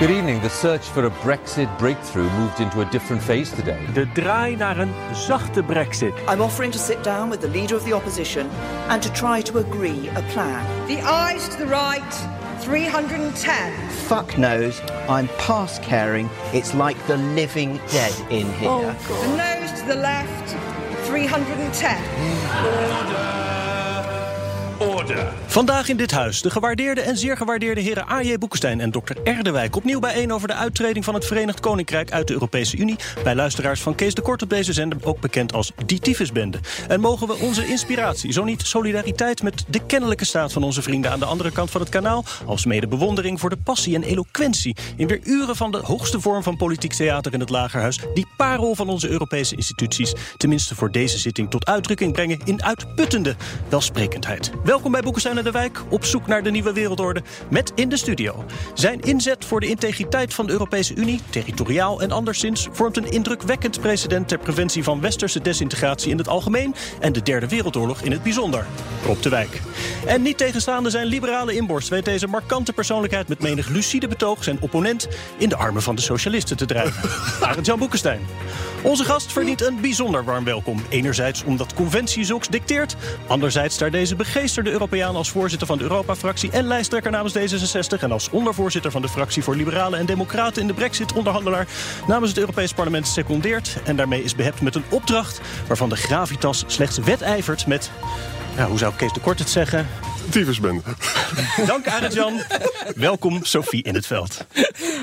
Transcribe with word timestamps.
Good 0.00 0.10
evening. 0.10 0.40
The 0.42 0.50
search 0.50 0.88
for 0.88 1.06
a 1.06 1.10
Brexit 1.10 1.78
breakthrough 1.78 2.28
moved 2.30 2.60
into 2.60 2.80
a 2.80 2.84
different 2.90 3.22
phase 3.22 3.50
today. 3.54 3.78
De 3.92 4.12
draai 4.12 4.56
naar 4.56 4.78
een 4.78 4.92
zachte 5.12 5.62
brexit. 5.62 6.12
I'm 6.28 6.40
offering 6.40 6.72
to 6.72 6.78
sit 6.78 7.04
down 7.04 7.30
with 7.30 7.40
the 7.40 7.48
leader 7.48 7.76
of 7.76 7.84
the 7.84 7.94
opposition 7.94 8.50
and 8.88 9.02
to 9.02 9.10
try 9.12 9.42
to 9.42 9.58
agree 9.58 10.08
a 10.16 10.22
plan. 10.32 10.64
The 10.86 11.00
eyes 11.02 11.48
to 11.48 11.56
the 11.56 11.66
right, 11.66 12.14
310. 12.60 13.72
Fuck 14.06 14.36
knows, 14.36 14.80
I'm 15.08 15.28
past 15.38 15.82
caring. 15.82 16.28
It's 16.52 16.74
like 16.74 16.98
the 17.06 17.16
living 17.16 17.80
dead 17.90 18.14
in 18.30 18.52
here. 18.52 18.70
Oh, 18.70 18.94
The 19.22 19.36
nose 19.36 19.80
to 19.80 19.86
the 19.86 20.00
left, 20.00 20.56
310. 21.06 23.33
Vandaag 25.46 25.88
in 25.88 25.96
dit 25.96 26.10
huis 26.10 26.42
de 26.42 26.50
gewaardeerde 26.50 27.00
en 27.00 27.16
zeer 27.16 27.36
gewaardeerde 27.36 27.80
heren 27.80 28.10
A.J. 28.10 28.38
Boekenstein 28.38 28.80
en 28.80 28.90
Dr. 28.90 29.12
Erdewijk. 29.24 29.76
Opnieuw 29.76 30.00
bijeen 30.00 30.32
over 30.32 30.48
de 30.48 30.54
uittreding 30.54 31.04
van 31.04 31.14
het 31.14 31.24
Verenigd 31.26 31.60
Koninkrijk 31.60 32.12
uit 32.12 32.26
de 32.26 32.32
Europese 32.32 32.76
Unie. 32.76 32.96
Bij 33.24 33.34
luisteraars 33.34 33.80
van 33.80 33.94
Kees 33.94 34.14
de 34.14 34.22
Kort 34.22 34.42
op 34.42 34.48
deze 34.48 34.72
zender, 34.72 34.98
ook 35.02 35.20
bekend 35.20 35.52
als 35.52 35.72
Die 35.86 35.98
Tyfusbende. 35.98 36.58
En 36.88 37.00
mogen 37.00 37.26
we 37.26 37.34
onze 37.34 37.66
inspiratie, 37.66 38.32
zo 38.32 38.44
niet 38.44 38.62
solidariteit 38.62 39.42
met 39.42 39.64
de 39.68 39.86
kennelijke 39.86 40.24
staat 40.24 40.52
van 40.52 40.62
onze 40.62 40.82
vrienden 40.82 41.10
aan 41.10 41.18
de 41.18 41.24
andere 41.24 41.50
kant 41.50 41.70
van 41.70 41.80
het 41.80 41.90
kanaal, 41.90 42.24
als 42.46 42.64
mede 42.64 42.88
bewondering 42.88 43.40
voor 43.40 43.50
de 43.50 43.58
passie 43.64 43.94
en 43.94 44.02
eloquentie 44.02 44.76
in 44.96 45.06
weer 45.06 45.20
uren 45.22 45.56
van 45.56 45.70
de 45.70 45.78
hoogste 45.78 46.20
vorm 46.20 46.42
van 46.42 46.56
politiek 46.56 46.92
theater 46.92 47.32
in 47.32 47.40
het 47.40 47.50
Lagerhuis, 47.50 47.98
die 48.14 48.26
parel 48.36 48.74
van 48.74 48.88
onze 48.88 49.08
Europese 49.08 49.56
instituties, 49.56 50.12
tenminste 50.36 50.74
voor 50.74 50.90
deze 50.90 51.18
zitting 51.18 51.50
tot 51.50 51.66
uitdrukking 51.66 52.12
brengen 52.12 52.40
in 52.44 52.64
uitputtende 52.64 53.36
welsprekendheid. 53.68 54.50
Welkom 54.74 54.92
bij 54.92 55.02
Boekenstein 55.02 55.38
en 55.38 55.44
de 55.44 55.50
Wijk, 55.50 55.82
op 55.88 56.04
zoek 56.04 56.26
naar 56.26 56.42
de 56.42 56.50
nieuwe 56.50 56.72
wereldorde, 56.72 57.22
met 57.50 57.72
in 57.74 57.88
de 57.88 57.96
studio. 57.96 58.44
Zijn 58.74 59.00
inzet 59.00 59.44
voor 59.44 59.60
de 59.60 59.66
integriteit 59.66 60.34
van 60.34 60.46
de 60.46 60.52
Europese 60.52 60.94
Unie, 60.94 61.20
territoriaal 61.30 62.00
en 62.00 62.10
anderszins, 62.10 62.68
vormt 62.72 62.96
een 62.96 63.10
indrukwekkend 63.10 63.80
precedent 63.80 64.28
ter 64.28 64.38
preventie 64.38 64.82
van 64.82 65.00
westerse 65.00 65.40
desintegratie 65.40 66.10
in 66.10 66.18
het 66.18 66.28
algemeen 66.28 66.74
en 67.00 67.12
de 67.12 67.22
Derde 67.22 67.48
Wereldoorlog 67.48 68.00
in 68.00 68.12
het 68.12 68.22
bijzonder. 68.22 68.66
Rob 69.04 69.22
de 69.22 69.28
Wijk. 69.28 69.60
En 70.06 70.22
niet 70.22 70.38
tegenstaande 70.38 70.90
zijn 70.90 71.06
liberale 71.06 71.54
inborst 71.54 71.88
weet 71.88 72.04
deze 72.04 72.26
markante 72.26 72.72
persoonlijkheid 72.72 73.28
met 73.28 73.42
menig 73.42 73.68
lucide 73.68 74.08
betoog 74.08 74.44
zijn 74.44 74.60
opponent 74.60 75.08
in 75.38 75.48
de 75.48 75.56
armen 75.56 75.82
van 75.82 75.94
de 75.94 76.02
socialisten 76.02 76.56
te 76.56 76.66
drijven. 76.66 77.10
Arend 77.48 77.66
Jan 77.66 77.78
Boekenstein. 77.78 78.20
Onze 78.82 79.04
gast 79.04 79.32
verdient 79.32 79.62
een 79.62 79.80
bijzonder 79.80 80.24
warm 80.24 80.44
welkom. 80.44 80.82
Enerzijds 80.88 81.44
omdat 81.44 81.74
conventie 81.74 82.24
zulks 82.24 82.48
dicteert, 82.48 82.96
anderzijds 83.26 83.78
daar 83.78 83.90
deze 83.90 84.16
begeesterde 84.54 84.84
Europeaan 84.84 85.16
als 85.16 85.30
voorzitter 85.30 85.66
van 85.66 85.78
de 85.78 85.82
Europa-fractie 85.82 86.50
en 86.50 86.66
lijsttrekker 86.66 87.10
namens 87.10 87.34
D66 87.38 88.00
en 88.00 88.12
als 88.12 88.30
ondervoorzitter 88.30 88.90
van 88.90 89.02
de 89.02 89.08
fractie 89.08 89.42
voor 89.42 89.56
Liberalen 89.56 89.98
en 89.98 90.06
Democraten 90.06 90.62
in 90.62 90.66
de 90.66 90.74
Brexit-onderhandelaar 90.74 91.66
namens 92.06 92.30
het 92.30 92.38
Europees 92.38 92.72
Parlement 92.72 93.06
secondeert 93.06 93.76
en 93.84 93.96
daarmee 93.96 94.22
is 94.22 94.34
behept 94.34 94.60
met 94.60 94.74
een 94.74 94.84
opdracht 94.90 95.40
waarvan 95.66 95.88
de 95.88 95.96
gravitas 95.96 96.64
slechts 96.66 96.98
wedijvert 96.98 97.66
met, 97.66 97.90
ja, 98.56 98.66
hoe 98.66 98.78
zou 98.78 98.94
Kees 98.96 99.12
de 99.12 99.20
Kort 99.20 99.38
het 99.38 99.50
zeggen? 99.50 99.86
Tyfusbende. 100.30 100.82
Dank 101.66 101.88
Arend-Jan. 101.88 102.40
Welkom 102.94 103.44
Sophie 103.44 103.82
in 103.82 103.94
het 103.94 104.06
veld. 104.06 104.46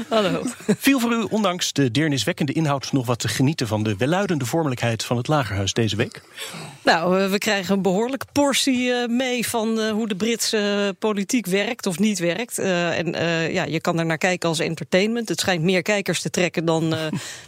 Hallo. 0.10 0.44
Viel 0.78 1.00
voor 1.00 1.12
u 1.12 1.26
ondanks 1.30 1.74
de 1.74 1.92
deerniswekkende 1.92 2.54
inhoud 2.54 2.92
nog 2.92 3.06
wat 3.06 3.20
te 3.20 3.28
genieten 3.28 3.68
van 3.68 3.84
de 3.84 3.96
welluidende 3.98 4.46
vormelijkheid 4.46 5.04
van 5.04 5.18
het 5.18 5.28
Lagerhuis 5.28 5.74
deze 5.74 5.96
week? 5.96 6.22
Nou, 6.84 7.20
eh, 7.20 7.30
we 7.30 7.38
krijgen 7.38 7.76
een 7.76 7.82
behoorlijke 7.82 8.26
portie 8.32 8.94
eh, 8.94 9.08
mee 9.08 9.48
van 9.48 9.80
eh, 9.80 9.92
hoe 9.92 10.08
de 10.08 10.16
Britse 10.16 10.96
politiek 11.00 11.46
werkt 11.46 11.86
of 11.86 12.00
niet 12.00 12.20
werkt. 12.20 12.58
en 12.60 13.12
ja, 13.54 13.64
je 13.64 13.82
kan 13.82 14.00
er 14.00 14.06
naar 14.06 14.18
kijken 14.18 14.50
als 14.50 14.60
entertainment. 14.60 15.30
Het 15.30 15.40
schijnt 15.40 15.64
meer 15.64 15.82
kijkers 15.82 16.22
te 16.22 16.30
trekken 16.30 16.66
dan 16.66 16.90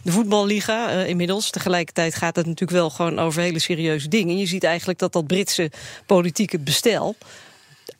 de 0.02 0.12
voetballiga 0.12 0.90
inmiddels. 0.90 1.50
Tegelijkertijd 1.50 2.14
gaat 2.14 2.36
het 2.36 2.46
natuurlijk 2.46 2.78
wel 2.78 2.90
gewoon 2.90 3.18
over 3.18 3.42
hele 3.42 3.58
serieuze 3.58 4.08
dingen. 4.08 4.38
Je 4.38 4.46
ziet 4.46 4.64
eigenlijk 4.64 4.98
dat 4.98 5.12
dat 5.12 5.26
Britse 5.26 5.70
politieke 6.06 6.58
bestel 6.58 7.16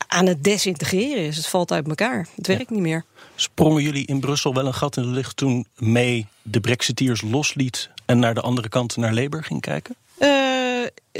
aan 0.06 0.26
het 0.26 0.44
desintegreren 0.44 1.26
is. 1.26 1.36
Het 1.36 1.46
valt 1.46 1.72
uit 1.72 1.88
elkaar. 1.88 2.28
Het 2.36 2.46
werkt 2.46 2.70
niet 2.70 2.80
meer. 2.80 3.04
Sprongen 3.34 3.82
jullie 3.82 4.06
in 4.06 4.20
Brussel 4.20 4.54
wel 4.54 4.66
een 4.66 4.74
gat 4.74 4.96
in 4.96 5.02
de 5.02 5.08
lucht 5.08 5.36
toen 5.36 5.66
May 5.76 6.26
de 6.42 6.60
Brexiteers 6.60 7.22
losliet 7.22 7.90
en 8.06 8.18
naar 8.18 8.34
de 8.34 8.40
andere 8.40 8.68
kant 8.68 8.96
naar 8.96 9.14
Labour 9.14 9.44
ging 9.44 9.60
kijken? 9.60 9.96
Uh, 10.18 10.63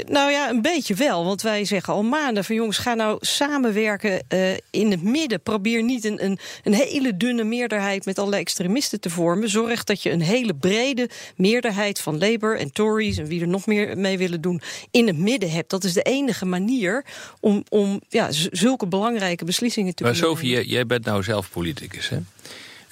nou 0.03 0.31
ja, 0.31 0.49
een 0.49 0.61
beetje 0.61 0.93
wel. 0.93 1.25
Want 1.25 1.41
wij 1.41 1.65
zeggen 1.65 1.93
al 1.93 2.03
maanden 2.03 2.43
van 2.43 2.55
jongens, 2.55 2.77
ga 2.77 2.93
nou 2.93 3.17
samenwerken 3.21 4.23
uh, 4.29 4.53
in 4.69 4.91
het 4.91 5.03
midden. 5.03 5.41
Probeer 5.41 5.83
niet 5.83 6.05
een, 6.05 6.25
een, 6.25 6.39
een, 6.63 6.73
hele 6.73 7.17
dunne 7.17 7.43
meerderheid 7.43 8.05
met 8.05 8.19
alle 8.19 8.35
extremisten 8.35 8.99
te 8.99 9.09
vormen. 9.09 9.49
Zorg 9.49 9.83
dat 9.83 10.03
je 10.03 10.11
een 10.11 10.21
hele 10.21 10.55
brede 10.55 11.09
meerderheid 11.35 11.99
van 11.99 12.17
Labour 12.17 12.57
en 12.57 12.71
Tories 12.71 13.17
en 13.17 13.25
wie 13.25 13.41
er 13.41 13.47
nog 13.47 13.65
meer 13.65 13.97
mee 13.97 14.17
willen 14.17 14.41
doen 14.41 14.61
in 14.91 15.07
het 15.07 15.17
midden 15.17 15.51
hebt. 15.51 15.69
Dat 15.69 15.83
is 15.83 15.93
de 15.93 16.01
enige 16.01 16.45
manier 16.45 17.05
om, 17.39 17.63
om 17.69 18.01
ja, 18.09 18.27
zulke 18.31 18.87
belangrijke 18.87 19.45
beslissingen 19.45 19.95
te 19.95 20.03
kunnen 20.03 20.21
nemen. 20.21 20.37
Maar 20.37 20.41
Sophie, 20.41 20.67
jij 20.67 20.85
bent 20.85 21.05
nou 21.05 21.23
zelf 21.23 21.49
politicus, 21.51 22.09
hè? 22.09 22.17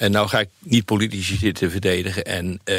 En 0.03 0.11
nou 0.11 0.27
ga 0.27 0.39
ik 0.39 0.49
niet 0.59 0.85
politici 0.85 1.37
zitten 1.37 1.71
verdedigen. 1.71 2.25
En 2.25 2.59
uh, 2.65 2.77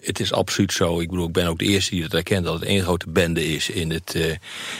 het 0.00 0.20
is 0.20 0.32
absoluut 0.32 0.72
zo. 0.72 1.00
Ik 1.00 1.08
bedoel, 1.08 1.26
ik 1.26 1.32
ben 1.32 1.46
ook 1.46 1.58
de 1.58 1.64
eerste 1.64 1.90
die 1.90 2.02
het 2.02 2.14
erkent 2.14 2.44
dat 2.44 2.54
het 2.54 2.68
één 2.68 2.82
grote 2.82 3.08
bende 3.08 3.46
is 3.46 3.70
in 3.70 3.90
het, 3.90 4.14
uh, 4.14 4.26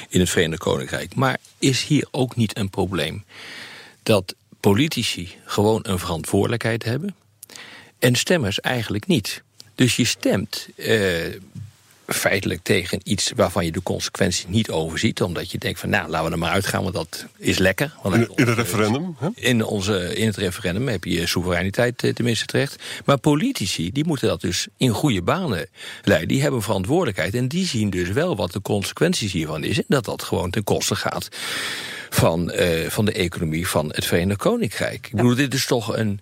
in 0.08 0.20
het 0.20 0.30
Verenigd 0.30 0.62
Koninkrijk. 0.62 1.14
Maar 1.14 1.38
is 1.58 1.84
hier 1.84 2.06
ook 2.10 2.36
niet 2.36 2.58
een 2.58 2.70
probleem 2.70 3.24
dat 4.02 4.34
politici 4.60 5.34
gewoon 5.44 5.80
een 5.82 5.98
verantwoordelijkheid 5.98 6.84
hebben 6.84 7.16
en 7.98 8.14
stemmers 8.14 8.60
eigenlijk 8.60 9.06
niet? 9.06 9.42
Dus 9.74 9.96
je 9.96 10.04
stemt 10.04 10.68
uh, 10.76 11.26
feitelijk 12.06 12.62
tegen 12.62 13.00
iets 13.02 13.32
waarvan 13.36 13.64
je 13.64 13.72
de 13.72 13.82
consequenties 13.82 14.46
niet 14.48 14.70
overziet. 14.70 15.22
Omdat 15.22 15.50
je 15.50 15.58
denkt 15.58 15.80
van 15.80 15.88
nou, 15.88 16.08
laten 16.08 16.26
we 16.26 16.32
er 16.32 16.38
maar 16.38 16.50
uitgaan, 16.50 16.82
want 16.82 16.94
dat 16.94 17.26
is 17.38 17.58
lekker. 17.58 17.94
Want 18.02 18.14
in, 18.14 18.30
in 18.34 18.46
het 18.46 18.56
referendum? 18.56 19.16
Hè? 19.18 19.28
In, 19.34 19.64
onze, 19.64 20.16
in 20.16 20.26
het 20.26 20.36
referendum 20.36 20.88
heb 20.88 21.04
je 21.04 21.26
soevereiniteit 21.26 22.02
eh, 22.02 22.12
tenminste 22.12 22.46
terecht. 22.46 22.82
Maar 23.04 23.18
politici, 23.18 23.92
die 23.92 24.06
moeten 24.06 24.28
dat 24.28 24.40
dus 24.40 24.66
in 24.76 24.90
goede 24.90 25.22
banen 25.22 25.68
leiden. 26.02 26.28
Die 26.28 26.42
hebben 26.42 26.62
verantwoordelijkheid 26.62 27.34
en 27.34 27.48
die 27.48 27.66
zien 27.66 27.90
dus 27.90 28.08
wel 28.08 28.36
wat 28.36 28.52
de 28.52 28.62
consequenties 28.62 29.32
hiervan 29.32 29.64
is. 29.64 29.78
En 29.78 29.84
dat 29.88 30.04
dat 30.04 30.22
gewoon 30.22 30.50
ten 30.50 30.64
koste 30.64 30.96
gaat 30.96 31.28
van, 32.10 32.52
uh, 32.54 32.88
van 32.88 33.04
de 33.04 33.12
economie 33.12 33.68
van 33.68 33.92
het 33.94 34.04
Verenigd 34.04 34.38
Koninkrijk. 34.38 35.06
Ik 35.06 35.16
bedoel, 35.16 35.34
dit 35.34 35.54
is 35.54 35.66
toch 35.66 35.96
een, 35.96 36.20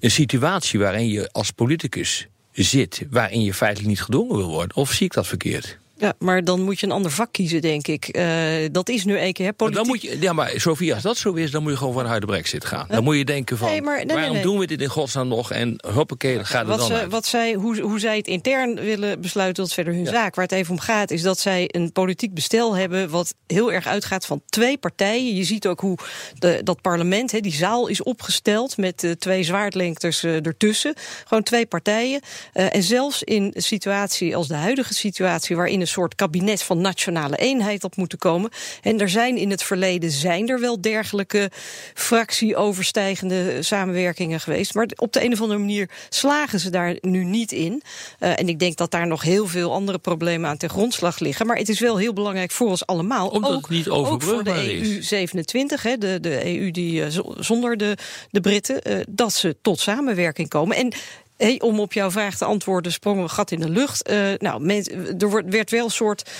een 0.00 0.10
situatie 0.10 0.78
waarin 0.78 1.08
je 1.08 1.32
als 1.32 1.50
politicus 1.50 2.26
zit 2.64 3.02
waarin 3.10 3.42
je 3.42 3.54
feitelijk 3.54 3.88
niet 3.88 4.02
gedwongen 4.02 4.36
wil 4.36 4.48
worden? 4.48 4.76
Of 4.76 4.92
zie 4.92 5.06
ik 5.06 5.12
dat 5.12 5.26
verkeerd? 5.26 5.78
Ja, 6.00 6.14
maar 6.18 6.44
dan 6.44 6.62
moet 6.62 6.80
je 6.80 6.86
een 6.86 6.92
ander 6.92 7.10
vak 7.10 7.32
kiezen, 7.32 7.60
denk 7.60 7.86
ik. 7.86 8.16
Uh, 8.16 8.24
dat 8.72 8.88
is 8.88 9.04
nu 9.04 9.16
één 9.16 9.32
keer 9.32 9.46
hè, 9.46 9.52
politiek. 9.52 9.82
Dan 9.82 9.88
moet 9.88 10.02
je, 10.02 10.20
ja, 10.20 10.32
maar 10.32 10.52
Sofie, 10.56 10.94
als 10.94 11.02
dat 11.02 11.16
zo 11.16 11.32
is, 11.32 11.50
dan 11.50 11.62
moet 11.62 11.72
je 11.72 11.78
gewoon 11.78 11.92
van 11.92 12.02
een 12.02 12.08
harde 12.08 12.26
brexit 12.26 12.64
gaan. 12.64 12.86
Dan 12.88 13.04
moet 13.04 13.16
je 13.16 13.24
denken 13.24 13.58
van, 13.58 13.68
nee, 13.68 13.82
maar, 13.82 14.04
nee, 14.06 14.16
waarom 14.16 14.42
doen 14.42 14.58
we 14.58 14.66
dit 14.66 14.80
in 14.80 14.88
godsnaam 14.88 15.28
nog? 15.28 15.52
En 15.52 15.84
hoppakee, 15.92 16.34
dan 16.34 16.46
gaat 16.46 16.66
het 16.66 16.68
wat 16.68 16.88
dan 16.88 16.98
ze. 16.98 17.08
Wat 17.08 17.26
zij, 17.26 17.54
hoe, 17.54 17.80
hoe 17.80 17.98
zij 18.00 18.16
het 18.16 18.26
intern 18.26 18.74
willen 18.74 19.20
besluiten, 19.20 19.56
dat 19.62 19.66
is 19.66 19.74
verder 19.74 19.92
hun 19.92 20.04
ja. 20.04 20.10
zaak. 20.10 20.34
Waar 20.34 20.44
het 20.44 20.54
even 20.54 20.72
om 20.72 20.80
gaat, 20.80 21.10
is 21.10 21.22
dat 21.22 21.38
zij 21.38 21.64
een 21.66 21.92
politiek 21.92 22.34
bestel 22.34 22.76
hebben... 22.76 23.10
wat 23.10 23.34
heel 23.46 23.72
erg 23.72 23.86
uitgaat 23.86 24.26
van 24.26 24.42
twee 24.46 24.78
partijen. 24.78 25.36
Je 25.36 25.44
ziet 25.44 25.66
ook 25.66 25.80
hoe 25.80 25.98
de, 26.38 26.60
dat 26.64 26.80
parlement, 26.80 27.32
hè, 27.32 27.40
die 27.40 27.54
zaal 27.54 27.86
is 27.86 28.02
opgesteld... 28.02 28.76
met 28.76 29.02
uh, 29.02 29.10
twee 29.10 29.42
zwaardlengtes 29.42 30.24
uh, 30.24 30.46
ertussen. 30.46 30.94
Gewoon 31.24 31.42
twee 31.42 31.66
partijen. 31.66 32.20
En 32.52 32.82
zelfs 32.82 33.22
in 33.22 33.50
een 33.54 33.62
situatie 33.62 34.36
als 34.36 34.48
de 34.48 34.54
huidige 34.54 34.94
situatie... 34.94 35.56
waarin 35.56 35.80
een 35.80 35.86
soort 35.88 36.14
kabinet 36.14 36.62
van 36.62 36.80
nationale 36.80 37.36
eenheid 37.36 37.84
op 37.84 37.96
moeten 37.96 38.18
komen. 38.18 38.50
En 38.82 39.00
er 39.00 39.08
zijn 39.08 39.36
in 39.36 39.50
het 39.50 39.62
verleden 39.62 40.10
zijn 40.10 40.48
er 40.48 40.60
wel 40.60 40.80
dergelijke 40.80 41.50
fractieoverstijgende 41.94 43.62
samenwerkingen 43.62 44.40
geweest. 44.40 44.74
Maar 44.74 44.88
op 44.96 45.12
de 45.12 45.24
een 45.24 45.32
of 45.32 45.40
andere 45.40 45.58
manier 45.58 45.90
slagen 46.08 46.60
ze 46.60 46.70
daar 46.70 46.96
nu 47.00 47.24
niet 47.24 47.52
in. 47.52 47.82
Uh, 48.20 48.38
en 48.38 48.48
ik 48.48 48.58
denk 48.58 48.76
dat 48.76 48.90
daar 48.90 49.06
nog 49.06 49.22
heel 49.22 49.46
veel 49.46 49.72
andere 49.72 49.98
problemen 49.98 50.50
aan 50.50 50.56
ten 50.56 50.70
grondslag 50.70 51.18
liggen. 51.18 51.46
Maar 51.46 51.56
het 51.56 51.68
is 51.68 51.80
wel 51.80 51.96
heel 51.96 52.12
belangrijk 52.12 52.50
voor 52.50 52.68
ons 52.68 52.86
allemaal. 52.86 53.28
Omdat 53.28 53.50
ook, 53.50 53.60
het 53.60 53.70
niet 53.70 53.88
ook 53.88 54.22
voor 54.22 54.44
de 54.44 54.50
is. 54.50 54.88
EU 54.88 55.02
27, 55.02 55.82
hè, 55.82 55.98
de, 55.98 56.20
de 56.20 56.58
EU 56.58 56.70
die 56.70 57.00
uh, 57.00 57.06
zonder 57.38 57.76
de, 57.76 57.96
de 58.30 58.40
Britten, 58.40 58.80
uh, 58.90 59.00
dat 59.08 59.32
ze 59.32 59.56
tot 59.62 59.80
samenwerking 59.80 60.48
komen. 60.48 60.76
En 60.76 60.92
hey, 61.38 61.60
om 61.60 61.80
op 61.80 61.92
jouw 61.92 62.10
vraag 62.10 62.36
te 62.36 62.44
antwoorden, 62.44 62.92
sprongen 62.92 63.22
we 63.22 63.28
gat 63.28 63.50
in 63.50 63.60
de 63.60 63.68
lucht. 63.68 64.02
Eh, 64.02 64.18
nou, 64.38 64.60
men, 64.60 64.84
er 65.18 65.30
wordt, 65.30 65.48
werd 65.48 65.70
wel 65.70 65.84
een 65.84 65.90
soort. 65.90 66.30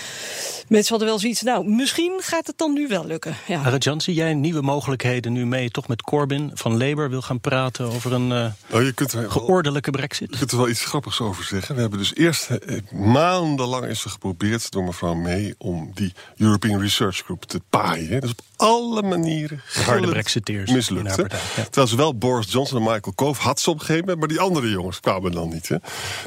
Mensen 0.68 0.90
hadden 0.90 1.08
wel 1.08 1.18
zoiets. 1.18 1.42
Nou, 1.42 1.68
misschien 1.68 2.20
gaat 2.22 2.46
het 2.46 2.58
dan 2.58 2.72
nu 2.72 2.88
wel 2.88 3.06
lukken. 3.06 3.36
Ja. 3.46 3.62
Arajan, 3.62 4.00
zie 4.00 4.14
jij 4.14 4.34
nieuwe 4.34 4.62
mogelijkheden 4.62 5.32
nu 5.32 5.46
mee 5.46 5.70
toch 5.70 5.88
met 5.88 6.02
Corbyn 6.02 6.50
van 6.54 6.76
Labour 6.78 7.10
wil 7.10 7.22
gaan 7.22 7.40
praten 7.40 7.86
over 7.86 8.12
een 8.12 8.30
uh, 8.30 8.46
oh, 8.70 8.82
je 8.82 8.92
kunt 8.92 9.12
er 9.12 9.20
wel, 9.20 9.30
geordelijke 9.30 9.90
brexit? 9.90 10.30
Je 10.30 10.38
kunt 10.38 10.50
er 10.50 10.56
wel 10.56 10.68
iets 10.68 10.84
grappigs 10.84 11.20
over 11.20 11.44
zeggen. 11.44 11.74
We 11.74 11.80
hebben 11.80 11.98
dus 11.98 12.14
eerst 12.14 12.50
eh, 12.50 12.78
maandenlang 12.92 13.84
is 13.84 14.04
er 14.04 14.10
geprobeerd 14.10 14.70
door 14.70 14.84
mevrouw 14.84 15.14
May 15.14 15.54
om 15.58 15.90
die 15.94 16.12
European 16.36 16.80
Research 16.80 17.16
Group 17.16 17.44
te 17.44 17.60
paaien. 17.70 18.20
Dus 18.20 18.30
op 18.30 18.40
alle 18.58 19.02
manieren 19.02 19.62
harde 19.84 20.08
brexiteers 20.08 20.70
mislukt. 20.70 21.16
Partij, 21.16 21.38
ja. 21.56 21.62
Terwijl 21.62 21.86
ze 21.86 21.96
wel 21.96 22.18
Boris 22.18 22.52
Johnson 22.52 22.78
en 22.78 22.82
Michael 22.92 23.14
Cove 23.14 23.42
had 23.42 23.60
ze 23.60 23.70
op 23.70 23.74
een 23.74 23.80
gegeven 23.80 24.00
moment, 24.00 24.18
maar 24.18 24.28
die 24.28 24.40
andere 24.40 24.70
jongens 24.70 25.00
kwamen 25.00 25.32
dan 25.32 25.48
niet. 25.48 25.68
Hè. 25.68 25.76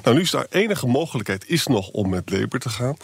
Nou, 0.04 0.16
nu 0.16 0.22
is 0.22 0.32
daar 0.32 0.46
enige 0.50 0.88
mogelijkheid 0.88 1.44
is 1.48 1.68
nog 1.68 1.90
om 1.90 2.10
met 2.10 2.30
Labour 2.30 2.60
te 2.60 2.70
gaan. 2.70 2.98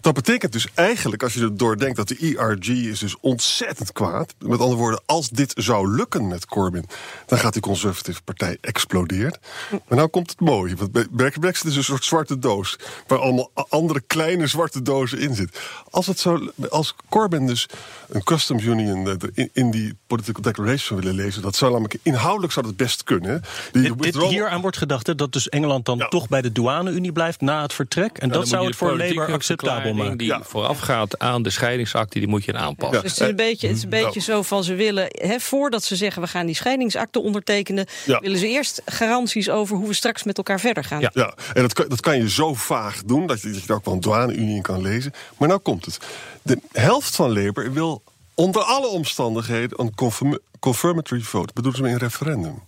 Dat 0.00 0.14
betekent 0.14 0.52
dus 0.52 0.66
eigenlijk, 0.74 1.22
als 1.22 1.34
je 1.34 1.40
er 1.40 1.56
doordenkt, 1.56 1.96
dat 1.96 2.08
de 2.08 2.36
ERG 2.36 2.68
is 2.68 2.98
dus 2.98 3.16
ontzettend 3.20 3.92
kwaad. 3.92 4.34
Met 4.38 4.60
andere 4.60 4.80
woorden, 4.80 5.02
als 5.06 5.28
dit 5.28 5.52
zou 5.56 5.94
lukken 5.94 6.28
met 6.28 6.46
Corbyn, 6.46 6.86
dan 7.26 7.38
gaat 7.38 7.52
die 7.52 7.62
conservatieve 7.62 8.22
partij 8.22 8.58
explodeert. 8.60 9.38
Maar 9.70 9.98
nou 9.98 10.08
komt 10.08 10.30
het 10.30 10.40
mooie, 10.40 10.76
want 10.76 11.16
Brexit 11.40 11.64
is 11.64 11.76
een 11.76 11.84
soort 11.84 12.04
zwarte 12.04 12.38
doos 12.38 12.78
waar 13.06 13.18
allemaal 13.18 13.50
andere 13.68 14.00
kleine 14.06 14.46
zwarte 14.46 14.82
dozen 14.82 15.18
in 15.18 15.34
zitten. 15.34 15.60
Als 15.90 16.06
het 16.06 16.18
zo, 16.18 16.50
als 16.70 16.94
Corbyn 17.08 17.46
dus 17.46 17.66
een 18.08 18.22
customs 18.24 18.66
union 18.68 19.18
in, 19.34 19.50
in 19.52 19.70
die 19.70 19.94
political 20.06 20.42
declaration 20.42 21.00
willen 21.00 21.14
lezen, 21.14 21.42
dat 21.42 21.56
zou 21.56 21.70
namelijk 21.72 21.98
inhoudelijk 22.02 22.52
zou 22.52 22.66
dat 22.66 22.76
best 22.76 23.04
kunnen. 23.04 23.42
Die 23.72 23.82
dit, 23.82 24.02
dit 24.02 24.16
hier 24.16 24.48
aan 24.48 24.60
wordt 24.60 24.76
gedacht 24.76 25.06
hè, 25.06 25.14
dat 25.14 25.32
dus 25.32 25.48
Engeland 25.48 25.84
dan 25.84 25.98
ja. 25.98 26.08
toch 26.08 26.28
bij 26.28 26.42
de 26.42 26.52
douane-unie 26.52 27.12
blijft 27.12 27.40
na 27.40 27.62
het 27.62 27.72
vertrek. 27.72 28.18
En 28.18 28.28
ja, 28.28 28.34
dat 28.34 28.48
zou 28.48 28.66
het 28.66 28.76
voor 28.76 28.96
Labour 28.96 29.32
acceptabel 29.32 29.94
maken. 29.94 30.18
Die 30.18 30.26
ja. 30.26 30.42
voorafgaat 30.42 31.18
aan 31.18 31.42
de 31.42 31.50
scheidingsakte, 31.50 32.18
die 32.18 32.28
moet 32.28 32.44
je 32.44 32.54
aanpassen. 32.54 33.02
Dus 33.02 33.10
het 33.10 33.20
is 33.20 33.28
een 33.28 33.36
beetje, 33.36 33.66
het 33.66 33.76
is 33.76 33.82
een 33.82 33.88
beetje 33.88 34.20
zo 34.20 34.42
van 34.42 34.64
ze 34.64 34.74
willen, 34.74 35.06
hè, 35.08 35.40
voordat 35.40 35.84
ze 35.84 35.96
zeggen 35.96 36.22
we 36.22 36.28
gaan 36.28 36.46
die 36.46 36.54
scheidingsakte 36.54 37.20
ondertekenen, 37.20 37.86
willen 38.04 38.38
ze 38.38 38.48
eerst 38.48 38.82
garanties 38.84 39.50
over 39.50 39.76
hoe 39.76 39.88
we 39.88 39.94
straks 39.94 40.22
met 40.22 40.36
elkaar 40.36 40.60
verder 40.60 40.84
gaan. 40.84 41.00
Ja, 41.00 41.34
en 41.54 41.62
dat 41.62 41.72
kan, 41.72 41.88
dat 41.88 42.00
kan 42.00 42.16
je 42.16 42.30
zo 42.30 42.54
vaag 42.54 43.02
doen 43.04 43.26
dat 43.26 43.40
je, 43.40 43.50
dat 43.50 43.62
je 43.62 43.68
er 43.68 43.74
ook 43.74 43.84
wel 43.84 43.94
een 43.94 44.00
douane-unie 44.00 44.56
in 44.56 44.62
kan 44.62 44.82
lezen. 44.82 45.12
Maar 45.36 45.48
nou 45.48 45.60
komt 45.60 45.84
het. 45.84 45.98
De 46.42 46.58
helft 46.72 47.16
van 47.16 47.32
Labour 47.32 47.72
wil 47.72 48.02
onder 48.38 48.62
alle 48.62 48.86
omstandigheden 48.86 49.80
een 49.80 49.94
confirmatory 50.60 51.20
vote. 51.20 51.52
Bedoelen 51.52 51.80
ze 51.80 51.88
een 51.88 51.98
referendum. 51.98 52.62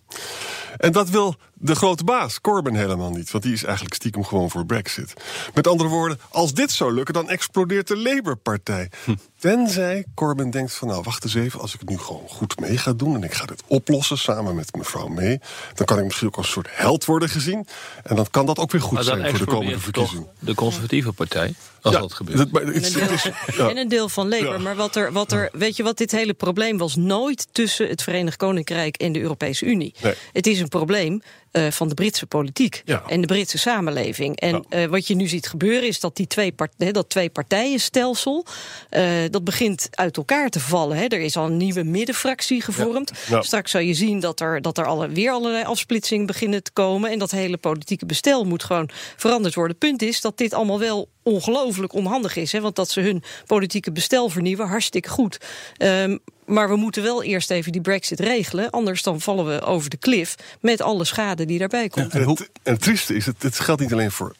En 0.76 0.92
dat 0.92 1.08
wil 1.08 1.34
de 1.54 1.74
grote 1.74 2.04
baas, 2.04 2.40
Corbyn, 2.40 2.74
helemaal 2.74 3.10
niet. 3.10 3.30
Want 3.30 3.44
die 3.44 3.52
is 3.52 3.64
eigenlijk 3.64 3.94
stiekem 3.94 4.24
gewoon 4.24 4.50
voor 4.50 4.66
Brexit. 4.66 5.14
Met 5.54 5.66
andere 5.66 5.88
woorden, 5.88 6.20
als 6.30 6.54
dit 6.54 6.70
zou 6.70 6.92
lukken, 6.92 7.14
dan 7.14 7.28
explodeert 7.28 7.88
de 7.88 7.96
Labour-partij. 7.96 8.90
Hm. 9.04 9.14
Tenzij 9.40 10.04
Corbyn 10.14 10.50
denkt 10.50 10.74
van, 10.74 10.88
nou, 10.88 11.02
wacht 11.02 11.24
eens 11.24 11.34
even... 11.34 11.60
als 11.60 11.74
ik 11.74 11.80
het 11.80 11.88
nu 11.88 11.98
gewoon 11.98 12.28
goed 12.28 12.60
mee 12.60 12.78
ga 12.78 12.92
doen... 12.92 13.14
en 13.14 13.22
ik 13.22 13.32
ga 13.32 13.46
dit 13.46 13.62
oplossen 13.66 14.18
samen 14.18 14.54
met 14.54 14.76
mevrouw 14.76 15.06
May... 15.06 15.40
dan 15.74 15.86
kan 15.86 15.98
ik 15.98 16.04
misschien 16.04 16.26
ook 16.26 16.36
als 16.36 16.46
een 16.46 16.52
soort 16.52 16.68
held 16.70 17.04
worden 17.04 17.28
gezien. 17.28 17.66
En 18.02 18.16
dan 18.16 18.26
kan 18.30 18.46
dat 18.46 18.58
ook 18.58 18.70
weer 18.70 18.80
goed 18.80 19.04
zijn 19.04 19.30
voor 19.30 19.38
de 19.38 19.44
komende 19.44 19.78
verkiezingen. 19.78 20.26
de 20.38 20.54
conservatieve 20.54 21.12
partij, 21.12 21.54
als 21.82 21.94
dat 21.94 22.12
gebeurt. 22.12 22.52
Dat, 22.52 22.62
en, 22.62 22.84
een 22.84 22.92
deel, 22.92 23.32
ja. 23.56 23.68
en, 23.68 23.76
een 23.76 23.88
deel, 23.88 24.08
van 24.08 24.28
Labour. 24.28 24.52
Ja. 24.52 24.58
Maar 24.58 24.76
wat 24.76 24.96
er, 24.96 25.12
wat 25.12 25.32
er, 25.32 25.48
weet 25.52 25.76
je 25.76 25.82
wat, 25.82 25.96
dit 25.96 26.10
hele 26.10 26.34
probleem 26.34 26.78
was 26.78 26.96
nooit... 26.96 27.46
tussen 27.52 27.88
het 27.88 28.02
Verenigd 28.02 28.36
Koninkrijk 28.36 28.96
en 28.96 29.12
de 29.12 29.20
Europese 29.20 29.64
Unie. 29.64 29.94
Nee. 30.02 30.14
Het 30.32 30.46
is 30.46 30.60
een 30.60 30.68
probleem 30.68 31.22
uh, 31.52 31.70
van 31.70 31.88
de 31.88 31.94
Britse 31.94 32.26
politiek 32.26 32.82
ja. 32.84 33.02
en 33.06 33.20
de 33.20 33.26
Britse 33.26 33.58
samenleving. 33.58 34.36
En 34.36 34.64
ja. 34.68 34.82
uh, 34.82 34.88
wat 34.88 35.06
je 35.06 35.14
nu 35.14 35.28
ziet 35.28 35.48
gebeuren 35.48 35.88
is 35.88 36.00
dat 36.00 36.16
die 36.16 36.26
twee, 36.26 36.54
dat 36.76 37.08
twee 37.08 37.30
partijenstelsel... 37.30 38.46
Uh, 38.90 39.08
dat 39.30 39.44
begint 39.44 39.88
uit 39.90 40.16
elkaar 40.16 40.48
te 40.48 40.60
vallen. 40.60 40.96
Hè. 40.96 41.04
Er 41.04 41.20
is 41.20 41.36
al 41.36 41.46
een 41.46 41.56
nieuwe 41.56 41.82
middenfractie 41.82 42.62
gevormd. 42.62 43.12
Ja. 43.28 43.42
Straks 43.42 43.70
zal 43.70 43.80
je 43.80 43.94
zien 43.94 44.20
dat 44.20 44.40
er, 44.40 44.62
dat 44.62 44.78
er 44.78 44.86
alle, 44.86 45.08
weer 45.08 45.30
allerlei 45.30 45.64
afsplitsingen 45.64 46.26
beginnen 46.26 46.62
te 46.62 46.72
komen... 46.72 47.10
en 47.10 47.18
dat 47.18 47.30
hele 47.30 47.56
politieke 47.56 48.06
bestel 48.06 48.44
moet 48.44 48.64
gewoon 48.64 48.90
veranderd 49.16 49.54
worden. 49.54 49.78
Punt 49.78 50.02
is 50.02 50.20
dat 50.20 50.38
dit 50.38 50.54
allemaal 50.54 50.78
wel 50.78 51.08
ongelooflijk 51.22 51.92
onhandig 51.92 52.36
is. 52.36 52.52
Hè, 52.52 52.60
want 52.60 52.76
dat 52.76 52.90
ze 52.90 53.00
hun 53.00 53.22
politieke 53.46 53.92
bestel 53.92 54.28
vernieuwen, 54.28 54.68
hartstikke 54.68 55.08
goed. 55.08 55.40
Um, 55.78 56.18
maar 56.46 56.68
we 56.68 56.76
moeten 56.76 57.02
wel 57.02 57.22
eerst 57.22 57.50
even 57.50 57.72
die 57.72 57.80
brexit 57.80 58.20
regelen. 58.20 58.70
Anders 58.70 59.02
dan 59.02 59.20
vallen 59.20 59.46
we 59.46 59.60
over 59.60 59.90
de 59.90 59.96
klif 59.96 60.34
met 60.60 60.80
alle 60.80 61.04
schade 61.04 61.44
die 61.44 61.58
daarbij 61.58 61.88
komt. 61.88 62.12
Ja, 62.12 62.18
en, 62.18 62.28
het, 62.28 62.50
en 62.62 62.72
het 62.72 62.82
trieste 62.82 63.14
is, 63.14 63.26
het, 63.26 63.42
het 63.42 63.60
geldt 63.60 63.80
niet 63.80 63.92
alleen 63.92 64.10
voor 64.10 64.34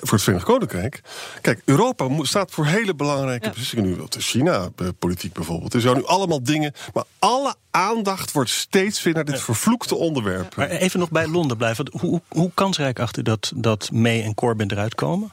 voor 0.00 0.12
het 0.12 0.22
Verenigd 0.22 0.46
Koninkrijk. 0.46 1.00
Kijk, 1.40 1.62
Europa 1.64 2.08
staat 2.22 2.50
voor 2.50 2.66
hele 2.66 2.94
belangrijke 2.94 3.44
ja. 3.44 3.50
beslissingen. 3.50 3.84
Nu 3.84 3.96
de 4.08 4.20
China-politiek 4.20 5.32
bijvoorbeeld. 5.32 5.74
Er 5.74 5.80
zijn 5.80 5.96
nu 5.96 6.04
allemaal 6.04 6.42
dingen. 6.42 6.72
Maar 6.94 7.04
alle 7.18 7.54
aandacht 7.70 8.32
wordt 8.32 8.50
steeds 8.50 9.02
weer 9.02 9.14
naar 9.14 9.24
dit 9.24 9.40
vervloekte 9.40 9.94
onderwerp. 9.94 10.56
Maar 10.56 10.70
even 10.70 11.00
nog 11.00 11.10
bij 11.10 11.26
Londen 11.26 11.56
blijven. 11.56 11.88
Hoe, 12.00 12.20
hoe 12.28 12.50
kansrijk 12.54 12.98
achter 12.98 13.24
dat, 13.24 13.52
dat 13.54 13.90
May 13.92 14.22
en 14.22 14.34
Corbyn 14.34 14.70
eruit 14.70 14.94
komen? 14.94 15.32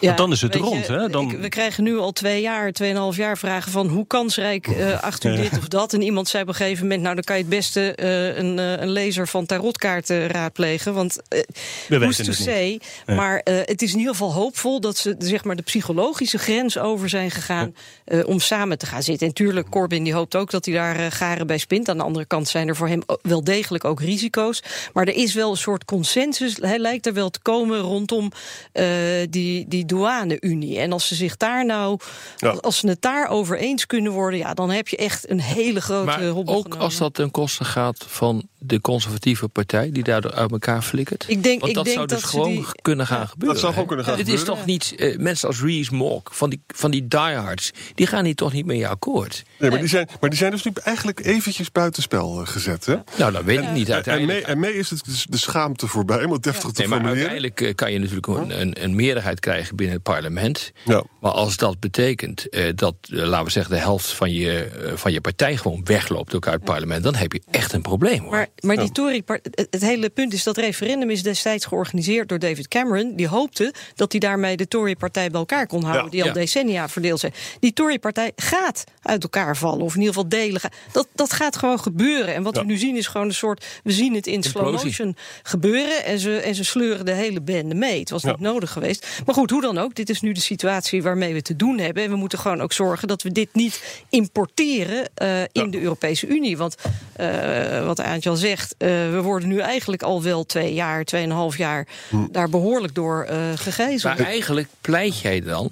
Ja, 0.00 0.06
Want 0.06 0.18
dan 0.18 0.32
is 0.32 0.40
het 0.40 0.54
rond. 0.54 0.86
Je, 0.86 0.92
hè? 0.92 1.08
Dan... 1.08 1.30
Ik, 1.30 1.38
we 1.38 1.48
krijgen 1.48 1.84
nu 1.84 1.98
al 1.98 2.12
twee 2.12 2.40
jaar, 2.40 2.72
tweeënhalf 2.72 3.16
jaar 3.16 3.38
vragen 3.38 3.72
van 3.72 3.88
hoe 3.88 4.06
kansrijk 4.06 4.66
uh, 4.66 5.02
acht 5.02 5.24
u 5.24 5.36
dit 5.36 5.58
of 5.58 5.68
dat. 5.68 5.92
En 5.92 6.02
iemand 6.02 6.28
zei 6.28 6.42
op 6.42 6.48
een 6.48 6.54
gegeven 6.54 6.82
moment, 6.82 7.02
nou 7.02 7.14
dan 7.14 7.24
kan 7.24 7.36
je 7.36 7.42
het 7.42 7.50
beste 7.50 7.96
uh, 7.96 8.36
een, 8.36 8.58
uh, 8.58 8.80
een 8.80 8.90
lezer 8.90 9.28
van 9.28 9.46
tarotkaarten 9.46 10.26
raadplegen. 10.26 10.94
Want 10.94 11.18
uh, 11.88 11.98
who's 12.00 12.16
to 12.16 12.32
say. 12.32 12.80
Ja. 13.06 13.14
Maar 13.14 13.40
het 13.44 13.82
is 13.82 13.92
in 13.92 13.98
ieder 13.98 14.12
geval 14.12 14.32
hoopvol 14.32 14.80
dat 14.80 14.96
ze 14.96 15.14
zeg 15.18 15.44
maar, 15.44 15.56
de 15.56 15.62
psychologische 15.62 16.38
grens 16.38 16.78
over 16.78 17.08
zijn 17.08 17.30
gegaan 17.30 17.74
ja. 18.04 18.22
om 18.22 18.40
samen 18.40 18.78
te 18.78 18.86
gaan 18.86 19.02
zitten. 19.02 19.26
En 19.26 19.34
tuurlijk, 19.34 19.68
Corbyn 19.68 20.02
die 20.02 20.14
hoopt 20.14 20.36
ook 20.36 20.50
dat 20.50 20.64
hij 20.64 20.74
daar 20.74 21.12
garen 21.12 21.46
bij 21.46 21.58
spint. 21.58 21.88
Aan 21.88 21.96
de 21.96 22.02
andere 22.02 22.24
kant 22.24 22.48
zijn 22.48 22.68
er 22.68 22.76
voor 22.76 22.88
hem 22.88 23.02
wel 23.22 23.44
degelijk 23.44 23.84
ook 23.84 24.00
risico's. 24.00 24.62
Maar 24.92 25.06
er 25.06 25.16
is 25.16 25.34
wel 25.34 25.50
een 25.50 25.56
soort 25.56 25.84
consensus, 25.84 26.56
hij 26.60 26.78
lijkt 26.78 27.06
er 27.06 27.12
wel 27.12 27.30
te 27.30 27.40
komen 27.42 27.78
rondom 27.78 28.32
die, 29.30 29.68
die 29.68 29.86
douane-Unie. 29.88 30.78
En 30.78 30.92
als 30.92 31.06
ze 31.06 31.14
zich 31.14 31.36
daar 31.36 31.64
nou, 31.64 31.98
ja. 32.36 32.50
als 32.50 32.78
ze 32.78 32.88
het 32.88 33.02
daar 33.02 33.28
over 33.28 33.58
eens 33.58 33.86
kunnen 33.86 34.12
worden, 34.12 34.38
ja, 34.38 34.54
dan 34.54 34.70
heb 34.70 34.88
je 34.88 34.96
echt 34.96 35.30
een 35.30 35.40
hele 35.40 35.80
grote 35.80 36.04
maar 36.04 36.26
hobbel 36.26 36.54
Ook 36.54 36.62
genomen. 36.62 36.84
als 36.84 36.96
dat 36.96 37.14
ten 37.14 37.30
koste 37.30 37.64
gaat 37.64 38.04
van 38.08 38.48
de 38.58 38.80
conservatieve 38.80 39.48
partij, 39.48 39.90
die 39.92 40.02
daardoor 40.02 40.32
uit 40.32 40.50
elkaar 40.50 40.82
flikkert. 40.82 41.24
Ik 41.28 41.42
denk, 41.42 41.60
Want 41.60 41.74
dat 41.74 41.86
ik 41.86 41.92
zou 41.92 42.06
denk 42.06 42.20
dus 42.20 42.30
dat 42.30 42.40
gewoon 42.40 42.52
die, 42.52 42.66
kunnen 42.82 43.06
gaan 43.06 43.20
ja, 43.20 43.26
gebeuren. 43.26 43.54
Dat 43.54 43.62
zou 43.62 43.72
gewoon 43.72 43.88
kunnen 43.88 44.04
gaan 44.04 44.14
Het 44.14 44.28
gebeuren. 44.28 44.52
is 44.52 44.56
toch 44.56 44.66
niet 44.66 44.94
uh, 44.96 45.18
mensen 45.18 45.48
als 45.48 45.60
Rees 45.60 45.90
Mogg 45.90 46.22
van 46.36 46.50
die, 46.50 46.62
van 46.66 46.90
die 46.90 47.08
diehards, 47.08 47.70
die 47.94 48.06
gaan 48.06 48.24
hier 48.24 48.34
toch 48.34 48.52
niet 48.52 48.66
mee 48.66 48.88
akkoord. 48.88 49.44
Nee, 49.58 49.70
maar 49.70 49.78
die 49.78 49.88
zijn, 49.88 50.08
maar 50.20 50.30
die 50.30 50.38
zijn 50.38 50.50
dus 50.50 50.62
nu 50.62 50.72
eigenlijk 50.82 51.26
eventjes 51.26 51.72
buitenspel 51.72 52.30
gezet. 52.44 52.86
Hè? 52.86 52.96
Nou, 53.16 53.32
dat 53.32 53.44
weet 53.44 53.60
ik 53.60 53.70
niet 53.70 53.92
uiteindelijk. 53.92 54.38
En 54.38 54.44
mee, 54.44 54.54
en 54.54 54.58
mee 54.58 54.78
is 54.78 54.90
het 54.90 55.26
de 55.28 55.36
schaamte 55.36 55.86
voorbij, 55.86 56.24
om 56.24 56.32
het 56.32 56.42
deftig 56.42 56.70
te 56.70 56.80
nee, 56.80 56.88
maar 56.88 56.98
formuleren. 56.98 57.30
uiteindelijk 57.30 57.76
kan 57.76 57.92
je 57.92 57.98
natuurlijk 57.98 58.26
een, 58.26 58.60
een, 58.60 58.84
een, 58.84 58.94
meerderheid 58.94 59.40
krijgen 59.40 59.76
binnen 59.76 59.94
het 59.94 60.04
parlement. 60.04 60.72
Ja. 60.84 61.02
Maar 61.20 61.32
als 61.32 61.56
dat 61.56 61.80
betekent 61.80 62.46
uh, 62.50 62.70
dat, 62.74 62.94
uh, 63.10 63.24
laten 63.24 63.44
we 63.44 63.50
zeggen, 63.50 63.74
de 63.74 63.80
helft 63.80 64.12
van 64.12 64.32
je, 64.32 64.70
uh, 64.82 64.92
van 64.94 65.12
je 65.12 65.20
partij 65.20 65.56
gewoon 65.56 65.84
wegloopt 65.84 66.34
ook 66.34 66.46
uit 66.46 66.54
het 66.54 66.64
parlement, 66.64 67.02
dan 67.02 67.14
heb 67.14 67.32
je 67.32 67.42
echt 67.50 67.72
een 67.72 67.82
probleem. 67.82 68.20
Hoor. 68.20 68.30
Maar, 68.30 68.47
maar 68.60 68.76
die 68.76 68.92
Tory, 68.92 69.22
het, 69.26 69.66
het 69.70 69.82
hele 69.82 70.10
punt 70.10 70.32
is 70.32 70.42
dat 70.42 70.56
referendum 70.56 71.10
is 71.10 71.22
destijds 71.22 71.64
georganiseerd 71.64 72.28
door 72.28 72.38
David 72.38 72.68
Cameron. 72.68 73.16
Die 73.16 73.28
hoopte 73.28 73.74
dat 73.94 74.12
hij 74.12 74.20
daarmee 74.20 74.56
de 74.56 74.68
Tory-partij 74.68 75.30
bij 75.30 75.40
elkaar 75.40 75.66
kon 75.66 75.82
houden, 75.82 76.04
ja. 76.04 76.10
die 76.10 76.22
al 76.22 76.28
ja. 76.28 76.34
decennia 76.34 76.88
verdeeld 76.88 77.20
zijn. 77.20 77.32
Die 77.60 77.72
Tory-partij 77.72 78.32
gaat 78.36 78.84
uit 79.02 79.22
elkaar 79.22 79.56
vallen, 79.56 79.84
of 79.84 79.94
in 79.94 80.00
ieder 80.00 80.14
geval 80.14 80.28
delen. 80.28 80.60
Dat, 80.92 81.08
dat 81.14 81.32
gaat 81.32 81.56
gewoon 81.56 81.80
gebeuren. 81.80 82.34
En 82.34 82.42
wat 82.42 82.54
ja. 82.54 82.60
we 82.60 82.66
nu 82.66 82.76
zien 82.76 82.96
is 82.96 83.06
gewoon 83.06 83.26
een 83.26 83.34
soort, 83.34 83.66
we 83.84 83.92
zien 83.92 84.14
het 84.14 84.26
in 84.26 84.42
slow 84.42 84.72
motion 84.72 85.16
gebeuren 85.42 86.04
en 86.04 86.18
ze, 86.18 86.36
en 86.36 86.54
ze 86.54 86.64
sleuren 86.64 87.04
de 87.04 87.12
hele 87.12 87.40
bende 87.40 87.74
mee. 87.74 88.00
Het 88.00 88.10
was 88.10 88.24
niet 88.24 88.40
nodig 88.40 88.72
geweest. 88.72 89.06
Maar 89.26 89.34
goed, 89.34 89.50
hoe 89.50 89.60
dan 89.60 89.78
ook, 89.78 89.94
dit 89.94 90.10
is 90.10 90.20
nu 90.20 90.32
de 90.32 90.40
situatie 90.40 91.02
waarmee 91.02 91.34
we 91.34 91.42
te 91.42 91.56
doen 91.56 91.78
hebben. 91.78 92.02
En 92.02 92.10
we 92.10 92.16
moeten 92.16 92.38
gewoon 92.38 92.60
ook 92.60 92.72
zorgen 92.72 93.08
dat 93.08 93.22
we 93.22 93.32
dit 93.32 93.48
niet 93.52 94.02
importeren 94.08 95.10
uh, 95.22 95.40
in 95.40 95.48
ja. 95.52 95.66
de 95.66 95.80
Europese 95.80 96.26
Unie. 96.26 96.56
Want 96.56 96.74
uh, 97.20 97.86
wat 97.86 98.00
Aantje 98.00 98.30
al 98.30 98.36
zegt, 98.38 98.74
uh, 98.78 98.88
we 98.88 99.20
worden 99.22 99.48
nu 99.48 99.58
eigenlijk 99.58 100.02
al 100.02 100.22
wel 100.22 100.46
twee 100.46 100.74
jaar, 100.74 101.04
tweeënhalf 101.04 101.56
jaar 101.56 101.86
hm. 102.08 102.26
daar 102.30 102.48
behoorlijk 102.48 102.94
door 102.94 103.26
gegijzeld. 103.54 104.18
Maar 104.18 104.26
eigenlijk 104.26 104.68
pleit 104.80 105.20
jij 105.20 105.40
dan 105.40 105.70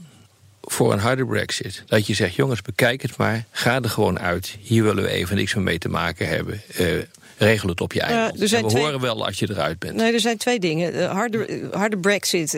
voor 0.67 0.93
een 0.93 0.99
harde 0.99 1.27
brexit. 1.27 1.83
Dat 1.87 2.07
je 2.07 2.15
zegt, 2.15 2.35
jongens, 2.35 2.63
bekijk 2.63 3.03
het 3.03 3.17
maar. 3.17 3.45
Ga 3.51 3.83
er 3.83 3.91
gewoon 3.91 4.19
uit. 4.19 4.57
Hier 4.61 4.83
willen 4.83 5.03
we 5.03 5.11
even 5.11 5.37
niks 5.37 5.55
meer 5.55 5.65
mee 5.65 5.79
te 5.79 5.89
maken 5.89 6.29
hebben. 6.29 6.63
Uh, 6.81 7.03
regel 7.37 7.69
het 7.69 7.81
op 7.81 7.93
je 7.93 8.01
eigen. 8.01 8.35
Uh, 8.35 8.41
we 8.41 8.47
twee... 8.47 8.83
horen 8.83 9.01
wel 9.01 9.27
als 9.27 9.39
je 9.39 9.51
eruit 9.51 9.79
bent. 9.79 9.97
Nee, 9.97 10.13
er 10.13 10.21
zijn 10.21 10.37
twee 10.37 10.59
dingen. 10.59 10.95
Uh, 10.95 11.11
harde, 11.11 11.69
harde 11.73 11.99
brexit, 11.99 12.53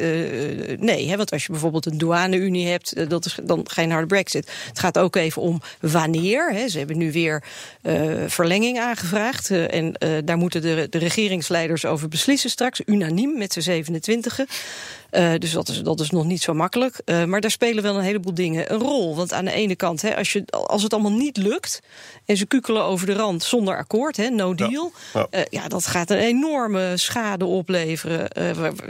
nee. 0.81 1.09
Hè, 1.09 1.17
want 1.17 1.33
als 1.33 1.43
je 1.43 1.53
bijvoorbeeld 1.53 1.87
een 1.87 1.99
douane-unie 1.99 2.69
hebt, 2.69 3.11
dat 3.11 3.27
is 3.27 3.39
dan 3.43 3.67
geen 3.71 3.91
harde 3.91 4.07
brexit. 4.07 4.51
Het 4.69 4.79
gaat 4.79 4.99
ook 4.99 5.17
even 5.17 5.43
om 5.43 5.63
wanneer. 5.81 6.53
Hè. 6.53 6.69
Ze 6.69 6.79
hebben 6.79 6.99
nu 6.99 7.13
weer 7.13 7.43
verlenging 8.27 8.79
aangevraagd. 8.79 9.51
en 9.51 9.93
daar 10.25 10.37
moeten 10.37 10.63
de, 10.63 10.87
de 10.91 10.99
regeringsleiders 10.99 11.85
over 11.85 12.09
beslissen 12.09 12.51
straks. 12.51 12.81
Unaniem 12.85 13.39
met 13.39 13.53
z'n 13.53 13.61
27. 13.61 14.41
Uh, 15.11 15.31
dus 15.39 15.53
dat 15.53 15.69
is, 15.69 15.83
dat 15.83 16.01
is 16.01 16.11
nog 16.11 16.25
niet 16.25 16.43
zo 16.43 16.55
makkelijk. 16.55 17.01
Uh, 17.05 17.25
maar 17.25 17.41
daar 17.41 17.51
spelen 17.51 17.83
wel 17.83 17.97
een 17.97 18.03
heleboel 18.03 18.35
dingen 18.35 18.73
een 18.73 18.79
rol. 18.79 19.17
Want 19.17 19.33
aan 19.33 19.45
de 19.45 19.53
ene 19.53 19.77
kant, 19.77 20.03
hè, 20.03 20.17
als, 20.17 20.33
je, 20.33 20.45
als 20.47 20.83
het 20.83 20.93
allemaal 20.93 21.13
niet 21.13 21.37
lukt... 21.37 21.81
en 22.25 22.37
ze 22.37 22.47
kukelen 22.47 22.83
over 22.83 23.07
de 23.07 23.13
rand 23.13 23.43
zonder 23.43 23.77
akkoord, 23.77 24.17
hè, 24.17 24.29
no 24.29 24.55
deal... 24.55 24.93
Ja, 25.13 25.27
ja. 25.31 25.39
Uh, 25.39 25.45
ja 25.51 25.69
dat 25.69 25.87
gaat 25.87 26.11
een 26.11 26.19
enorme 26.19 26.93
schade 26.95 27.45
opleveren. 27.45 28.29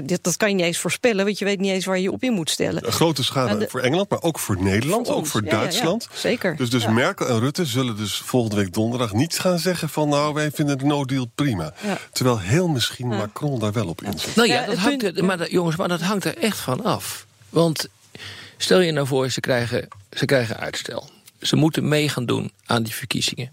Dit, 0.02 0.24
dat 0.24 0.36
kan 0.36 0.48
je 0.48 0.54
niet 0.54 0.64
eens 0.64 0.78
voorspellen, 0.78 1.24
want 1.24 1.38
je 1.38 1.44
weet 1.44 1.60
niet 1.60 1.72
eens 1.72 1.84
waar 1.84 1.98
je 1.98 2.12
op 2.12 2.22
in 2.22 2.32
moet 2.32 2.50
stellen. 2.50 2.86
Een 2.86 2.92
grote 2.92 3.24
schade 3.24 3.58
de, 3.58 3.68
voor 3.68 3.80
Engeland, 3.80 4.10
maar 4.10 4.22
ook 4.22 4.38
voor 4.38 4.62
Nederland, 4.62 5.06
voor 5.06 5.16
ook 5.16 5.26
voor 5.26 5.44
ja, 5.44 5.50
Duitsland. 5.50 6.08
zeker. 6.12 6.56
Dus, 6.56 6.70
dus 6.70 6.86
Merkel 6.86 7.26
en 7.26 7.40
Rutte 7.40 7.66
zullen 7.66 7.96
dus 7.96 8.16
volgende 8.16 8.56
week 8.56 8.72
donderdag 8.72 9.12
niet 9.12 9.38
gaan 9.38 9.58
zeggen... 9.58 9.88
van 9.88 10.08
nou, 10.08 10.34
wij 10.34 10.50
vinden 10.50 10.78
de 10.78 10.84
no 10.84 11.04
deal 11.04 11.26
prima. 11.34 11.72
Terwijl 12.12 12.38
heel 12.38 12.68
misschien 12.68 13.08
Macron 13.08 13.58
daar 13.58 13.72
wel 13.72 13.88
op 13.88 14.02
inzet. 14.02 14.36
Nou 14.36 14.48
ja, 14.48 14.66
dat 14.66 14.76
hangt, 14.76 15.22
maar 15.22 15.38
dat, 15.38 15.50
jongens, 15.50 15.76
maar 15.76 15.88
dat 15.88 16.00
hangt 16.08 16.24
er 16.24 16.38
echt 16.38 16.58
van 16.58 16.84
af. 16.84 17.26
Want 17.48 17.88
stel 18.56 18.80
je 18.80 18.92
nou 18.92 19.06
voor, 19.06 19.30
ze 19.30 19.40
krijgen, 19.40 19.88
ze 20.12 20.24
krijgen 20.24 20.56
uitstel. 20.56 21.10
Ze 21.40 21.56
moeten 21.56 21.88
mee 21.88 22.08
gaan 22.08 22.26
doen 22.26 22.52
aan 22.66 22.82
die 22.82 22.94
verkiezingen. 22.94 23.50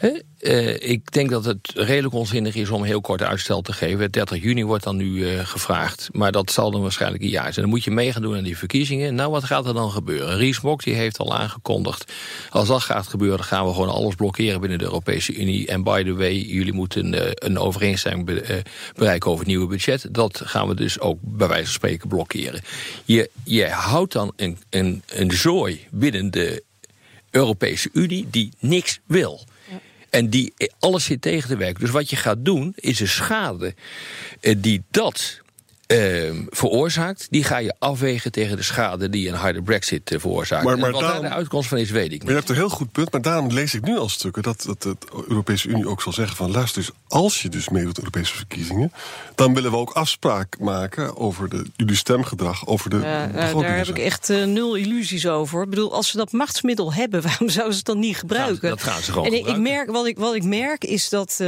Uh, 0.00 0.90
ik 0.90 1.12
denk 1.12 1.30
dat 1.30 1.44
het 1.44 1.72
redelijk 1.74 2.14
onzinnig 2.14 2.54
is 2.54 2.70
om 2.70 2.82
heel 2.82 3.00
kort 3.00 3.22
uitstel 3.22 3.62
te 3.62 3.72
geven. 3.72 4.10
30 4.10 4.42
juni 4.42 4.64
wordt 4.64 4.84
dan 4.84 4.96
nu 4.96 5.06
uh, 5.06 5.46
gevraagd. 5.46 6.08
Maar 6.12 6.32
dat 6.32 6.50
zal 6.50 6.70
dan 6.70 6.82
waarschijnlijk 6.82 7.22
een 7.22 7.28
jaar 7.28 7.52
zijn. 7.52 7.64
Dan 7.64 7.74
moet 7.74 7.84
je 7.84 7.90
mee 7.90 8.12
gaan 8.12 8.22
doen 8.22 8.36
aan 8.36 8.42
die 8.42 8.58
verkiezingen. 8.58 9.14
Nou, 9.14 9.30
wat 9.30 9.44
gaat 9.44 9.66
er 9.66 9.74
dan 9.74 9.90
gebeuren? 9.90 10.36
Ries 10.36 10.60
Mok 10.60 10.82
die 10.82 10.94
heeft 10.94 11.18
al 11.18 11.36
aangekondigd... 11.36 12.12
als 12.50 12.68
dat 12.68 12.82
gaat 12.82 13.06
gebeuren, 13.06 13.44
gaan 13.44 13.66
we 13.66 13.72
gewoon 13.72 13.88
alles 13.88 14.14
blokkeren 14.14 14.60
binnen 14.60 14.78
de 14.78 14.84
Europese 14.84 15.34
Unie. 15.34 15.66
En 15.66 15.82
by 15.82 16.02
the 16.02 16.14
way, 16.14 16.34
jullie 16.34 16.72
moeten 16.72 17.14
uh, 17.14 17.20
een 17.34 17.58
overeenstemming 17.58 18.26
be 18.26 18.62
bereiken 18.96 19.30
over 19.30 19.40
het 19.40 19.48
nieuwe 19.48 19.66
budget. 19.66 20.08
Dat 20.10 20.42
gaan 20.44 20.68
we 20.68 20.74
dus 20.74 21.00
ook 21.00 21.18
bij 21.22 21.48
wijze 21.48 21.64
van 21.64 21.72
spreken 21.72 22.08
blokkeren. 22.08 22.60
Je, 23.04 23.30
je 23.44 23.66
houdt 23.68 24.12
dan 24.12 24.32
een, 24.36 24.58
een, 24.70 25.02
een 25.06 25.30
zooi 25.30 25.86
binnen 25.90 26.30
de 26.30 26.64
Europese 27.30 27.88
Unie 27.92 28.26
die 28.30 28.50
niks 28.58 29.00
wil... 29.06 29.44
En 30.10 30.30
die 30.30 30.52
alles 30.78 31.04
zit 31.04 31.22
tegen 31.22 31.48
te 31.48 31.56
werken. 31.56 31.80
Dus 31.80 31.90
wat 31.90 32.10
je 32.10 32.16
gaat 32.16 32.44
doen, 32.44 32.72
is 32.76 32.98
de 32.98 33.06
schade 33.06 33.74
eh, 34.40 34.54
die 34.58 34.82
dat 34.90 35.40
uh, 35.86 36.30
veroorzaakt, 36.50 37.26
die 37.30 37.44
ga 37.44 37.58
je 37.58 37.74
afwegen 37.78 38.32
tegen 38.32 38.56
de 38.56 38.62
schade 38.62 39.08
die 39.08 39.28
een 39.28 39.34
harde 39.34 39.62
brexit 39.62 40.10
uh, 40.12 40.18
veroorzaakt. 40.20 40.64
Maar, 40.64 40.78
maar 40.78 40.90
wat 40.90 41.00
daarom, 41.00 41.20
daar 41.20 41.30
de 41.30 41.36
uitkomst 41.36 41.68
van 41.68 41.78
is, 41.78 41.90
weet 41.90 42.04
ik 42.04 42.10
niet. 42.10 42.22
Maar 42.22 42.30
je 42.30 42.36
hebt 42.36 42.48
een 42.48 42.56
heel 42.56 42.68
goed 42.68 42.92
punt, 42.92 43.12
maar 43.12 43.22
daarom 43.22 43.52
lees 43.52 43.74
ik 43.74 43.82
nu 43.82 43.98
al 43.98 44.08
stukken... 44.08 44.42
dat, 44.42 44.62
dat 44.62 44.82
de 44.82 44.96
Europese 45.28 45.68
Unie 45.68 45.88
ook 45.88 46.02
zal 46.02 46.12
zeggen 46.12 46.36
van... 46.36 46.50
luister 46.50 46.82
dus, 46.82 46.90
als 47.08 47.42
je 47.42 47.48
dus 47.48 47.68
meedoet 47.68 47.98
Europese 47.98 48.34
verkiezingen... 48.34 48.92
dan 49.34 49.54
willen 49.54 49.70
we 49.70 49.76
ook 49.76 49.90
afspraak 49.90 50.58
maken 50.58 51.16
over 51.16 51.48
de, 51.48 51.64
jullie 51.76 51.96
stemgedrag, 51.96 52.66
over 52.66 52.90
de 52.90 52.96
ja, 52.96 53.26
nou, 53.26 53.62
Daar 53.62 53.76
heb 53.76 53.88
ik 53.88 53.98
echt 53.98 54.28
uh, 54.28 54.44
nul 54.44 54.74
illusies 54.74 55.26
over. 55.26 55.62
Ik 55.62 55.70
bedoel, 55.70 55.94
als 55.94 56.08
ze 56.08 56.16
dat 56.16 56.32
machtsmiddel 56.32 56.92
hebben, 56.92 57.22
waarom 57.28 57.48
zouden 57.48 57.72
ze 57.72 57.78
het 57.78 57.86
dan 57.86 57.98
niet 57.98 58.16
gebruiken? 58.16 58.68
dat 58.68 58.82
gaan 58.82 59.02
ze 59.02 59.12
gewoon 59.12 59.26
en 59.26 59.32
gebruiken. 59.32 59.64
Ik 59.64 59.70
merk, 59.70 59.90
wat, 59.90 60.06
ik, 60.06 60.18
wat 60.18 60.34
ik 60.34 60.44
merk 60.44 60.84
is 60.84 61.08
dat... 61.08 61.40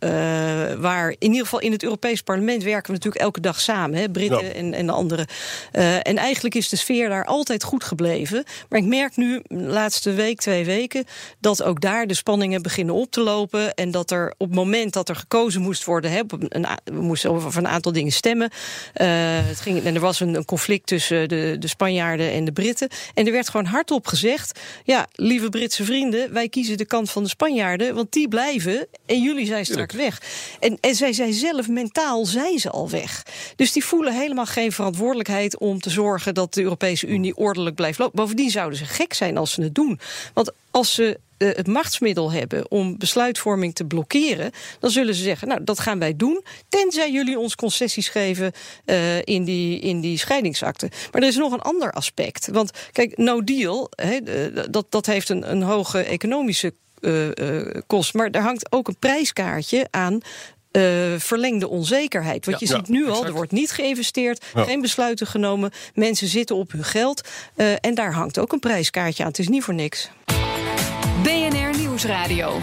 Uh, 0.00 0.48
uh, 0.58 0.74
waar 0.80 1.10
in 1.10 1.30
ieder 1.30 1.42
geval 1.42 1.60
in 1.60 1.72
het 1.72 1.82
Europees 1.82 2.22
Parlement 2.22 2.62
werken 2.62 2.86
we 2.86 2.92
natuurlijk 2.92 3.22
elke 3.22 3.40
dag 3.40 3.60
samen, 3.60 3.98
hè, 3.98 4.10
Britten 4.10 4.44
ja. 4.44 4.52
en, 4.52 4.74
en 4.74 4.86
de 4.86 4.92
anderen. 4.92 5.26
Uh, 5.72 5.94
en 5.94 6.16
eigenlijk 6.16 6.54
is 6.54 6.68
de 6.68 6.76
sfeer 6.76 7.08
daar 7.08 7.24
altijd 7.24 7.64
goed 7.64 7.84
gebleven. 7.84 8.44
Maar 8.68 8.78
ik 8.78 8.86
merk 8.86 9.16
nu, 9.16 9.42
de 9.44 9.56
laatste 9.56 10.12
week, 10.12 10.40
twee 10.40 10.64
weken, 10.64 11.04
dat 11.40 11.62
ook 11.62 11.80
daar 11.80 12.06
de 12.06 12.14
spanningen 12.14 12.62
beginnen 12.62 12.94
op 12.94 13.10
te 13.10 13.20
lopen. 13.20 13.74
En 13.74 13.90
dat 13.90 14.10
er 14.10 14.34
op 14.36 14.46
het 14.46 14.56
moment 14.56 14.92
dat 14.92 15.08
er 15.08 15.16
gekozen 15.16 15.62
moest 15.62 15.84
worden, 15.84 16.10
hè, 16.10 16.20
een, 16.48 16.66
we 16.84 17.00
moesten 17.00 17.30
over 17.30 17.56
een 17.56 17.68
aantal 17.68 17.92
dingen 17.92 18.12
stemmen. 18.12 18.50
Uh, 18.50 19.06
het 19.46 19.60
ging, 19.60 19.84
en 19.84 19.94
er 19.94 20.00
was 20.00 20.20
een, 20.20 20.34
een 20.34 20.44
conflict 20.44 20.86
tussen 20.86 21.28
de, 21.28 21.56
de 21.58 21.68
Spanjaarden 21.68 22.32
en 22.32 22.44
de 22.44 22.52
Britten. 22.52 22.88
En 23.14 23.26
er 23.26 23.32
werd 23.32 23.48
gewoon 23.48 23.66
hardop 23.66 24.06
gezegd: 24.06 24.60
ja, 24.84 25.06
lieve 25.12 25.48
Britse 25.48 25.84
vrienden, 25.84 26.32
wij 26.32 26.48
kiezen 26.48 26.76
de 26.76 26.86
kant 26.86 27.10
van 27.10 27.22
de 27.22 27.28
Spanjaarden, 27.28 27.94
want 27.94 28.12
die 28.12 28.28
blijven 28.28 28.86
en 29.06 29.22
jullie 29.22 29.46
zijn 29.46 29.64
straks 29.64 29.87
weg. 29.92 30.22
En, 30.60 30.78
en 30.80 30.94
zij 30.94 31.12
zijn 31.12 31.32
zelf, 31.32 31.68
mentaal 31.68 32.26
zijn 32.26 32.58
ze 32.58 32.70
al 32.70 32.90
weg. 32.90 33.22
Dus 33.56 33.72
die 33.72 33.84
voelen 33.84 34.12
helemaal 34.12 34.46
geen 34.46 34.72
verantwoordelijkheid 34.72 35.58
om 35.58 35.80
te 35.80 35.90
zorgen 35.90 36.34
dat 36.34 36.54
de 36.54 36.62
Europese 36.62 37.06
Unie 37.06 37.36
ordelijk 37.36 37.76
blijft 37.76 37.98
lopen. 37.98 38.16
Bovendien 38.16 38.50
zouden 38.50 38.78
ze 38.78 38.84
gek 38.84 39.14
zijn 39.14 39.36
als 39.36 39.52
ze 39.52 39.62
het 39.62 39.74
doen. 39.74 40.00
Want 40.34 40.52
als 40.70 40.94
ze 40.94 41.18
uh, 41.38 41.48
het 41.54 41.66
machtsmiddel 41.66 42.32
hebben 42.32 42.70
om 42.70 42.98
besluitvorming 42.98 43.74
te 43.74 43.84
blokkeren, 43.84 44.50
dan 44.80 44.90
zullen 44.90 45.14
ze 45.14 45.22
zeggen: 45.22 45.48
Nou, 45.48 45.64
dat 45.64 45.80
gaan 45.80 45.98
wij 45.98 46.16
doen, 46.16 46.44
tenzij 46.68 47.12
jullie 47.12 47.38
ons 47.38 47.54
concessies 47.54 48.08
geven 48.08 48.52
uh, 48.86 49.22
in, 49.22 49.44
die, 49.44 49.80
in 49.80 50.00
die 50.00 50.18
scheidingsakte. 50.18 50.90
Maar 51.12 51.22
er 51.22 51.28
is 51.28 51.36
nog 51.36 51.52
een 51.52 51.60
ander 51.60 51.92
aspect. 51.92 52.48
Want 52.52 52.70
kijk, 52.92 53.16
no 53.16 53.44
deal, 53.44 53.90
he, 53.90 54.20
dat, 54.70 54.86
dat 54.88 55.06
heeft 55.06 55.28
een, 55.28 55.50
een 55.50 55.62
hoge 55.62 56.02
economische 56.02 56.72
kost. 57.86 58.14
Maar 58.14 58.30
daar 58.30 58.42
hangt 58.42 58.72
ook 58.72 58.88
een 58.88 58.98
prijskaartje 58.98 59.86
aan 59.90 60.20
uh, 60.72 60.82
verlengde 61.18 61.68
onzekerheid. 61.68 62.46
Want 62.46 62.60
ja, 62.60 62.66
je 62.66 62.74
ziet 62.74 62.88
nu 62.88 63.08
al, 63.08 63.26
er 63.26 63.32
wordt 63.32 63.52
niet 63.52 63.70
geïnvesteerd, 63.70 64.44
ja. 64.54 64.64
geen 64.64 64.80
besluiten 64.80 65.26
genomen. 65.26 65.70
Mensen 65.94 66.28
zitten 66.28 66.56
op 66.56 66.72
hun 66.72 66.84
geld. 66.84 67.28
Uh, 67.56 67.72
en 67.80 67.94
daar 67.94 68.12
hangt 68.12 68.38
ook 68.38 68.52
een 68.52 68.58
prijskaartje 68.58 69.22
aan. 69.22 69.28
Het 69.28 69.38
is 69.38 69.48
niet 69.48 69.62
voor 69.62 69.74
niks. 69.74 70.10
BNR 71.22 71.78
Nieuwsradio. 71.78 72.60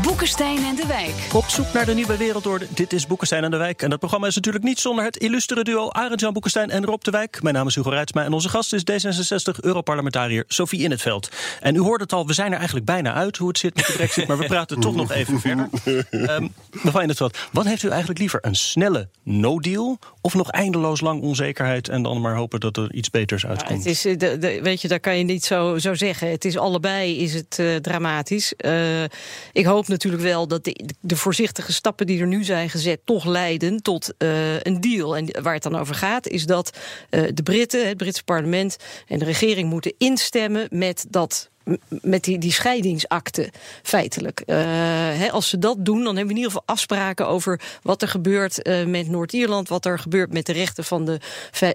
Boekenstein 0.00 0.64
en 0.64 0.74
de 0.74 0.86
Wijk. 0.86 1.14
Op 1.32 1.44
zoek 1.44 1.72
naar 1.72 1.86
de 1.86 1.94
nieuwe 1.94 2.16
wereldorde. 2.16 2.66
Dit 2.74 2.92
is 2.92 3.06
Boekenstein 3.06 3.44
en 3.44 3.50
de 3.50 3.56
Wijk. 3.56 3.82
En 3.82 3.90
dat 3.90 3.98
programma 3.98 4.26
is 4.26 4.34
natuurlijk 4.34 4.64
niet 4.64 4.78
zonder 4.78 5.04
het 5.04 5.16
illustere 5.16 5.64
duo 5.64 5.90
Arend-Jan 5.90 6.32
Boekenstein 6.32 6.70
en 6.70 6.84
Rob 6.84 7.02
de 7.02 7.10
Wijk. 7.10 7.42
Mijn 7.42 7.54
naam 7.54 7.66
is 7.66 7.74
Hugo 7.74 7.90
Reitsma 7.90 8.24
en 8.24 8.32
onze 8.32 8.48
gast 8.48 8.72
is 8.72 8.82
D66-Europarlementariër 8.82 10.44
Sophie 10.48 10.80
In 10.80 10.90
het 10.90 11.00
Veld. 11.00 11.28
En 11.60 11.74
u 11.74 11.78
hoort 11.78 12.00
het 12.00 12.12
al, 12.12 12.26
we 12.26 12.32
zijn 12.32 12.50
er 12.50 12.56
eigenlijk 12.56 12.86
bijna 12.86 13.14
uit 13.14 13.36
hoe 13.36 13.48
het 13.48 13.58
zit 13.58 13.74
met 13.74 13.86
de 13.86 13.92
brexit, 13.92 14.26
maar 14.26 14.38
we 14.38 14.46
praten 14.46 14.80
toch 14.80 14.94
nog 14.94 15.12
even 15.12 15.40
verder. 15.46 15.68
Um, 16.10 16.54
mevrouw 16.82 17.02
In 17.02 17.08
het 17.08 17.16
Veld, 17.16 17.38
wat 17.52 17.64
heeft 17.64 17.82
u 17.82 17.88
eigenlijk 17.88 18.18
liever? 18.18 18.38
Een 18.42 18.54
snelle 18.54 19.08
no-deal 19.22 19.98
of 20.20 20.34
nog 20.34 20.50
eindeloos 20.50 21.00
lang 21.00 21.22
onzekerheid 21.22 21.88
en 21.88 22.02
dan 22.02 22.20
maar 22.20 22.36
hopen 22.36 22.60
dat 22.60 22.76
er 22.76 22.92
iets 22.92 23.10
beters 23.10 23.46
uitkomt? 23.46 23.84
Ja, 23.84 23.90
het 23.90 24.04
is, 24.04 24.18
de, 24.18 24.38
de, 24.38 24.58
weet 24.62 24.82
je, 24.82 24.88
daar 24.88 25.00
kan 25.00 25.18
je 25.18 25.24
niet 25.24 25.44
zo, 25.44 25.78
zo 25.78 25.94
zeggen. 25.94 26.30
Het 26.30 26.44
is 26.44 26.58
allebei 26.58 27.18
is 27.18 27.34
het 27.34 27.58
uh, 27.60 27.76
dramatisch. 27.76 28.54
Uh, 28.64 29.02
ik 29.52 29.64
hoop 29.64 29.81
natuurlijk 29.88 30.22
wel 30.22 30.48
dat 30.48 30.64
de, 30.64 30.88
de, 31.00 31.16
voorzichtige 31.16 31.72
stappen 31.72 32.06
die 32.06 32.20
er 32.20 32.26
nu 32.26 32.44
zijn 32.44 32.70
gezet 32.70 33.00
toch 33.04 33.24
leiden 33.24 33.82
tot 33.82 34.12
uh, 34.18 34.60
een 34.60 34.80
deal. 34.80 35.16
En 35.16 35.42
waar 35.42 35.54
het 35.54 35.62
dan 35.62 35.76
over 35.76 35.94
gaat 35.94 36.28
is 36.28 36.46
dat 36.46 36.78
uh, 37.10 37.22
de 37.34 37.42
Britten, 37.42 37.88
het 37.88 37.96
Britse 37.96 38.24
parlement 38.24 38.76
en 39.06 39.18
de 39.18 39.24
regering 39.24 39.68
moeten 39.68 39.94
instemmen 39.98 40.66
met 40.70 41.06
dat 41.08 41.50
met 41.88 42.24
die, 42.24 42.38
die 42.38 42.52
scheidingsakte, 42.52 43.50
feitelijk. 43.82 44.42
He, 44.46 45.30
als 45.30 45.48
ze 45.48 45.58
dat 45.58 45.76
doen, 45.78 46.04
dan 46.04 46.16
hebben 46.16 46.24
we 46.24 46.30
in 46.30 46.36
ieder 46.36 46.50
geval 46.50 46.66
afspraken 46.66 47.28
over 47.28 47.60
wat 47.82 48.02
er 48.02 48.08
gebeurt 48.08 48.68
uh, 48.68 48.84
met 48.84 49.08
Noord-Ierland, 49.08 49.68
wat 49.68 49.84
er 49.84 49.98
gebeurt 49.98 50.32
met 50.32 50.46
de 50.46 50.52
rechten 50.52 50.84
van 50.84 51.04
de 51.04 51.18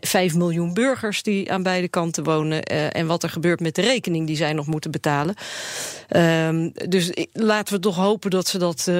vijf 0.02 0.36
miljoen 0.36 0.74
burgers 0.74 1.24
die 1.24 1.52
aan 1.52 1.64
beide 1.64 1.88
kanten 1.88 2.24
wonen, 2.24 2.72
uh, 2.72 2.96
en 2.96 3.08
wat 3.08 3.24
er 3.24 3.30
gebeurt 3.30 3.60
met 3.60 3.76
de 3.76 3.82
rekening 3.82 4.28
die 4.28 4.36
zij 4.36 4.54
nog 4.54 4.68
moeten 4.68 4.92
betalen. 4.92 5.36
Uh, 6.12 6.68
dus 6.88 7.12
laten 7.34 7.74
we 7.74 7.80
toch 7.80 7.96
hopen 7.96 8.30
dat 8.30 8.48
ze 8.48 8.58
dat, 8.58 8.92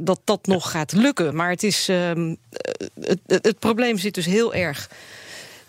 dat, 0.00 0.20
dat 0.24 0.46
nog 0.46 0.70
gaat 0.70 0.92
lukken. 0.92 1.36
Maar 1.36 1.50
het, 1.50 1.62
is, 1.62 1.88
ehm, 1.88 2.34
het, 3.00 3.20
het 3.26 3.58
probleem 3.58 3.98
zit 3.98 4.14
dus 4.14 4.26
heel 4.26 4.54
erg 4.54 4.88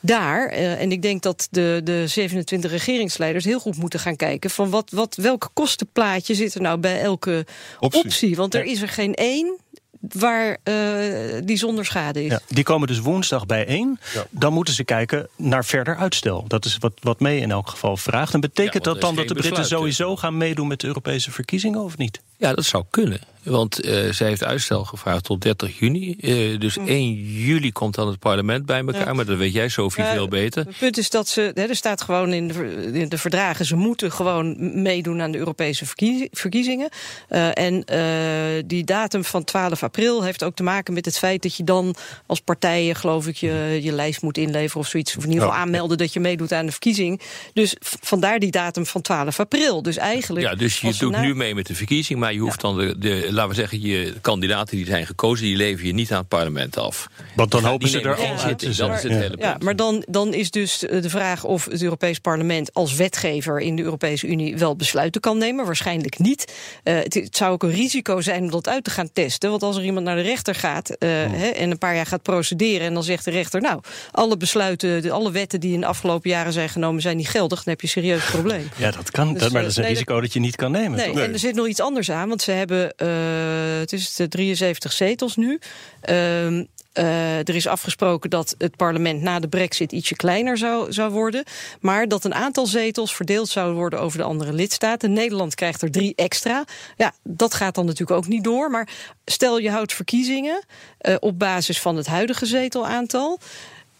daar, 0.06 0.54
uh, 0.54 0.82
en 0.82 0.92
ik 0.92 1.02
denk 1.02 1.22
dat 1.22 1.48
de, 1.52 1.82
de 1.84 2.08
27 2.08 2.72
regeringsleiders 2.72 3.46
heel 3.46 3.60
goed 3.60 3.78
moeten 3.78 4.00
gaan 4.00 4.16
kijken 4.16 4.50
van 4.50 4.70
wat, 4.70 4.92
wat, 4.92 5.16
welke 5.16 5.48
kostenplaatje 5.54 6.36
zit 6.36 6.56
er 6.56 6.62
nou 6.62 6.78
bij 6.78 7.02
elke 7.02 7.46
optie. 7.80 8.04
optie. 8.04 8.36
Want 8.36 8.56
er 8.56 8.64
is 8.64 8.82
er 8.82 8.90
geen 8.90 9.14
één 9.14 9.58
waar 10.00 10.58
uh, 10.64 11.42
die 11.44 11.58
zonder 11.58 11.86
schade 11.86 12.24
is. 12.24 12.32
Ja, 12.32 12.40
die 12.48 12.64
komen 12.64 12.88
dus 12.88 13.00
woensdag 13.00 13.46
bijeen. 13.46 14.00
Ja. 14.14 14.26
Dan 14.30 14.54
moeten 14.54 14.74
ze 14.74 14.84
kijken 14.84 15.28
naar 15.36 15.66
verder 15.66 15.96
uitstel. 15.96 16.46
Dat 16.48 16.66
is 16.66 16.78
wat, 16.78 16.94
wat 17.00 17.20
mee 17.20 17.40
in 17.40 17.52
elk 17.52 17.70
geval 17.70 17.98
vraagt. 17.98 18.34
En 18.34 18.40
betekent 18.40 18.86
ja, 18.86 18.92
dat 18.92 19.02
dan 19.02 19.16
dat 19.16 19.28
de 19.28 19.34
Britten 19.34 19.66
sowieso 19.66 20.16
gaan 20.16 20.38
meedoen 20.38 20.68
met 20.68 20.80
de 20.80 20.88
Europese 20.88 21.32
verkiezingen 21.32 21.84
of 21.84 21.98
niet? 21.98 22.22
Ja, 22.44 22.54
dat 22.54 22.66
zou 22.66 22.84
kunnen. 22.90 23.20
Want 23.44 23.86
uh, 23.86 24.12
zij 24.12 24.28
heeft 24.28 24.44
uitstel 24.44 24.84
gevraagd 24.84 25.24
tot 25.24 25.42
30 25.42 25.80
juni. 25.80 26.16
Uh, 26.20 26.60
dus 26.60 26.78
1 26.78 27.14
juli 27.24 27.72
komt 27.72 27.96
dan 27.96 28.08
het 28.08 28.20
parlement 28.20 28.66
bij 28.66 28.80
elkaar. 28.80 29.06
Ja. 29.06 29.14
Maar 29.14 29.26
dat 29.26 29.38
weet 29.38 29.54
jij, 29.54 29.70
Sophie, 29.70 30.04
veel 30.04 30.28
beter. 30.28 30.66
Het 30.66 30.78
punt 30.78 30.98
is 30.98 31.10
dat 31.10 31.28
ze, 31.28 31.52
hè, 31.54 31.64
er 31.64 31.76
staat 31.76 32.02
gewoon 32.02 32.34
in 32.34 32.48
de, 32.48 32.90
in 32.94 33.10
de, 33.10 33.18
verdragen... 33.18 33.66
ze 33.66 33.76
moeten 33.76 34.12
gewoon 34.12 34.82
meedoen 34.82 35.22
aan 35.22 35.32
de 35.32 35.38
Europese 35.38 35.86
verkiezingen. 36.32 36.90
Uh, 37.30 37.58
en 37.58 37.84
die 38.68 38.84
datum 38.84 39.24
van 39.24 39.44
12 39.44 39.84
april 39.84 40.24
heeft 40.24 40.44
ook 40.44 40.56
te 40.56 40.64
maken 40.64 40.94
met 40.94 41.06
het 41.06 41.18
feit... 41.18 41.42
dat 41.42 41.56
je 41.56 41.64
dan 41.64 41.96
als 42.26 42.40
partijen, 42.40 42.96
geloof 42.96 43.28
ik, 43.28 43.36
je, 43.36 43.80
je 43.82 43.92
lijst 43.92 44.22
moet 44.22 44.38
inleveren 44.38 44.82
of 44.82 44.88
zoiets. 44.88 45.18
Of 45.18 45.24
in 45.24 45.30
ieder 45.30 45.46
geval 45.46 45.60
aanmelden 45.60 45.98
dat 45.98 46.14
je 46.14 46.20
meedoet 46.20 46.52
aan 46.52 46.66
de 46.66 46.72
verkiezing. 46.72 47.22
Dus 47.54 47.76
vandaar 47.80 48.40
die 48.40 48.52
datum 48.52 48.86
van 48.86 49.02
12 49.02 49.40
april. 49.40 49.82
Dus 49.82 49.98
eigenlijk... 49.98 50.46
Ja, 50.46 50.56
dus 50.56 50.82
je 50.82 50.94
doet 50.98 51.22
nu 51.22 51.36
mee 51.36 51.56
met 51.56 51.68
de 51.68 51.76
verkiezing... 51.76 52.20
maar 52.20 52.33
je 52.34 52.40
hoeft 52.40 52.62
ja. 52.62 52.68
dan 52.68 52.78
de, 52.78 52.98
de 52.98 53.28
laten 53.30 53.50
we 53.50 53.56
zeggen, 53.56 53.82
je 53.82 54.14
kandidaten 54.22 54.78
die 54.78 54.86
zijn 54.86 55.06
gekozen, 55.06 55.46
die 55.46 55.56
leven 55.56 55.86
je 55.86 55.94
niet 55.94 56.12
aan 56.12 56.18
het 56.18 56.28
parlement 56.28 56.78
af. 56.78 57.08
Want 57.36 57.52
dan 57.52 57.64
hopen 57.64 57.88
ze 57.88 58.02
er 58.02 58.16
al 58.16 58.38
uit 58.38 58.60
te 58.60 58.76
Dat 58.76 58.90
is 58.90 59.04
het 59.04 59.12
hele 59.12 59.36
ja, 59.38 59.58
maar 59.60 59.76
dan, 59.76 60.04
dan 60.10 60.34
is 60.34 60.52
dus 60.52 60.86
eh, 60.86 61.02
de 61.02 61.10
vraag 61.10 61.44
of 61.44 61.66
het 61.66 61.82
Europees 61.82 62.20
Parlement 62.20 62.74
als 62.74 62.96
wetgever 62.96 63.60
in 63.60 63.76
de 63.76 63.84
Europese 63.84 64.28
Unie 64.28 64.58
wel 64.58 64.76
besluiten 64.76 65.22
kan 65.22 65.38
nemen. 65.38 65.66
Waarschijnlijk 65.66 66.20
niet. 66.20 66.54
Uh, 66.84 66.96
het, 66.96 67.14
het, 67.14 67.38
zou 67.38 67.52
ook 67.52 67.64
een 67.64 67.72
risico 67.72 68.22
zijn 68.22 68.44
om 68.44 68.52
dat 68.52 68.68
uit 68.68 68.84
te 68.84 68.90
gaan 68.90 69.12
testen. 69.14 69.50
Want 69.50 69.64
als 69.64 69.78
er 69.78 69.84
iemand 69.84 70.06
naar 70.06 70.16
de 70.16 70.22
rechter 70.22 70.56
gaat 70.56 70.90
uh, 70.90 71.10
oh. 71.10 71.32
hè, 71.32 71.48
en 71.48 71.72
een 71.72 71.78
paar 71.78 71.96
jaar 71.96 72.06
gaat 72.06 72.22
procederen 72.22 72.88
en 72.88 72.94
dan 72.94 73.04
zegt 73.04 73.26
de 73.26 73.32
rechter, 73.32 73.62
nou, 73.62 73.82
alle 74.12 74.38
besluiten, 74.38 75.02
de, 75.02 75.12
alle 75.12 75.32
wetten 75.32 75.60
die 75.60 75.74
in 75.74 75.80
de 75.80 75.86
afgelopen 75.86 76.30
jaren 76.30 76.54
zijn 76.54 76.70
genomen, 76.70 77.02
zijn 77.02 77.18
niet 77.18 77.30
geldig, 77.30 77.64
dan 77.64 77.74
heb 77.74 77.82
je 77.82 77.88
een 77.88 77.94
serieus 77.94 78.26
probleem. 78.26 78.70
Ja, 78.76 78.92
dat 78.92 79.12
kan. 79.12 79.34
Dus, 79.34 79.42
dat, 79.42 79.52
maar 79.52 79.62
dat 79.62 79.72
is 79.72 79.78
een 79.78 79.84
nee, 79.84 79.92
risico 79.92 80.22
dat 80.22 80.34
je 80.34 80.40
niet 80.40 80.56
kan 80.56 80.72
nemen. 80.72 80.98
Nee, 80.98 81.14
nee, 81.14 81.24
en 81.24 81.34
er 81.34 81.40
zit 81.40 81.56
nog 81.56 81.68
iets 81.68 81.80
anders 81.80 82.12
aan, 82.12 82.23
want 82.28 82.42
ze 82.42 82.52
hebben 82.52 82.94
uh, 82.98 83.80
het 83.80 83.94
is 83.94 84.16
de 84.16 84.28
73 84.28 84.92
zetels 84.92 85.36
nu. 85.36 85.60
Uh, 86.10 86.64
uh, 86.98 87.38
er 87.38 87.56
is 87.56 87.68
afgesproken 87.68 88.30
dat 88.30 88.56
het 88.58 88.76
parlement 88.76 89.22
na 89.22 89.40
de 89.40 89.48
brexit 89.48 89.92
ietsje 89.92 90.16
kleiner 90.16 90.58
zou, 90.58 90.92
zou 90.92 91.12
worden. 91.12 91.44
Maar 91.80 92.08
dat 92.08 92.24
een 92.24 92.34
aantal 92.34 92.66
zetels 92.66 93.16
verdeeld 93.16 93.50
zouden 93.50 93.76
worden 93.76 94.00
over 94.00 94.18
de 94.18 94.24
andere 94.24 94.54
lidstaten. 94.54 95.14
Nederland 95.14 95.56
krijgt 95.56 95.82
er 95.82 95.92
drie 95.92 96.16
extra. 96.16 96.64
Ja, 96.98 97.14
dat 97.24 97.54
gaat 97.54 97.76
dan 97.76 97.86
natuurlijk 97.86 98.18
ook 98.18 98.28
niet 98.28 98.44
door. 98.44 98.70
Maar 98.70 98.90
stel 99.26 99.58
je 99.58 99.70
houdt 99.70 99.94
verkiezingen 99.94 100.64
uh, 101.02 101.16
op 101.20 101.40
basis 101.40 101.82
van 101.82 101.96
het 101.96 102.08
huidige 102.08 102.46
zetelaantal. 102.46 103.40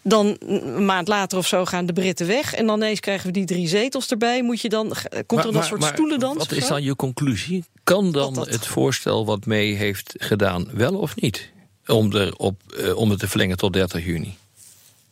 Dan 0.06 0.36
een 0.40 0.84
maand 0.84 1.08
later 1.08 1.38
of 1.38 1.46
zo 1.46 1.64
gaan 1.64 1.86
de 1.86 1.92
Britten 1.92 2.26
weg. 2.26 2.54
En 2.54 2.66
dan 2.66 2.76
ineens 2.76 3.00
krijgen 3.00 3.26
we 3.26 3.32
die 3.32 3.44
drie 3.44 3.68
zetels 3.68 4.08
erbij. 4.08 4.42
Moet 4.42 4.60
je 4.60 4.68
dan, 4.68 4.92
komt 5.26 5.30
maar, 5.30 5.40
er 5.40 5.46
een 5.46 5.52
maar, 5.54 5.64
soort 5.64 5.80
maar, 5.80 5.92
stoelendans? 5.92 6.36
Wat 6.36 6.52
is 6.52 6.66
dan 6.66 6.82
je 6.82 6.96
conclusie? 6.96 7.64
Kan 7.84 8.12
dan 8.12 8.34
dat 8.34 8.44
dat... 8.44 8.54
het 8.54 8.66
voorstel 8.66 9.26
wat 9.26 9.46
mee 9.46 9.74
heeft 9.74 10.14
gedaan 10.18 10.68
wel 10.72 10.94
of 10.94 11.16
niet? 11.16 11.52
Om, 11.86 12.12
er 12.12 12.36
op, 12.36 12.60
uh, 12.76 12.96
om 12.96 13.10
het 13.10 13.18
te 13.18 13.28
verlengen 13.28 13.56
tot 13.56 13.72
30 13.72 14.04
juni? 14.04 14.36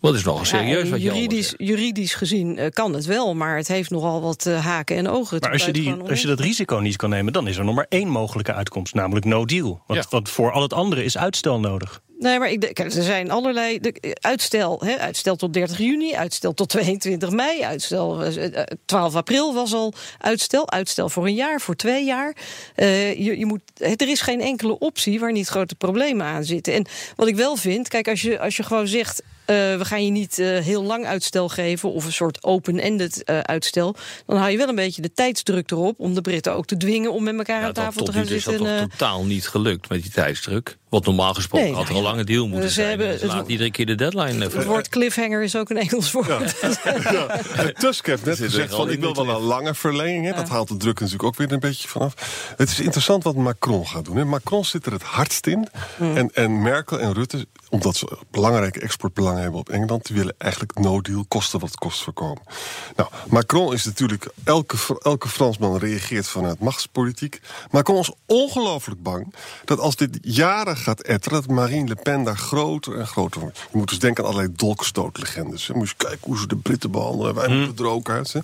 Wat 0.01 0.15
is 0.15 0.25
nogal 0.25 0.45
serieus 0.45 0.85
ja, 0.85 0.91
wat 0.91 1.03
je 1.03 1.13
juridisch, 1.13 1.55
juridisch 1.57 2.15
gezien 2.15 2.59
uh, 2.59 2.67
kan 2.69 2.95
het 2.95 3.05
wel, 3.05 3.35
maar 3.35 3.57
het 3.57 3.69
heeft 3.69 3.91
nogal 3.91 4.21
wat 4.21 4.45
haken 4.45 4.97
en 4.97 5.09
ogen. 5.09 5.41
Maar 5.41 5.53
als 5.53 5.65
je, 5.65 5.73
die, 5.73 5.93
als 5.93 6.21
je 6.21 6.27
dat 6.27 6.41
risico 6.41 6.77
niet 6.77 6.97
kan 6.97 7.11
nemen, 7.11 7.33
dan 7.33 7.49
is 7.49 7.57
er 7.57 7.65
nog 7.65 7.75
maar 7.75 7.87
één 7.89 8.09
mogelijke 8.09 8.53
uitkomst, 8.53 8.95
namelijk 8.95 9.25
no 9.25 9.45
deal. 9.45 9.83
Want, 9.87 10.03
ja. 10.03 10.07
want 10.11 10.29
voor 10.29 10.53
al 10.53 10.63
het 10.63 10.73
andere 10.73 11.05
is 11.05 11.19
uitstel 11.19 11.61
nodig. 11.61 12.03
Nee, 12.23 12.38
maar 12.38 12.50
ik, 12.50 12.61
kijk, 12.61 12.95
er 12.95 13.02
zijn 13.02 13.31
allerlei 13.31 13.81
de, 13.81 14.17
uitstel. 14.21 14.81
Hè, 14.85 14.99
uitstel 14.99 15.37
tot 15.37 15.52
30 15.52 15.79
juni, 15.79 16.14
uitstel 16.14 16.55
tot 16.55 16.69
22 16.69 17.31
mei, 17.31 17.62
uitstel 17.62 18.26
uh, 18.26 18.62
12 18.85 19.14
april 19.14 19.55
was 19.55 19.75
al 19.75 19.93
uitstel. 20.19 20.71
Uitstel 20.71 21.09
voor 21.09 21.26
een 21.26 21.35
jaar, 21.35 21.61
voor 21.61 21.76
twee 21.76 22.05
jaar. 22.05 22.37
Uh, 22.76 23.14
je, 23.14 23.38
je 23.38 23.47
moet, 23.47 23.61
er 23.75 24.09
is 24.09 24.21
geen 24.21 24.41
enkele 24.41 24.79
optie 24.79 25.21
waar 25.21 25.33
niet 25.33 25.49
grote 25.49 25.75
problemen 25.75 26.26
aan 26.26 26.45
zitten. 26.45 26.75
En 26.75 26.87
wat 27.17 27.29
ik 27.29 27.37
wel 27.37 27.57
vind, 27.57 27.88
kijk, 27.88 28.09
als 28.09 28.23
je, 28.23 28.38
als 28.38 28.57
je 28.57 28.62
gewoon 28.62 28.87
zegt. 28.87 29.23
Uh, 29.43 29.57
we 29.57 29.85
gaan 29.85 30.05
je 30.05 30.11
niet 30.11 30.38
uh, 30.38 30.59
heel 30.59 30.83
lang 30.83 31.07
uitstel 31.07 31.49
geven 31.49 31.93
of 31.93 32.05
een 32.05 32.12
soort 32.12 32.45
open-ended 32.45 33.23
uh, 33.25 33.41
uitstel. 33.41 33.97
Dan 34.26 34.37
hou 34.37 34.50
je 34.50 34.57
wel 34.57 34.69
een 34.69 34.75
beetje 34.75 35.02
de 35.02 35.12
tijdsdruk 35.12 35.71
erop 35.71 36.00
om 36.00 36.14
de 36.14 36.21
Britten 36.21 36.55
ook 36.55 36.67
te 36.67 36.76
dwingen 36.76 37.12
om 37.12 37.23
met 37.23 37.37
elkaar 37.37 37.61
ja, 37.61 37.67
aan 37.67 37.73
tafel 37.73 38.05
te 38.05 38.12
gaan 38.12 38.26
zitten. 38.26 38.52
Is 38.52 38.59
dat 38.59 38.79
toch 38.79 38.88
totaal 38.88 39.25
niet 39.25 39.49
gelukt 39.49 39.88
met 39.88 40.02
die 40.02 40.11
tijdsdruk? 40.11 40.76
Wat 40.93 41.05
normaal 41.05 41.35
gesproken 41.35 41.67
nee, 41.67 41.77
had 41.77 41.89
er 41.89 41.97
een 41.97 42.03
lange 42.03 42.25
deal 42.25 42.49
moeten 42.49 42.69
ze 42.69 42.75
zijn. 42.75 42.89
Hebben, 42.89 43.21
dus 43.21 43.33
laat 43.33 43.49
iedere 43.49 43.71
keer 43.71 43.87
de 43.87 43.95
deadline. 43.95 44.45
Het 44.45 44.65
woord 44.65 44.89
cliffhanger 44.89 45.43
is 45.43 45.57
ook 45.57 45.71
een 45.71 45.77
Engels 45.77 46.13
woord. 46.13 46.27
Ja. 46.27 46.41
ja. 47.13 47.73
Tusk 47.73 48.07
heeft 48.07 48.25
net 48.25 48.39
gezegd 48.39 48.75
van 48.75 48.91
ik 48.91 49.01
wil 49.01 49.15
wel 49.15 49.29
een 49.29 49.43
lange 49.43 49.75
verlenging. 49.75 50.27
Hè. 50.27 50.33
Dat 50.33 50.49
haalt 50.49 50.69
de 50.69 50.77
druk 50.77 51.01
natuurlijk 51.01 51.25
ook 51.25 51.37
weer 51.37 51.53
een 51.53 51.61
beetje 51.61 51.89
vanaf. 51.89 52.15
Het 52.57 52.69
is 52.69 52.81
interessant 52.81 53.25
wat 53.25 53.37
Macron 53.37 53.87
gaat 53.87 54.05
doen. 54.05 54.17
Hè. 54.17 54.25
Macron 54.25 54.65
zit 54.65 54.87
er 54.87 54.93
het 54.93 55.03
hardst 55.03 55.47
in. 55.47 55.69
Mm. 55.99 56.17
En, 56.17 56.31
en 56.35 56.63
Merkel 56.63 57.01
en 57.01 57.13
Rutte, 57.13 57.47
omdat 57.69 57.97
ze 57.97 58.19
belangrijke 58.31 58.81
exportbelangen 58.81 59.43
hebben 59.43 59.61
op 59.61 59.69
Engeland... 59.69 60.07
die 60.07 60.17
willen 60.17 60.35
eigenlijk 60.39 60.78
no-deal, 60.78 61.25
kosten 61.28 61.61
wat 61.61 61.69
het 61.69 61.78
kost 61.78 62.02
voorkomen. 62.02 62.43
Nou, 62.97 63.09
Macron 63.28 63.73
is 63.73 63.85
natuurlijk... 63.85 64.31
Elke, 64.45 64.76
elke 65.02 65.28
Fransman 65.28 65.78
reageert 65.78 66.26
vanuit 66.26 66.59
machtspolitiek. 66.59 67.41
Macron 67.71 67.99
is 67.99 68.13
ongelooflijk 68.26 69.02
bang 69.02 69.35
dat 69.65 69.78
als 69.78 69.97
dit 69.97 70.19
jaren 70.23 70.81
gaat 70.82 71.00
etteren... 71.00 71.40
dat 71.40 71.50
Marine 71.50 71.88
Le 71.88 71.95
Pen 71.95 72.23
daar 72.23 72.36
groter 72.36 72.99
en 72.99 73.06
groter 73.06 73.40
wordt. 73.40 73.58
Je 73.58 73.78
moet 73.78 73.88
dus 73.88 73.99
denken 73.99 74.25
aan 74.25 74.30
allerlei 74.30 74.54
dolkstootlegendes. 74.56 75.66
Je 75.66 75.73
moet 75.73 75.82
eens 75.82 75.97
kijken 75.97 76.21
hoe 76.21 76.38
ze 76.38 76.47
de 76.47 76.56
Britten 76.56 76.90
behandelen. 76.90 77.34
Wij 77.34 77.49
moeten 77.49 77.84
er 77.84 77.90
ook 77.90 78.10
uit. 78.10 78.32
Hè. 78.32 78.40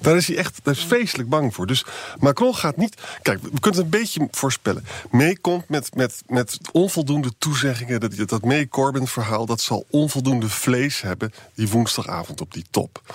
Daar 0.00 0.16
is 0.16 0.26
hij 0.26 0.36
echt 0.36 0.60
daar 0.62 0.74
is 0.74 0.84
vreselijk 0.84 1.28
bang 1.28 1.54
voor. 1.54 1.66
Dus 1.66 1.84
Macron 2.18 2.54
gaat 2.54 2.76
niet... 2.76 2.96
Kijk, 3.22 3.42
we 3.42 3.60
kunnen 3.60 3.80
het 3.80 3.94
een 3.94 4.00
beetje 4.00 4.28
voorspellen. 4.30 4.84
Meekomt 5.10 5.68
met, 5.68 5.94
met, 5.94 6.22
met 6.26 6.58
onvoldoende 6.72 7.32
toezeggingen... 7.38 8.00
dat, 8.00 8.28
dat 8.28 8.44
May 8.44 8.68
Corbyn-verhaal... 8.68 9.46
dat 9.46 9.60
zal 9.60 9.86
onvoldoende 9.90 10.48
vlees 10.48 11.00
hebben 11.00 11.32
die 11.54 11.68
woensdagavond 11.68 12.40
op 12.40 12.52
die 12.52 12.64
top. 12.70 13.14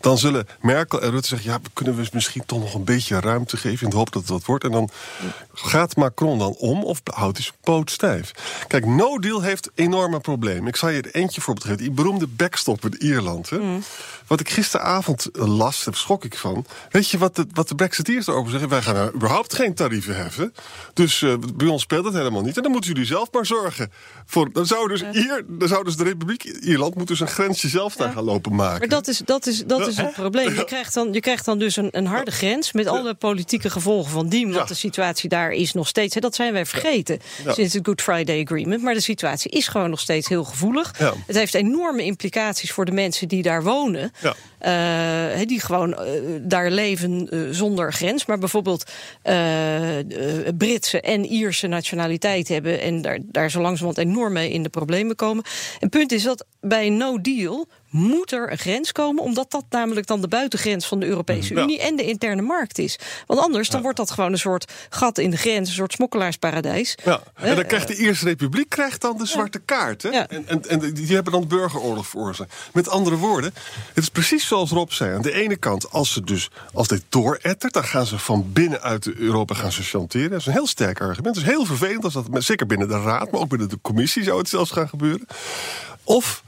Dan 0.00 0.18
zullen 0.18 0.46
Merkel 0.60 1.02
en 1.02 1.10
Rutte 1.10 1.28
zeggen... 1.28 1.50
ja, 1.50 1.58
kunnen 1.72 1.96
we 1.96 2.08
misschien 2.12 2.46
toch 2.46 2.58
nog 2.58 2.74
een 2.74 2.84
beetje 2.84 3.20
ruimte 3.20 3.56
geven... 3.56 3.84
in 3.84 3.90
de 3.90 3.96
hoop 3.96 4.12
dat 4.12 4.22
het 4.22 4.30
wat 4.30 4.44
wordt. 4.44 4.64
En 4.64 4.70
dan 4.70 4.90
gaat 5.52 5.96
Macron 5.96 6.38
dan 6.38 6.54
om 6.58 6.84
of 6.84 7.00
houdt 7.04 7.36
hij 7.36 7.46
zijn 7.46 7.56
poot 7.60 7.90
stijf. 7.90 8.11
Kijk, 8.66 8.86
no 8.86 9.18
deal 9.18 9.42
heeft 9.42 9.70
enorme 9.74 10.20
problemen. 10.20 10.66
Ik 10.66 10.76
zal 10.76 10.88
je 10.88 11.02
er 11.02 11.14
eentje 11.14 11.40
voorbeeld 11.40 11.66
geven. 11.66 11.82
Die 11.82 11.90
beroemde 11.90 12.26
backstop 12.26 12.84
in 12.84 12.94
Ierland. 12.98 13.50
Hè? 13.50 13.58
Mm. 13.58 13.82
Wat 14.26 14.40
ik 14.40 14.50
gisteravond 14.50 15.28
las, 15.32 15.84
daar 15.84 15.94
schrok 15.94 16.24
ik 16.24 16.36
van. 16.36 16.66
Weet 16.90 17.08
je 17.08 17.18
wat 17.18 17.36
de, 17.36 17.46
wat 17.52 17.68
de 17.68 17.74
Brexiteers 17.74 18.26
erover 18.26 18.50
zeggen? 18.50 18.68
Wij 18.68 18.82
gaan 18.82 18.96
er 18.96 19.14
überhaupt 19.14 19.54
geen 19.54 19.74
tarieven 19.74 20.16
heffen. 20.16 20.54
Dus 20.94 21.20
uh, 21.20 21.34
bij 21.54 21.66
ons 21.66 21.82
speelt 21.82 22.04
het 22.04 22.14
helemaal 22.14 22.42
niet. 22.42 22.56
En 22.56 22.62
dan 22.62 22.72
moeten 22.72 22.90
jullie 22.90 23.06
zelf 23.06 23.32
maar 23.32 23.46
zorgen. 23.46 23.92
Voor, 24.26 24.52
dan 24.52 24.66
zou 24.66 24.88
dus, 24.88 25.00
ja. 25.12 25.40
Dan 25.48 25.68
zou 25.68 25.84
dus 25.84 25.96
de 25.96 26.04
Republiek 26.04 26.44
Ierland 26.44 26.94
moeten 26.94 27.16
dus 27.16 27.28
een 27.28 27.34
grensje 27.34 27.68
zelf 27.68 27.96
daar 27.96 28.08
ja. 28.08 28.14
gaan 28.14 28.24
lopen 28.24 28.54
maken. 28.54 28.78
Maar 28.78 28.88
dat 28.88 29.08
is, 29.08 29.18
dat 29.18 29.46
is, 29.46 29.64
dat 29.66 29.86
is 29.86 29.96
het 29.96 30.12
probleem. 30.12 30.54
Je 30.54 30.64
krijgt 30.64 30.94
dan, 30.94 31.12
je 31.12 31.20
krijgt 31.20 31.44
dan 31.44 31.58
dus 31.58 31.76
een, 31.76 31.88
een 31.90 32.06
harde 32.06 32.30
grens 32.30 32.72
met 32.72 32.86
alle 32.86 33.14
politieke 33.14 33.70
gevolgen 33.70 34.10
van 34.10 34.28
die. 34.28 34.52
Want 34.52 34.68
de 34.68 34.74
situatie 34.74 35.28
daar 35.28 35.50
is 35.50 35.72
nog 35.72 35.88
steeds, 35.88 36.14
hè, 36.14 36.20
dat 36.20 36.34
zijn 36.34 36.52
wij 36.52 36.66
vergeten 36.66 37.20
sinds 37.46 37.74
het 37.74 37.86
Good 37.86 38.01
Friday 38.02 38.42
Agreement. 38.42 38.82
Maar 38.82 38.94
de 38.94 39.00
situatie 39.00 39.50
is 39.50 39.68
gewoon 39.68 39.90
nog 39.90 40.00
steeds 40.00 40.28
heel 40.28 40.44
gevoelig. 40.44 40.98
Het 41.26 41.36
heeft 41.36 41.54
enorme 41.54 42.04
implicaties 42.04 42.72
voor 42.72 42.84
de 42.84 42.92
mensen 42.92 43.28
die 43.28 43.42
daar 43.42 43.62
wonen. 43.62 44.12
Ja. 44.20 44.34
Uh, 44.64 45.46
die 45.46 45.60
gewoon 45.60 45.90
uh, 45.90 45.98
daar 46.40 46.70
leven 46.70 47.28
uh, 47.30 47.48
zonder 47.50 47.92
grens. 47.92 48.26
Maar 48.26 48.38
bijvoorbeeld 48.38 48.90
Britse 50.58 51.00
en 51.00 51.24
Ierse 51.24 51.66
nationaliteit 51.66 52.48
hebben. 52.48 52.80
En 52.80 53.02
daar, 53.02 53.18
daar 53.22 53.50
zo 53.50 53.60
langzamerhand 53.60 54.08
enorm 54.08 54.32
mee 54.32 54.50
in 54.50 54.62
de 54.62 54.68
problemen 54.68 55.16
komen. 55.16 55.44
En 55.44 55.50
het 55.78 55.90
punt 55.90 56.12
is 56.12 56.22
dat 56.22 56.44
bij 56.60 56.86
een 56.86 56.96
no 56.96 57.20
deal 57.20 57.68
moet 57.92 58.32
er 58.32 58.52
een 58.52 58.58
grens 58.58 58.92
komen, 58.92 59.22
omdat 59.22 59.50
dat 59.50 59.64
namelijk 59.70 60.06
dan 60.06 60.20
de 60.20 60.28
buitengrens 60.28 60.86
van 60.86 61.00
de 61.00 61.06
Europese 61.06 61.54
ja. 61.54 61.62
Unie 61.62 61.80
en 61.80 61.96
de 61.96 62.04
interne 62.04 62.42
markt 62.42 62.78
is. 62.78 62.98
Want 63.26 63.40
anders 63.40 63.68
dan 63.68 63.76
ja. 63.76 63.82
wordt 63.82 63.98
dat 63.98 64.10
gewoon 64.10 64.32
een 64.32 64.38
soort 64.38 64.72
gat 64.88 65.18
in 65.18 65.30
de 65.30 65.36
grens, 65.36 65.68
een 65.68 65.74
soort 65.74 65.92
smokkelaarsparadijs. 65.92 66.94
Ja. 67.04 67.22
En 67.34 67.56
dan 67.56 67.66
krijgt 67.66 67.88
de 67.88 67.96
Eerste 67.96 68.24
Republiek 68.24 68.68
krijgt 68.68 69.00
dan 69.00 69.18
de 69.18 69.26
zwarte 69.26 69.58
kaart. 69.58 70.02
Hè? 70.02 70.08
En, 70.08 70.48
en, 70.48 70.68
en 70.68 70.94
die 70.94 71.14
hebben 71.14 71.32
dan 71.32 71.40
de 71.40 71.46
burgeroorlog 71.46 72.06
veroorzaakt. 72.06 72.54
Met 72.72 72.88
andere 72.88 73.16
woorden, 73.16 73.54
het 73.94 74.02
is 74.02 74.08
precies 74.08 74.46
zoals 74.46 74.70
Rob 74.70 74.90
zei. 74.90 75.14
Aan 75.14 75.22
de 75.22 75.32
ene 75.32 75.56
kant, 75.56 75.90
als 75.90 76.12
ze 76.12 76.24
dus 76.24 76.50
als 76.72 76.88
dit 76.88 77.02
doorettert, 77.08 77.72
dan 77.72 77.84
gaan 77.84 78.06
ze 78.06 78.18
van 78.18 78.52
binnenuit 78.52 79.14
Europa 79.14 79.54
gaan 79.54 79.72
ze 79.72 79.82
chanteren. 79.82 80.30
Dat 80.30 80.40
is 80.40 80.46
een 80.46 80.52
heel 80.52 80.66
sterk 80.66 81.00
argument. 81.00 81.36
Het 81.36 81.44
is 81.44 81.50
heel 81.50 81.64
vervelend 81.64 82.04
als 82.04 82.12
dat, 82.12 82.26
zeker 82.32 82.66
binnen 82.66 82.88
de 82.88 83.00
Raad, 83.02 83.30
maar 83.30 83.40
ook 83.40 83.48
binnen 83.48 83.68
de 83.68 83.78
Commissie 83.82 84.22
zou 84.22 84.38
het 84.38 84.48
zelfs 84.48 84.70
gaan 84.70 84.88
gebeuren. 84.88 85.26
Of 86.04 86.42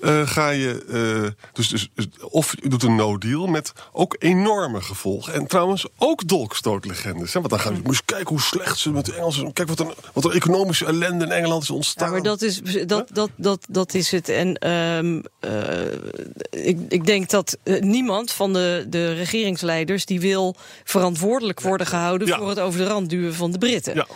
eh, 0.00 0.28
ga 0.28 0.48
je. 0.48 0.84
eh, 0.88 1.44
dus, 1.52 1.68
dus, 1.68 1.90
dus- 1.94 2.06
of 2.20 2.54
je 2.62 2.68
doet 2.68 2.82
een 2.82 2.94
no-deal 2.96 3.46
met 3.46 3.72
ook 3.92 4.16
enorme 4.18 4.80
gevolgen. 4.80 5.34
En 5.34 5.46
trouwens 5.46 5.86
ook 5.98 6.28
dolkstootlegendes. 6.28 7.32
Hè? 7.32 7.38
Want 7.38 7.50
dan 7.50 7.60
gaan 7.60 7.74
we. 7.74 7.80
Moet 7.84 7.96
je 7.96 8.02
kijken 8.04 8.28
hoe 8.28 8.40
slecht 8.40 8.78
ze 8.78 8.90
met 8.90 9.04
de 9.04 9.14
Engelsen. 9.14 9.52
Kijk 9.52 9.68
wat 9.68 9.80
een, 9.80 9.92
wat 10.12 10.24
een 10.24 10.32
economische 10.32 10.86
ellende 10.86 11.24
in 11.24 11.30
Engeland 11.30 11.62
is 11.62 11.70
ontstaan. 11.70 12.06
Ja, 12.06 12.12
maar 12.12 12.22
dat 12.22 12.42
is, 12.42 12.60
dat, 12.86 13.08
dat, 13.12 13.30
dat, 13.36 13.66
dat 13.68 13.94
is 13.94 14.10
het. 14.10 14.28
En 14.28 14.54
ehm, 14.54 15.20
eh, 15.40 16.66
ik, 16.66 16.78
ik 16.88 17.06
denk 17.06 17.30
dat 17.30 17.56
niemand 17.80 18.32
van 18.32 18.52
de, 18.52 18.86
de 18.88 19.12
regeringsleiders... 19.12 20.04
die 20.06 20.20
wil 20.20 20.56
verantwoordelijk 20.84 21.60
worden 21.60 21.86
gehouden... 21.86 22.26
Ja. 22.26 22.38
voor 22.38 22.48
het 22.48 22.60
over 22.60 22.80
de 22.80 22.86
rand 22.86 23.10
duwen 23.10 23.34
van 23.34 23.50
de 23.50 23.58
Britten. 23.58 23.94
Ja. 23.94 24.06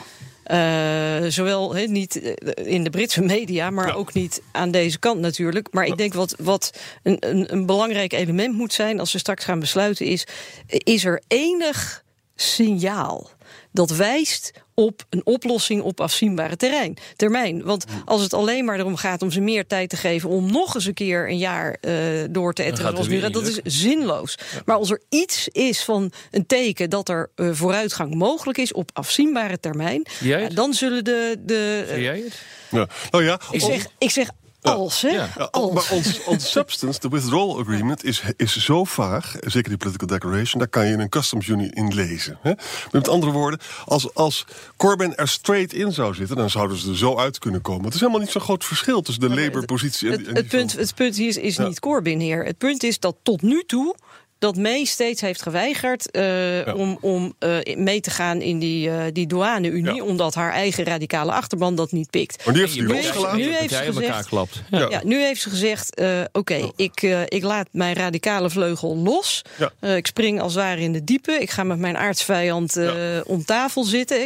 Eh, 0.45 1.25
zowel 1.29 1.75
he, 1.75 1.85
niet 1.87 2.21
eh, 2.23 2.33
in 2.75 2.85
de 2.85 2.91
Britse 2.91 3.23
media, 3.23 3.71
maar 3.71 3.87
Ja. 3.87 3.93
ook 3.93 4.13
niet 4.13 4.43
aan 4.53 4.71
deze 4.71 4.99
kant 4.99 5.21
natuurlijk. 5.21 5.69
Maar 5.73 5.87
ik 5.87 5.97
denk 5.97 6.15
wat, 6.15 6.35
wat 6.39 6.71
een, 7.03 7.17
een, 7.21 7.53
een 7.53 7.67
belangrijk 7.67 8.13
element 8.13 8.55
moet 8.55 8.73
zijn 8.73 9.01
als 9.01 9.13
we 9.13 9.19
straks 9.19 9.45
gaan 9.45 9.61
besluiten, 9.61 10.07
is: 10.07 10.27
is 10.67 11.05
er 11.05 11.23
enig 11.29 12.03
signaal 12.35 13.31
dat 13.73 13.91
wijst 13.91 14.53
op 14.75 15.05
een 15.11 15.21
oplossing 15.25 15.83
op 15.83 16.01
afzienbare 16.01 16.57
terrein, 16.57 16.97
termijn. 17.17 17.63
Want 17.63 17.85
als 18.05 18.23
het 18.23 18.35
alleen 18.35 18.65
maar 18.65 18.79
erom 18.79 18.97
gaat 18.97 19.23
om 19.23 19.31
ze 19.31 19.41
meer 19.41 19.67
tijd 19.67 19.89
te 19.89 19.97
geven 19.97 20.31
om 20.31 20.53
nog 20.53 20.75
eens 20.75 20.87
een 20.87 20.95
keer 20.95 21.29
een 21.29 21.39
jaar 21.39 21.77
eh, 21.81 21.95
door 22.31 22.53
te 22.53 22.63
etteren, 22.63 22.91
zoals 22.91 23.09
nu 23.09 23.21
dat 23.21 23.47
is 23.47 23.61
zinloos. 23.65 24.39
Maar 24.65 24.77
als 24.77 24.91
er 24.91 25.03
iets 25.09 25.49
is 25.49 25.85
van 25.85 26.13
een 26.31 26.47
teken 26.47 26.91
dat 26.91 27.09
er 27.09 27.31
eh, 27.35 27.49
vooruitgang 27.53 28.15
mogelijk 28.15 28.59
is 28.59 28.73
op 28.73 28.91
afzienbare 28.93 29.61
termijn, 29.61 30.07
ja, 30.21 30.49
dan 30.49 30.75
zullen 30.75 31.05
de. 31.05 31.37
de 31.41 31.85
Zie 31.93 32.03
jij 32.03 32.19
het? 32.25 32.43
Ja. 32.71 32.89
Nou 33.11 33.25
ja, 33.25 33.41
ik, 33.51 33.61
zeg, 33.61 33.87
ik 33.99 34.11
zeg 34.11 34.31
als, 34.73 35.01
hè? 35.03 35.09
Ja. 35.09 35.29
Ja, 35.37 35.49
als. 35.51 35.73
maar 35.73 35.89
ons, 35.91 36.25
ons 36.25 36.51
substance, 36.51 37.01
de 37.01 37.09
withdrawal 37.09 37.61
agreement, 37.61 38.05
is, 38.05 38.23
is 38.37 38.57
zo 38.57 38.85
vaag. 38.85 39.37
Zeker 39.41 39.69
die 39.69 39.79
political 39.79 40.07
declaration, 40.09 40.59
daar 40.59 40.69
kan 40.69 40.87
je 40.87 40.97
een 40.97 41.09
customs 41.09 41.47
union 41.47 41.71
in 41.71 41.95
lezen. 41.95 42.39
Hè? 42.41 42.53
Met 42.91 43.09
andere 43.09 43.33
woorden, 43.33 43.61
als, 43.85 44.15
als 44.15 44.47
Corbyn 44.77 45.17
er 45.17 45.29
straight 45.29 45.73
in 45.73 45.93
zou 45.93 46.15
zitten, 46.15 46.37
dan 46.37 46.51
zouden 46.51 46.77
ze 46.77 46.91
er 46.91 46.97
zo 46.97 47.17
uit 47.17 47.39
kunnen 47.39 47.61
komen. 47.61 47.85
Het 47.85 47.95
is 47.95 48.01
helemaal 48.01 48.21
niet 48.21 48.31
zo'n 48.31 48.41
groot 48.41 48.65
verschil 48.65 49.03
tussen 49.03 49.29
de 49.29 49.35
Labour-positie 49.35 50.09
en, 50.09 50.19
Het, 50.19 50.27
en 50.29 50.35
het, 50.35 50.51
die 50.51 50.59
punt, 50.59 50.73
het 50.73 50.95
punt 50.95 51.17
hier 51.17 51.29
is, 51.29 51.37
is 51.37 51.59
niet 51.59 51.81
Corbyn 51.81 52.21
hier. 52.21 52.45
Het 52.45 52.59
punt 52.59 52.83
is 52.83 52.99
dat 53.01 53.17
tot 53.23 53.43
nu 53.43 53.63
toe 53.67 53.97
dat 54.39 54.57
May 54.57 54.85
steeds 54.85 55.21
heeft 55.21 55.43
geweigerd 55.43 56.11
eh, 56.11 56.75
om, 56.77 56.99
om 57.01 57.35
eh, 57.39 57.77
mee 57.77 58.01
te 58.01 58.11
gaan 58.11 58.41
in 58.41 58.59
die, 58.59 58.91
eh, 58.91 58.97
die 59.13 59.27
douane-unie, 59.27 59.95
Ja. 59.95 60.03
omdat 60.05 60.35
haar 60.35 60.53
eigen 60.53 60.85
radicale 60.85 61.33
achterban 61.33 61.75
dat 61.75 61.93
niet 61.93 62.11
pikt. 62.11 62.45
Maar 62.45 62.55
die 62.55 62.63
heeft 62.63 62.81
moet 62.81 62.93
heeft- 62.93 63.05
losgelaten. 63.07 63.39
nu 63.39 63.45
heeft 63.55 63.69
ze 63.71 63.77
jij 63.77 63.87
in 63.87 63.93
elkaar 63.95 64.09
gezegd- 64.09 64.29
klapt. 64.29 64.63
Ja. 64.71 64.87
Ja, 64.91 65.01
nu 65.05 65.21
heeft 65.23 65.41
ze 65.41 65.49
gezegd: 65.51 65.95
eh, 65.95 66.21
Oké, 66.33 66.71
ik, 66.77 67.03
eh, 67.03 67.23
ik 67.23 67.43
laat 67.43 67.69
mijn 67.73 67.95
radicale 67.95 68.51
vleugel 68.51 68.97
los. 68.97 69.43
Ja. 69.59 69.73
Eh, 69.81 69.97
ik 69.97 70.07
spring 70.07 70.41
als 70.41 70.55
het 70.55 70.63
ware 70.63 70.81
in 70.81 70.93
de 70.93 71.05
diepe. 71.05 71.33
Ik 71.33 71.51
ga 71.51 71.63
met 71.65 71.79
mijn 71.79 71.97
aartsvijand 71.97 72.77
eh, 72.77 72.93
om 73.25 73.45
tafel 73.45 73.85
zitten. 73.85 74.19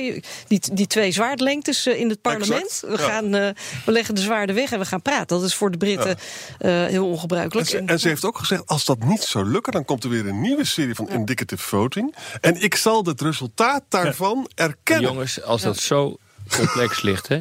Die, 0.49 0.61
die 0.73 0.87
twee 0.87 1.13
zwaardlengtes 1.13 1.87
in 1.87 2.09
het 2.09 2.21
parlement. 2.21 2.63
Exact, 2.63 2.81
We, 2.81 3.03
ja. 3.03 3.09
gaan, 3.09 3.35
eh, 3.35 3.49
we 3.85 3.93
leggen 3.93 4.15
de 4.15 4.21
zwaarden 4.21 4.55
weg 4.55 4.73
en 4.73 4.79
we 4.79 4.85
gaan 4.85 5.03
praten. 5.03 5.27
Dat 5.39 5.43
is 5.43 5.55
voor 5.55 5.71
de 5.71 5.79
Britten 5.79 6.17
eh, 6.59 6.71
heel 6.71 6.87
En 6.89 7.01
ongebruikelijk. 7.03 7.69
ze, 7.69 7.83
en 7.87 8.01
ze 8.01 8.09
heeft 8.09 8.25
ook 8.25 8.39
gezegd, 8.39 8.63
als 8.67 8.85
dat 8.85 8.99
niet 9.05 9.23
zou 9.23 9.45
lukken... 9.45 9.73
dan 9.73 9.85
komt 9.85 9.98
er 10.05 10.11
weer 10.11 10.27
een 10.27 10.41
nieuwe 10.41 10.65
serie 10.65 10.95
van 10.95 11.09
indicative 11.09 11.63
voting. 11.63 12.15
En 12.41 12.63
ik 12.63 12.75
zal 12.75 13.05
het 13.05 13.21
resultaat 13.21 13.83
daarvan 13.89 14.51
erkennen. 14.55 15.11
Jongens, 15.11 15.43
als 15.43 15.63
dat 15.63 15.79
zo 15.79 16.17
complex 16.57 17.03
ligt, 17.09 17.29
hè? 17.29 17.41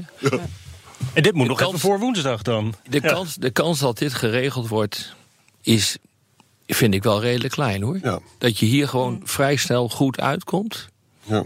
En 1.13 1.24
dit 1.24 1.34
moet 1.34 1.48
nog 1.48 1.58
kans- 1.58 1.67
even 1.70 1.80
voor 1.80 2.00
woensdag 2.00 2.41
dan. 2.41 2.76
De, 2.89 3.00
Ja. 3.02 3.12
kans, 3.13 3.36
de 3.36 3.50
kans 3.52 3.80
dat 3.80 3.98
dit 3.98 4.13
geregeld 4.13 4.67
wordt, 4.67 5.13
is, 5.62 5.98
vind 6.67 6.93
ik 6.93 7.04
wel 7.04 7.22
redelijk 7.22 7.54
klein 7.54 7.82
hoor. 7.82 8.00
Ja. 8.02 8.20
Dat 8.38 8.60
je 8.60 8.65
hier 8.65 8.88
gewoon 8.88 9.22
vrij 9.24 9.56
snel 9.56 9.89
goed 9.89 10.20
uitkomt. 10.20 10.88
Ja. 11.24 11.43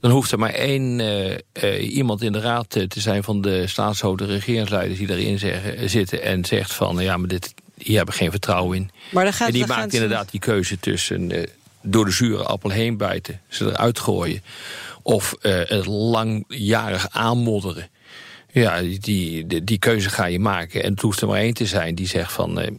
Dan 0.00 0.10
hoeft 0.10 0.32
er 0.32 0.38
maar 0.38 0.50
één 0.52 1.00
eh, 1.00 1.38
eh, 1.52 1.94
iemand 1.96 2.22
in 2.22 2.32
de 2.32 2.40
raad 2.40 2.76
eh, 2.76 2.82
te 2.86 3.00
zijn 3.00 3.22
van 3.22 3.40
de 3.40 3.66
staatshoofden, 3.66 4.26
regeringsleiders 4.26 4.98
die 4.98 5.06
daarin 5.06 5.38
zeggen, 5.38 5.90
zitten 5.90 6.22
en 6.22 6.44
zegt 6.44 6.74
van 6.74 6.96
ja, 6.98 7.16
maar 7.16 7.28
dit, 7.28 7.54
hier 7.78 7.96
hebben 7.96 8.14
geen 8.14 8.30
vertrouwen 8.30 8.76
in. 8.76 8.90
Maar 9.10 9.24
dan 9.24 9.32
gaat 9.32 9.46
en 9.48 9.52
die 9.54 9.66
maakt 9.66 9.90
ze- 9.90 9.96
inderdaad 9.96 10.30
die 10.30 10.40
keuze 10.40 10.78
tussen 10.80 11.30
eh, 11.30 11.46
door 11.82 12.04
de 12.04 12.10
zure 12.10 12.42
appel 12.44 12.70
heen 12.70 12.96
bijten, 12.96 13.40
ze 13.48 13.64
eruit 13.64 13.98
gooien, 13.98 14.42
of 15.02 15.32
eh, 15.40 15.52
het 15.64 15.86
langjarig 15.86 17.08
aanmodderen. 17.10 17.88
Ja, 18.52 18.80
die, 18.80 18.98
die, 19.46 19.64
die 19.64 19.78
keuze 19.78 20.08
ga 20.10 20.24
je 20.24 20.38
maken. 20.38 20.82
En 20.82 20.90
het 20.92 21.00
hoeft 21.00 21.20
er 21.20 21.28
maar 21.28 21.40
één 21.40 21.54
te 21.54 21.66
zijn 21.66 21.94
die 21.94 22.06
zegt 22.06 22.32
van. 22.32 22.60
eh, 22.60 22.70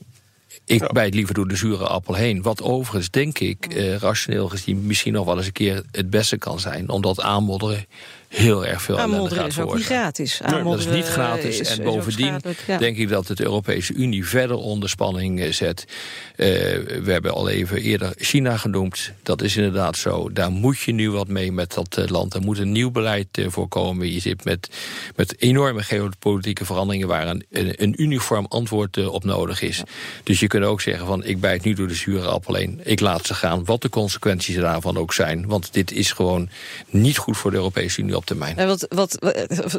ik 0.66 0.92
bijt 0.92 1.14
liever 1.14 1.34
door 1.34 1.48
de 1.48 1.56
zure 1.56 1.88
appel 1.88 2.14
heen. 2.14 2.42
Wat 2.42 2.62
overigens, 2.62 3.10
denk 3.12 3.40
ik, 3.40 3.66
eh, 3.66 3.96
rationeel 3.96 4.50
gezien... 4.50 4.86
misschien 4.86 5.14
nog 5.14 5.26
wel 5.26 5.38
eens 5.38 5.46
een 5.46 5.52
keer 5.52 5.84
het 5.92 6.10
beste 6.10 6.38
kan 6.38 6.60
zijn. 6.60 6.90
Omdat 6.90 7.22
aanmodderen 7.22 7.86
heel 8.28 8.66
erg 8.66 8.82
veel 8.82 9.00
Aanmodderen 9.00 9.38
gaat 9.44 9.52
is 9.52 9.60
ook 9.60 9.76
niet 9.76 9.86
gratis. 9.86 10.42
dat 10.50 10.80
is 10.80 10.86
niet 10.88 11.06
gratis. 11.06 11.60
is- 11.60 11.60
is 11.60 11.78
en 11.78 11.84
bovendien 11.84 12.42
ja. 12.68 12.78
denk 12.78 12.98
ik 12.98 13.10
dat 13.10 13.28
het 13.28 13.38
de 13.38 13.44
Europese 13.44 13.94
Unie 13.94 14.26
verder 14.26 14.56
onder 14.56 14.90
spanning 14.90 15.42
eh, 15.42 15.52
zet. 15.52 15.86
Eh, 16.36 16.48
we 17.04 17.12
hebben 17.12 17.34
al 17.34 17.50
even 17.50 17.82
eerder 17.82 18.14
China 18.18 18.58
genoemd. 18.58 19.12
Dat 19.24 19.42
is 19.42 19.56
inderdaad 19.58 19.98
zo. 19.98 20.32
Daar 20.32 20.52
moet 20.52 20.80
je 20.80 20.92
nu 20.92 21.12
wat 21.12 21.28
mee 21.28 21.52
met 21.52 21.74
dat 21.74 21.98
eh, 21.98 22.08
land. 22.08 22.34
Er 22.34 22.42
moet 22.42 22.58
een 22.58 22.72
nieuw 22.72 22.92
beleid 22.92 23.28
eh, 23.32 23.46
voorkomen. 23.50 24.12
Je 24.14 24.20
zit 24.20 24.44
met, 24.44 24.70
met 25.16 25.42
enorme 25.42 25.84
geopolitieke 25.84 26.66
veranderingen... 26.66 27.08
waar 27.08 27.28
een, 27.28 27.46
een, 27.52 27.74
een 27.84 28.02
uniform 28.02 28.46
antwoord 28.50 29.08
op 29.08 29.24
nodig 29.24 29.62
is. 29.62 29.82
Dus 30.24 30.40
je 30.40 30.48
kunt 30.48 30.64
ook 30.64 30.82
zeggen 30.82 31.06
van... 31.08 31.24
ik 31.24 31.40
bijt 31.40 31.64
nu 31.64 31.74
door 31.74 31.88
de 31.88 31.96
zure 31.96 32.28
appel 32.28 32.54
heen. 32.54 32.80
Ik 32.84 33.00
laat 33.00 33.26
ze 33.26 33.34
gaan, 33.34 33.66
wat 33.66 33.82
de 33.82 33.90
consequenties 33.90 34.56
daarvan 34.56 34.98
ook 34.98 35.14
zijn. 35.14 35.48
Want 35.48 35.74
dit 35.74 35.92
is 35.92 36.12
gewoon 36.12 36.50
niet 36.90 37.18
goed 37.18 37.38
voor 37.38 37.52
de 37.52 37.58
Europese 37.58 38.02
Unie 38.02 38.16
op 38.18 38.26
termijn. 38.26 38.58
En 38.58 38.68
wat, 38.68 38.86
wat, 38.90 39.18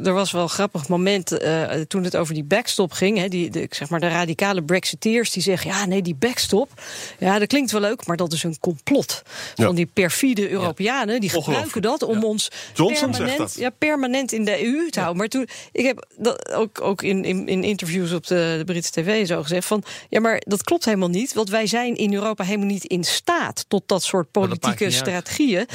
er 0.06 0.12
was 0.12 0.30
wel 0.30 0.42
een 0.42 0.48
grappig 0.48 0.88
moment 0.88 1.32
eh, 1.32 1.62
toen 1.88 2.04
het 2.04 2.16
over 2.16 2.34
die 2.34 2.44
backstop 2.44 2.92
ging. 2.92 3.18
Hè, 3.18 3.28
die, 3.28 3.50
de, 3.50 3.62
ik 3.62 3.74
zeg 3.74 3.88
maar 3.88 4.00
de 4.00 4.08
radicale 4.08 4.62
Brexiteers 4.62 5.30
die 5.30 5.42
zeggen: 5.42 5.70
ja, 5.70 5.86
nee, 5.86 6.02
die 6.02 6.14
backstop. 6.14 6.70
Ja, 7.18 7.38
dat 7.38 7.48
klinkt 7.48 7.70
wel 7.70 7.80
leuk, 7.80 8.06
maar 8.06 8.16
dat 8.16 8.32
is 8.32 8.42
een 8.42 8.58
complot. 8.60 9.22
Ja. 9.54 9.64
Van 9.64 9.74
die 9.74 9.86
perfide 9.86 10.50
Europeanen. 10.50 11.20
Die 11.20 11.30
gebruiken 11.30 11.82
dat 11.82 12.02
om 12.02 12.24
ons 12.24 12.50
Johnson 12.74 13.10
permanent, 13.10 13.38
dat. 13.38 13.54
Ja, 13.54 13.70
permanent 13.70 14.32
in 14.32 14.44
de 14.44 14.64
EU 14.64 14.90
te 14.90 14.98
houden. 14.98 15.18
Maar 15.18 15.28
toen, 15.28 15.48
ik 15.72 15.84
heb 15.84 16.06
dat 16.16 16.52
ook, 16.52 16.80
ook 16.80 17.02
in, 17.02 17.24
in, 17.24 17.48
in 17.48 17.64
interviews 17.64 18.12
op 18.12 18.26
de, 18.26 18.54
de 18.58 18.64
Britse 18.64 18.90
tv 18.92 19.26
zo 19.26 19.42
gezegd: 19.42 19.66
van 19.66 19.82
ja, 20.08 20.20
maar 20.20 20.42
dat 20.46 20.62
klopt 20.62 20.84
helemaal 20.84 21.08
niet. 21.08 21.32
Want 21.32 21.50
wij 21.50 21.66
zijn 21.66 21.96
in 21.96 22.14
Europa 22.14 22.44
helemaal 22.44 22.66
niet 22.66 22.84
in 22.84 23.04
staat 23.04 23.64
tot 23.68 23.82
dat 23.86 24.02
soort 24.02 24.30
politieke 24.30 24.90
strategieën. 24.90 25.66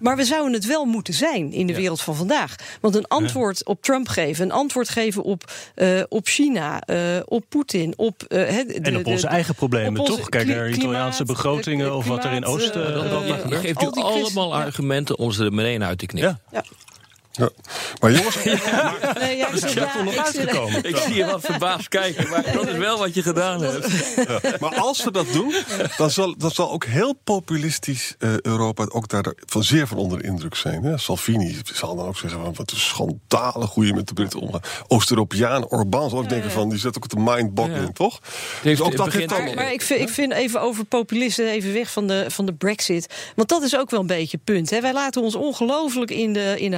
Maar 0.00 0.16
we 0.16 0.24
zouden 0.24 0.52
het 0.52 0.66
wel 0.66 0.84
moeten 0.84 1.14
zijn 1.14 1.52
in 1.52 1.66
de 1.66 1.74
wereld 1.74 2.00
van 2.00 2.11
vandaag. 2.14 2.54
Want 2.80 2.94
een 2.94 3.06
antwoord 3.08 3.64
op 3.64 3.82
Trump 3.82 4.08
geven, 4.08 4.44
een 4.44 4.52
antwoord 4.52 4.88
geven 4.88 5.22
op, 5.22 5.52
eh, 5.74 6.00
op 6.08 6.26
China, 6.26 6.80
eh, 6.80 6.98
op 7.24 7.44
Poetin, 7.48 7.92
op. 7.96 8.22
eh, 8.28 8.38
hè, 8.48 8.64
de- 8.64 8.72
En 8.82 8.96
op 8.96 9.04
de- 9.04 9.10
onze 9.10 9.26
eigen 9.26 9.54
problemen, 9.54 10.00
onze 10.00 10.16
toch? 10.16 10.28
Kijk 10.28 10.46
naar 10.46 10.70
Italiaanse 10.70 11.24
begrotingen 11.24 11.94
of 11.94 12.06
wat 12.06 12.24
er 12.24 12.32
in 12.32 12.42
eh, 12.42 12.48
eh, 12.52 13.48
Je 13.48 13.56
geeft 13.56 13.82
u 13.82 14.00
allemaal 14.00 14.48
ja. 14.58 14.64
argumenten 14.64 15.18
om 15.18 15.32
ze 15.32 15.44
er 15.44 15.52
meteen 15.52 15.84
uit 15.84 15.98
te 15.98 16.06
knippen. 16.06 16.40
Ja. 16.50 16.58
Ja. 16.58 16.64
Maar 18.00 18.12
jongens, 18.12 18.36
Nee, 19.20 19.36
ja, 19.36 19.48
ik 19.48 19.56
zit- 19.56 19.72
ja, 19.72 20.02
nog 20.02 20.14
ik 20.14 20.26
zit- 20.26 20.36
uitgekomen. 20.38 20.84
Ik 20.84 20.96
zie 20.96 21.14
je 21.14 21.24
wat 21.24 21.40
verbaasd 21.44 21.88
kijken, 21.88 22.28
maar 22.28 22.52
dat 22.52 22.66
is 22.68 22.76
wel 22.76 22.98
wat 22.98 23.14
je 23.14 23.22
gedaan 23.22 23.62
hebt. 23.62 23.86
Ja, 24.42 24.56
maar 24.60 24.74
als 24.74 24.98
ze 24.98 25.10
dat 25.10 25.32
doen, 25.32 25.54
dan 25.96 26.10
zal, 26.10 26.34
dat 26.38 26.54
zal 26.54 26.70
ook 26.72 26.84
heel 26.84 27.12
populistisch 27.24 28.14
eh, 28.18 28.40
Europa 28.40 28.86
ook 28.88 29.08
daar 29.08 29.32
van 29.46 29.64
zeer 29.64 29.86
van 29.86 29.96
onder 29.98 30.18
de 30.18 30.24
indruk 30.24 30.54
zijn. 30.54 30.82
Hè? 30.82 30.98
Salvini 30.98 31.56
zal 31.72 31.96
dan 31.96 32.06
ook 32.06 32.16
zeggen: 32.18 32.40
van, 32.44 32.54
wat 32.54 32.70
een 32.70 32.76
schandalig 32.76 33.70
hoe 33.70 33.86
je 33.86 33.94
met 33.94 34.08
de 34.08 34.14
Britten 34.14 34.40
omgaat. 34.40 34.66
Oost-Europeaan, 34.88 35.66
Orbán 35.68 36.10
zal 36.10 36.18
ook 36.18 36.28
denken 36.28 36.50
van 36.50 36.68
die 36.68 36.78
zet 36.78 36.96
ook 36.96 37.08
de 37.08 37.16
mind-boggling, 37.18 37.86
Ja. 37.86 37.92
toch? 37.92 38.18
heeft- 38.22 38.62
dus 38.62 38.80
ook 38.80 38.86
het 38.88 38.96
dat 38.96 39.06
begint- 39.06 39.30
heeft 39.30 39.44
dan. 39.46 39.54
Maar, 39.54 39.64
maar 39.64 39.72
ik, 39.72 39.82
vind, 39.82 40.00
ik 40.00 40.08
vind 40.08 40.32
even 40.32 40.60
over 40.60 40.84
populisten 40.84 41.46
even 41.48 41.72
weg 41.72 41.90
van 41.90 42.06
de, 42.06 42.24
van 42.28 42.46
de 42.46 42.52
brexit. 42.54 43.14
Want 43.36 43.48
dat 43.48 43.62
is 43.62 43.76
ook 43.76 43.90
wel 43.90 44.00
een 44.00 44.06
beetje 44.06 44.36
het 44.36 44.44
punt. 44.44 44.70
Hè. 44.70 44.80
Wij 44.80 44.92
laten 44.92 45.22
ons 45.22 45.34
ongelooflijk 45.34 46.10
in 46.10 46.32
de, 46.32 46.54
in 46.60 46.70
de 46.70 46.76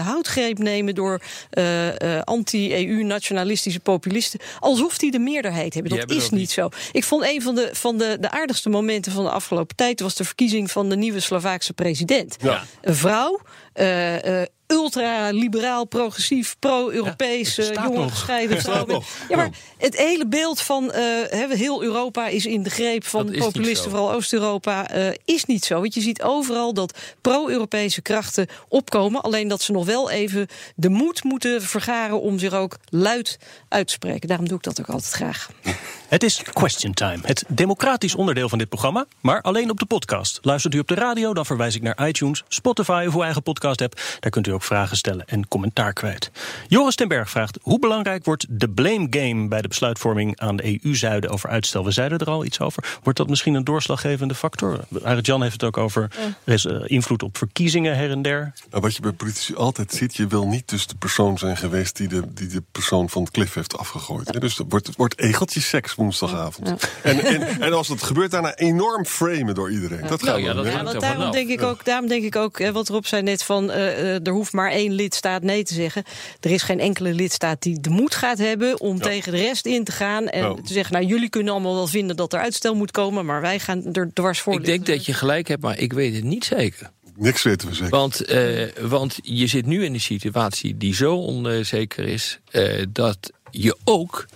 nemen... 0.53 0.95
door 0.95 1.21
eh, 1.51 2.17
eh, 2.17 2.23
anti-EU-nationalistische 2.23 3.81
populisten. 3.81 4.41
Alsof 4.61 4.99
die 4.99 5.11
de 5.11 5.19
meerderheid 5.19 5.75
hebben. 5.75 5.91
Dat 5.91 5.99
hebben 5.99 6.17
is 6.17 6.23
dat 6.23 6.39
niet 6.39 6.51
zo. 6.51 6.69
Ik 6.93 7.05
vond 7.05 7.25
een 7.25 7.43
van, 7.43 7.55
de, 7.55 7.71
van 7.73 7.99
de, 7.99 8.17
de 8.21 8.31
aardigste 8.31 8.69
momenten 8.69 9.13
van 9.13 9.25
de 9.25 9.31
afgelopen 9.31 9.77
tijd... 9.77 10.01
was 10.01 10.15
de 10.15 10.25
verkiezing 10.25 10.71
van 10.71 10.89
de 10.89 10.97
nieuwe 10.97 11.21
Slovaakse 11.21 11.73
president. 11.73 12.37
Ja. 12.41 12.65
Een 12.81 12.95
vrouw, 12.95 13.41
eh, 13.73 14.43
ultra-liberaal, 14.67 15.85
progressief, 15.85 16.57
pro-Europees, 16.59 17.55
Ja, 17.57 17.73
jongen 17.73 18.01
nog. 18.01 18.11
gescheiden 18.11 18.61
vrouwen. 18.63 19.03
Ja, 19.29 19.37
maar 19.37 19.51
het 19.79 19.97
hele 19.97 20.27
beeld 20.27 20.61
van 20.61 20.93
eh, 20.93 21.03
hè, 21.29 21.47
heel 21.57 21.83
Europa 21.83 22.27
is 22.27 22.47
in 22.47 22.63
de 22.63 22.71
greep 22.71 23.05
van 23.05 23.31
populisten, 23.39 23.91
vooral 23.91 24.13
Oost-Europa, 24.13 24.89
eh, 24.91 25.07
is 25.25 25.45
niet 25.45 25.65
zo. 25.65 25.81
Want 25.81 25.95
je 25.95 26.01
ziet 26.01 26.23
overal 26.23 26.75
dat 26.75 26.99
pro-Europese 27.21 28.03
krachten 28.03 28.47
opkomen. 28.69 29.23
Alleen 29.23 29.49
dat 29.49 29.63
ze 29.63 29.73
nog 29.73 29.85
wel 29.85 30.11
even 30.11 30.47
de 30.77 30.89
moed 30.89 31.25
moeten 31.25 31.63
vergaren 31.63 32.21
om 32.21 32.39
zich 32.39 32.53
ook 32.53 32.77
luid 32.89 33.39
uit 33.69 33.87
te 33.87 33.93
spreken. 33.93 34.29
Daarom 34.29 34.49
doe 34.49 34.57
ik 34.57 34.63
dat 34.63 34.81
ook 34.81 34.89
altijd 34.89 35.13
graag. 35.13 35.51
Het 36.09 36.23
is 36.23 36.43
Question 36.53 36.93
Time, 36.95 37.19
het 37.23 37.45
democratisch 37.49 38.15
onderdeel 38.15 38.49
van 38.49 38.59
dit 38.59 38.69
programma, 38.69 39.07
maar 39.21 39.43
alleen 39.43 39.71
op 39.71 39.79
de 39.79 39.87
podcast. 39.87 40.39
Luistert 40.43 40.75
u 40.75 40.79
op 40.79 40.89
de 40.89 40.95
radio, 40.95 41.35
dan 41.35 41.47
verwijs 41.47 41.75
ik 41.75 41.83
naar 41.83 42.09
iTunes, 42.09 42.43
Spotify 42.49 43.05
of 43.09 43.15
uw 43.15 43.23
eigen 43.23 43.43
podcast 43.43 43.81
hebt. 43.81 44.17
Daar 44.21 44.31
kunt 44.31 44.47
u 44.47 44.53
ook 44.55 44.63
vragen 44.63 44.97
stellen 44.97 45.27
en 45.27 45.49
commentaar 45.49 45.93
kwijt. 45.93 46.31
Joris 46.69 46.95
ten 46.95 47.09
Berg 47.09 47.31
vraagt, 47.31 47.59
hoe 47.63 47.79
belangrijk 47.79 48.25
wordt 48.25 48.47
de 48.49 48.69
blame 48.69 49.07
game 49.11 49.49
bij 49.49 49.63
de 49.63 49.69
besluitvorming 49.69 50.41
aan 50.41 50.57
de 50.57 50.79
EU-zuiden 50.83 51.31
over 51.31 51.49
uitstel? 51.49 51.85
We 51.85 51.91
zeiden 51.91 52.19
er 52.19 52.27
al 52.27 52.45
iets 52.45 52.61
over. 52.61 52.99
Wordt 53.03 53.19
dat 53.19 53.29
misschien 53.29 53.55
een 53.55 53.65
doorslaggevende 53.65 54.35
factor? 54.35 54.81
Arend 55.03 55.27
Jan 55.27 55.43
heeft 55.43 55.53
het 55.53 55.65
ook 55.65 55.77
over 55.77 56.11
er 56.45 56.83
eh, 56.83 56.91
invloed 56.91 57.23
op 57.23 57.39
verkiezingen 57.39 57.97
her 57.97 58.11
en 58.11 58.23
der. 58.23 58.53
Nou, 58.71 58.83
wat 58.83 58.95
je 58.95 59.01
bij 59.01 59.13
politici 59.13 59.55
altijd 59.55 59.93
ziet, 59.93 60.17
je 60.17 60.27
wil 60.27 60.47
niet 60.47 60.69
dus 60.69 60.87
de 60.87 60.95
persoon 60.95 61.39
zijn 61.39 61.57
geweest 61.57 61.97
die 61.97 62.09
de, 62.09 62.23
die 62.35 62.49
de 62.49 62.63
persoon 62.73 63.11
van 63.11 63.23
het 63.23 63.31
klif 63.31 63.55
heeft 63.55 63.79
afgegooid. 63.79 64.33
hè. 64.33 64.41
Dus 64.41 64.59
het 64.59 64.67
wordt, 64.69 64.87
het 64.87 64.97
wordt 64.97 65.19
egeltjeseks 65.19 65.95
woensdagavond. 65.95 66.89
En, 67.03 67.25
en, 67.25 67.61
en 67.61 67.73
als 67.73 67.89
dat 67.89 68.03
gebeurt, 68.03 68.31
daarna 68.31 68.55
enorm 68.55 69.05
framen 69.05 69.55
door 69.55 69.71
iedereen. 69.71 70.01
Dat 70.01 70.23
Nou 70.23 70.43
gaat 70.43 70.65
ja, 70.65 70.83
dat 70.83 71.01
daarom 71.01 71.31
denk 71.31 71.49
ik 71.49 71.63
ook, 71.63 71.85
daarom 71.85 72.09
denk 72.09 72.25
ik 72.25 72.37
ook, 72.37 72.71
wat 72.73 72.89
Rob 72.89 73.05
zei 73.05 73.23
net 73.23 73.43
van, 73.43 73.71
eh, 73.71 74.15
eh, 74.15 74.27
er 74.27 74.33
hoeft 74.33 74.44
maar 74.53 74.71
één 74.71 74.93
lidstaat 74.93 75.43
nee 75.43 75.65
te 75.65 75.75
zeggen. 75.75 76.03
Er 76.41 76.51
is 76.51 76.63
geen 76.63 76.81
enkele 76.81 77.13
lidstaat 77.13 77.63
die 77.63 77.81
de 77.81 77.91
moed 77.91 78.15
gaat 78.15 78.39
hebben 78.39 78.81
om 78.81 79.01
tegen 79.01 79.33
de 79.33 79.39
rest 79.39 79.67
in 79.67 79.85
te 79.85 79.93
gaan 79.93 80.29
en 80.29 80.43
Ja. 80.43 80.55
te 80.55 80.73
zeggen, 80.73 80.93
nou 80.95 81.07
jullie 81.07 81.29
kunnen 81.29 81.53
allemaal 81.53 81.75
wel 81.75 81.87
vinden 81.87 82.17
dat 82.17 82.33
er 82.33 82.41
uitstel 82.41 82.75
moet 82.75 82.91
komen, 82.91 83.25
maar 83.27 83.41
wij 83.41 83.59
gaan 83.59 83.93
er 83.93 84.11
dwars 84.13 84.41
voor. 84.41 84.55
Ik 84.55 84.65
denk 84.65 84.87
dat 84.87 85.07
je 85.07 85.13
gelijk 85.13 85.49
hebt, 85.49 85.63
maar 85.63 85.79
ik 85.79 85.93
weet 85.93 86.15
het 86.15 86.25
niet 86.25 86.45
zeker. 86.45 86.91
Niks 87.17 87.43
weten 87.43 87.69
we 87.69 87.75
zeker. 87.75 87.91
Want, 87.91 88.25
eh, 88.25 88.63
want 88.81 89.19
je 89.23 89.47
zit 89.47 89.67
nu 89.67 89.85
in 89.85 89.95
een 89.95 90.01
situatie 90.01 90.77
die 90.77 90.95
zo 90.95 91.17
onzeker 91.17 92.05
is... 92.05 92.39
eh, 92.51 92.83
dat 92.89 93.19
je 93.51 93.77
ook, 93.85 94.27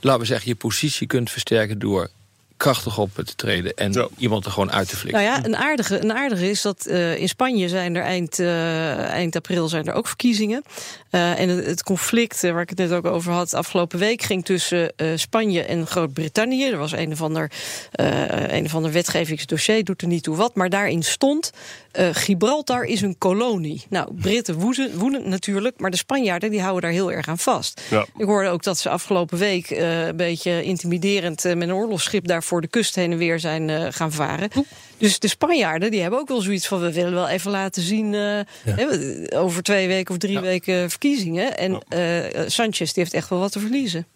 laten 0.00 0.20
we 0.20 0.26
zeggen, 0.26 0.48
je 0.48 0.54
positie 0.54 1.06
kunt 1.06 1.30
versterken... 1.30 1.78
door 1.78 2.10
krachtig 2.56 2.98
op 2.98 3.10
te 3.14 3.34
treden 3.36 3.74
en 3.74 4.08
iemand 4.18 4.44
er 4.44 4.50
gewoon 4.50 4.72
uit 4.72 4.88
te 4.88 4.96
flikken. 4.96 5.22
Nou 5.22 5.34
ja, 5.34 5.44
een 5.44 5.56
aardige, 5.56 6.02
een 6.02 6.12
aardige 6.12 6.50
is 6.50 6.62
dat 6.62 6.86
eh, 6.86 7.16
in 7.16 7.28
Spanje 7.28 7.68
zijn 7.68 7.96
er 7.96 8.02
eind, 8.02 8.38
eh, 8.38 8.98
eind 8.98 9.36
april 9.36 9.68
zijn 9.68 9.86
er 9.86 9.94
ook 9.94 10.06
verkiezingen. 10.06 10.62
Eh, 11.10 11.40
en 11.40 11.48
het, 11.48 11.66
het 11.66 11.82
conflict 11.82 12.42
waar 12.42 12.60
ik 12.62 12.68
het 12.68 12.78
net 12.78 12.92
ook 12.92 13.06
over 13.06 13.32
had 13.32 13.54
afgelopen 13.54 13.98
week 13.98 14.22
ging 14.22 14.44
tussen 14.44 14.92
eh, 14.96 15.08
Spanje 15.14 15.62
en 15.62 15.86
Groot-Brittannië. 15.86 16.70
Er 16.70 16.78
was 16.78 16.92
een 16.92 17.12
of 17.12 17.22
ander, 17.22 17.50
eh, 17.92 18.56
een 18.56 18.64
of 18.64 18.74
ander 18.74 18.92
wetgevingsdossier, 18.92 19.84
doet 19.84 20.02
er 20.02 20.08
niet 20.08 20.22
toe 20.22 20.36
wat. 20.36 20.54
Maar 20.54 20.68
daarin 20.68 21.02
stond: 21.02 21.50
eh, 21.92 22.08
Gibraltar 22.12 22.84
is 22.84 23.00
een 23.00 23.18
kolonie. 23.18 23.82
Nou, 23.88 24.14
Britten 24.14 24.58
woeden 24.94 25.28
natuurlijk, 25.28 25.80
maar 25.80 25.90
de 25.90 25.96
Spanjaarden 25.96 26.50
die 26.50 26.60
houden 26.60 26.82
daar 26.82 26.90
heel 26.90 27.12
erg 27.12 27.28
aan 27.28 27.38
vast. 27.38 27.80
Ja. 27.90 28.06
Ik 28.16 28.24
hoorde 28.24 28.48
ook 28.48 28.62
dat 28.62 28.78
ze 28.78 28.88
afgelopen 28.88 29.38
week 29.38 29.70
eh, 29.70 30.06
een 30.06 30.16
beetje 30.16 30.62
intimiderend 30.62 31.44
met 31.44 31.62
een 31.62 31.74
oorlogsschip 31.74 32.26
daar 32.26 32.42
voor 32.54 32.62
de 32.62 32.68
kust 32.68 32.94
heen 32.94 33.12
en 33.12 33.18
weer 33.18 33.40
zijn 33.40 33.70
eh, 33.70 33.86
gaan 33.90 34.12
varen. 34.12 34.50
Dus 34.98 35.18
de 35.18 35.28
Spanjaarden 35.28 35.90
die 35.90 36.00
hebben 36.00 36.18
ook 36.18 36.28
wel 36.28 36.40
zoiets 36.40 36.66
van: 36.66 36.80
we 36.80 36.92
willen 36.92 37.12
wel 37.12 37.28
even 37.28 37.50
laten 37.50 37.82
zien. 37.82 38.14
eh, 38.14 39.40
over 39.42 39.62
twee 39.62 39.86
weken 39.88 40.14
of 40.14 40.20
drie 40.20 40.38
weken 40.38 40.90
verkiezingen. 40.90 41.56
En 41.58 41.82
eh, 41.88 42.42
Sanchez 42.46 42.92
die 42.92 43.02
heeft 43.02 43.14
echt 43.14 43.28
wel 43.28 43.38
wat 43.38 43.52
te 43.52 43.60
verliezen. 43.60 44.06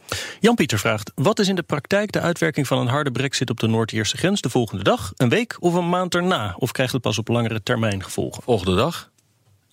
Jan-Pieter 0.40 0.78
vraagt: 0.78 1.12
Wat 1.14 1.38
is 1.38 1.48
in 1.48 1.54
de 1.54 1.62
praktijk 1.62 2.12
de 2.12 2.20
uitwerking 2.20 2.66
van 2.66 2.78
een 2.78 2.86
harde 2.86 3.10
brexit 3.10 3.50
op 3.50 3.60
de 3.60 3.66
Noord-Ierse 3.66 4.16
grens 4.16 4.40
de 4.40 4.50
volgende 4.50 4.84
dag, 4.84 5.12
een 5.16 5.28
week 5.28 5.56
of 5.60 5.74
een 5.74 5.88
maand 5.88 6.14
erna? 6.14 6.54
Of 6.58 6.72
krijgt 6.72 6.92
het 6.92 7.02
pas 7.02 7.18
op 7.18 7.28
langere 7.28 7.62
termijn 7.62 8.02
gevolgen? 8.04 8.42
Volgende 8.42 8.76
dag. 8.76 9.10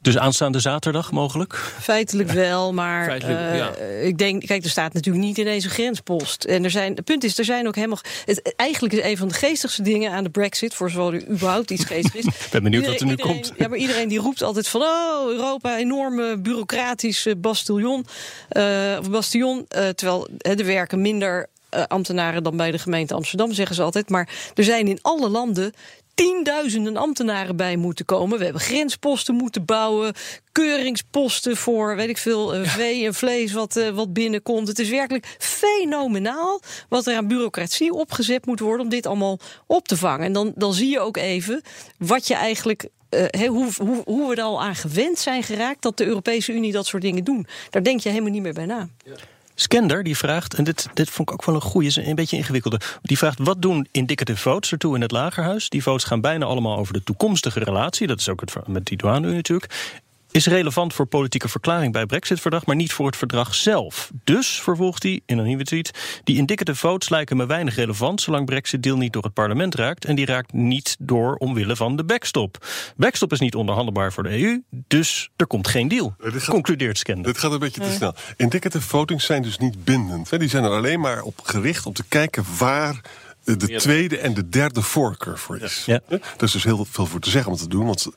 Dus 0.05 0.17
aanstaande 0.17 0.59
zaterdag 0.59 1.11
mogelijk? 1.11 1.53
Feitelijk 1.81 2.31
wel, 2.31 2.73
maar 2.73 3.05
Feitelijk, 3.05 3.39
eh, 3.39 3.57
ja. 3.57 3.71
ik 4.01 4.17
denk, 4.17 4.45
kijk, 4.45 4.63
er 4.63 4.69
staat 4.69 4.93
natuurlijk 4.93 5.25
niet 5.25 5.37
ineens 5.37 5.63
een 5.63 5.69
grenspost. 5.69 6.43
En 6.43 6.63
er 6.63 6.69
zijn, 6.71 6.95
het 6.95 7.05
punt 7.05 7.23
is, 7.23 7.37
er 7.37 7.45
zijn 7.45 7.67
ook 7.67 7.75
helemaal. 7.75 7.99
Het, 8.25 8.53
eigenlijk 8.55 8.93
is 8.93 9.03
een 9.03 9.17
van 9.17 9.27
de 9.27 9.33
geestigste 9.33 9.81
dingen 9.81 10.11
aan 10.11 10.23
de 10.23 10.29
Brexit, 10.29 10.73
voor 10.73 10.89
zover 10.89 11.13
er 11.13 11.27
überhaupt 11.29 11.71
iets 11.71 11.85
geestigs 11.85 12.25
is. 12.25 12.49
ben 12.51 12.63
benieuwd 12.63 12.85
wat 12.85 12.99
er 12.99 13.05
nu 13.05 13.11
Iedereen- 13.11 13.33
komt. 13.33 13.53
Ja, 13.57 13.67
maar 13.67 13.77
iedereen 13.77 14.07
die 14.07 14.19
roept 14.19 14.41
altijd 14.41 14.67
van, 14.67 14.81
oh, 14.81 15.29
Europa, 15.31 15.77
enorme 15.77 16.37
bureaucratisch 16.37 17.25
eh, 17.25 17.33
bastion, 17.37 18.05
eh, 18.49 18.97
of 18.99 19.09
bastion, 19.09 19.65
eh, 19.67 19.87
terwijl 19.87 20.27
hè, 20.37 20.53
er 20.53 20.65
werken 20.65 21.01
minder 21.01 21.47
eh, 21.69 21.83
ambtenaren 21.87 22.43
dan 22.43 22.57
bij 22.57 22.71
de 22.71 22.79
gemeente 22.79 23.13
Amsterdam, 23.13 23.53
zeggen 23.53 23.75
ze 23.75 23.81
altijd. 23.81 24.09
Maar 24.09 24.29
er 24.53 24.63
zijn 24.63 24.87
in 24.87 24.99
alle 25.01 25.29
landen 25.29 25.73
tienduizenden 26.15 26.97
ambtenaren 26.97 27.56
bij 27.56 27.75
moeten 27.75 28.06
komen. 28.06 28.38
We 28.38 28.43
hebben 28.43 28.62
grensposten 28.62 29.36
moeten 29.36 29.65
bouwen, 29.65 30.13
keuringsposten 30.51 31.58
voor, 31.58 31.95
weet 31.95 32.10
ik 32.10 32.17
veel, 32.17 32.54
eh, 32.54 32.69
vee 32.69 33.06
en 33.06 33.13
vlees 33.13 33.54
wat, 33.54 33.75
eh, 33.75 33.89
wat 33.89 34.13
binnenkomt. 34.13 34.67
Het 34.67 34.80
is 34.80 34.89
werkelijk 34.89 35.36
fenomenaal 35.38 36.62
wat 36.89 37.08
er 37.08 37.15
aan 37.15 37.28
bureaucratie 37.28 37.93
opgezet 37.93 38.45
moet 38.45 38.60
worden 38.60 38.84
om 38.86 38.89
dit 38.89 39.06
allemaal 39.06 39.39
op 39.67 39.88
te 39.88 39.97
vangen. 39.97 40.25
En 40.25 40.34
dan, 40.34 40.51
dan 40.56 40.73
zie 40.73 40.89
je 40.89 40.99
ook 40.99 41.17
even 41.17 41.62
wat 41.97 42.28
je 42.28 42.34
eigenlijk. 42.34 42.88
eh, 43.10 43.47
hoe, 43.49 43.71
hoe, 43.78 44.01
hoe 44.06 44.30
we 44.30 44.36
er 44.36 44.43
al 44.43 44.62
aan 44.62 44.75
gewend 44.75 45.19
zijn 45.19 45.43
geraakt 45.43 45.82
dat 45.82 45.97
de 45.97 46.06
Europese 46.06 46.54
Unie 46.54 46.71
dat 46.71 46.86
soort 46.86 47.04
dingen 47.04 47.23
doen. 47.23 47.47
Daar 47.69 47.84
denk 47.84 47.99
je 47.99 48.10
helemaal 48.10 48.32
niet 48.32 48.41
meer 48.41 48.54
bij 48.54 48.65
na. 48.65 48.89
Skender 49.55 50.03
die 50.03 50.17
vraagt, 50.17 50.53
en 50.53 50.63
dit, 50.63 50.87
dit 50.93 51.09
vond 51.09 51.29
ik 51.29 51.33
ook 51.33 51.45
wel 51.45 51.55
een 51.55 51.61
goeie, 51.61 51.87
is 51.87 51.95
een 51.95 52.15
beetje 52.15 52.37
ingewikkelde. 52.37 52.79
Die 53.01 53.17
vraagt: 53.17 53.39
wat 53.41 53.61
doen 53.61 53.87
indicative 53.91 54.39
votes 54.39 54.71
ertoe 54.71 54.95
in 54.95 55.01
het 55.01 55.11
lagerhuis? 55.11 55.69
Die 55.69 55.83
votes 55.83 56.03
gaan 56.03 56.21
bijna 56.21 56.45
allemaal 56.45 56.77
over 56.77 56.93
de 56.93 57.03
toekomstige 57.03 57.59
relatie. 57.59 58.07
Dat 58.07 58.19
is 58.19 58.29
ook 58.29 58.41
het 58.41 58.67
met 58.67 58.85
die 58.85 58.97
douane 58.97 59.33
natuurlijk. 59.33 60.01
Is 60.36 60.45
relevant 60.48 60.93
voor 60.93 61.06
politieke 61.06 61.50
verklaring 61.50 61.93
bij 61.93 62.06
Brexit-verdrag, 62.06 62.65
maar 62.65 62.76
niet 62.76 62.93
voor 62.93 63.06
het 63.06 63.15
verdrag 63.15 63.56
zelf. 63.56 64.12
Dus, 64.24 64.48
vervolgt 64.62 65.04
hij 65.04 65.21
in 65.26 65.38
een 65.38 65.45
nieuwe 65.45 65.63
tweet, 65.63 66.19
die 66.24 66.38
indicative 66.38 66.78
votes 66.78 67.10
lijken 67.10 67.38
me 67.38 67.45
weinig 67.45 67.76
relevant 67.76 68.21
zolang 68.21 68.45
Brexit-deal 68.45 68.98
niet 68.98 69.13
door 69.13 69.24
het 69.24 69.34
parlement 69.34 69.76
raakt. 69.76 70.06
En 70.06 70.15
die 70.15 70.26
raakt 70.26 70.54
niet 70.54 70.95
door 71.00 71.36
omwille 71.36 71.76
van 71.76 71.95
de 71.95 72.04
backstop. 72.04 72.67
Backstop 72.98 73.32
is 73.32 73.39
niet 73.39 73.56
onderhandelbaar 73.56 74.13
voor 74.13 74.24
de 74.24 74.41
EU, 74.43 74.62
dus 74.88 75.30
er 75.36 75.48
komt 75.48 75.67
geen 75.67 75.88
deal. 75.88 76.15
dit 76.24 76.34
gaat- 76.34 76.50
Concludeert 76.54 76.98
Skender. 76.98 77.24
Dit 77.34 77.38
gaat 77.38 77.52
een 77.52 77.60
beetje 77.60 77.82
te 77.82 77.91
snel. 77.91 78.13
Indicative 78.38 78.88
votings 78.88 79.26
zijn 79.26 79.41
dus 79.41 79.58
niet 79.58 79.84
bindend. 79.84 80.30
hè. 80.30 80.38
Die 80.38 80.50
zijn 80.50 80.63
er 80.63 80.71
alleen 80.71 81.00
maar 81.00 81.21
op 81.21 81.39
gericht 81.43 81.86
om 81.86 81.93
te 81.93 82.04
kijken 82.08 82.43
waar 82.58 83.02
de 83.45 83.75
tweede 83.77 84.17
en 84.17 84.34
de 84.34 84.49
derde 84.49 84.81
voorkeur 84.81 85.38
voor 85.38 85.60
is. 85.60 85.84
Ja. 85.86 85.99
Hè? 86.08 86.15
Er 86.15 86.43
is 86.43 86.51
dus 86.51 86.63
heel 86.63 86.86
veel 86.89 87.05
voor 87.05 87.19
te 87.19 87.29
zeggen 87.29 87.51
om 87.51 87.58
te 87.58 87.67
doen. 87.67 87.86
Want, 87.86 88.08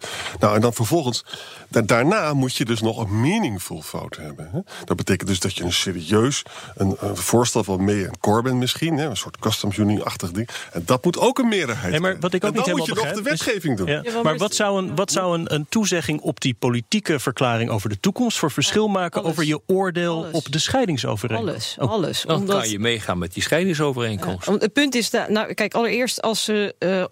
nou, 0.40 0.54
en 0.54 0.60
dan 0.60 0.72
vervolgens, 0.72 1.24
da- 1.68 1.80
daarna 1.82 2.34
moet 2.34 2.54
je 2.56 2.64
dus 2.64 2.80
nog 2.80 2.98
een 2.98 3.20
meaningful 3.20 3.82
vote 3.82 4.20
hebben. 4.20 4.48
Hè? 4.52 4.60
Dat 4.84 4.96
betekent 4.96 5.28
dus 5.28 5.40
dat 5.40 5.56
je 5.56 5.64
een 5.64 5.72
serieus 5.72 6.42
een, 6.76 6.96
een 7.00 7.16
voorstel 7.16 7.64
van 7.64 7.84
May 7.84 8.04
en 8.04 8.18
Corbyn 8.20 8.58
misschien, 8.58 8.96
hè, 8.98 9.06
een 9.08 9.16
soort 9.16 9.38
customs 9.38 9.76
union-achtig 9.76 10.30
ding. 10.30 10.48
En 10.72 10.82
dat 10.84 11.04
moet 11.04 11.18
ook 11.18 11.38
een 11.38 11.48
meerderheid 11.48 11.90
Nee, 11.90 12.00
maar 12.00 12.18
wat 12.20 12.32
ik 12.34 12.44
ook 12.44 12.50
en 12.50 12.56
niet 12.56 12.66
dan 12.66 12.74
helemaal 12.76 12.94
moet 12.96 13.04
je 13.04 13.14
nog 13.14 13.24
de 13.24 13.30
wetgeving 13.30 13.76
doen. 13.76 13.86
Ja, 13.86 14.00
Ja, 14.04 14.22
maar 14.22 14.36
wat 14.38 14.54
zou, 14.54 14.78
een, 14.82 14.94
wat 14.94 15.12
zou 15.12 15.38
een, 15.38 15.54
een 15.54 15.66
toezegging 15.68 16.20
op 16.20 16.40
die 16.40 16.54
politieke 16.58 17.18
verklaring 17.18 17.70
over 17.70 17.88
de 17.88 18.00
toekomst 18.00 18.38
voor 18.38 18.50
verschil 18.50 18.88
maken 18.88 19.20
alles. 19.20 19.30
over 19.32 19.44
je 19.44 19.60
oordeel 19.66 20.16
Alles. 20.16 20.32
op 20.32 20.52
de 20.52 20.58
scheidingsovereenkomst? 20.58 21.48
Alles, 21.48 21.76
Oh, 21.78 21.90
alles. 21.90 22.22
Dan 22.22 22.36
Omdat- 22.36 22.60
kan 22.60 22.70
je 22.70 22.78
meegaan 22.78 23.18
met 23.18 23.32
die 23.34 23.42
scheidingsovereenkomst. 23.42 24.46
Want 24.46 24.62
het 24.62 24.72
punt 24.72 24.94
is, 24.94 25.10
nou, 25.26 25.54
kijk, 25.54 25.74
allereerst 25.74 26.22
als 26.22 26.44
ze 26.44 26.74
eh, 26.78 27.04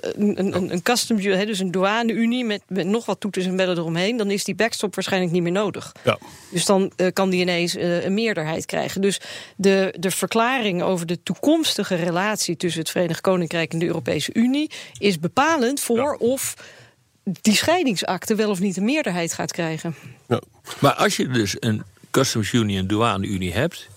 een, 0.00 0.38
een, 0.38 0.72
een 0.72 0.82
customs, 0.82 1.24
hè, 1.24 1.46
dus 1.46 1.58
een 1.58 1.70
douane-unie 1.70 2.44
met, 2.44 2.62
met 2.68 2.86
nog 2.86 3.06
wat 3.06 3.20
toeters 3.20 3.46
en 3.46 3.56
bellen 3.56 3.78
eromheen, 3.78 4.16
dan 4.16 4.30
is 4.30 4.44
die 4.44 4.54
backstop 4.54 4.94
waarschijnlijk 4.94 5.32
niet 5.32 5.42
meer 5.42 5.52
nodig. 5.52 5.92
Ja. 6.04 6.18
Dus 6.50 6.64
dan 6.64 6.92
eh, 6.96 7.06
kan 7.12 7.30
die 7.30 7.40
ineens 7.40 7.76
eh, 7.76 8.04
een 8.04 8.14
meerderheid 8.14 8.66
krijgen. 8.66 9.00
Dus 9.00 9.20
de, 9.56 9.94
de 9.98 10.10
verklaring 10.10 10.82
over 10.82 11.06
de 11.06 11.22
toekomstige 11.22 11.94
relatie 11.94 12.56
tussen 12.56 12.80
het 12.80 12.90
Verenigd 12.90 13.20
Koninkrijk 13.20 13.72
en 13.72 13.78
de 13.78 13.86
Europese 13.86 14.30
Unie 14.34 14.70
is 14.98 15.18
bepalend 15.18 15.80
voor 15.80 16.14
of 16.14 16.54
die 17.22 17.54
scheidingsakte 17.54 18.34
wel 18.34 18.50
of 18.50 18.60
niet 18.60 18.76
een 18.76 18.84
meerderheid 18.84 19.32
gaat 19.32 19.52
krijgen. 19.52 19.94
Ja. 20.28 20.40
Maar 20.78 20.94
als 20.94 21.16
je 21.16 21.28
dus 21.28 21.56
een 21.58 21.82
Customs 22.10 22.52
Unie 22.52 22.78
en 22.78 22.86
douane-unie 22.86 23.52
hebt... 23.52 23.88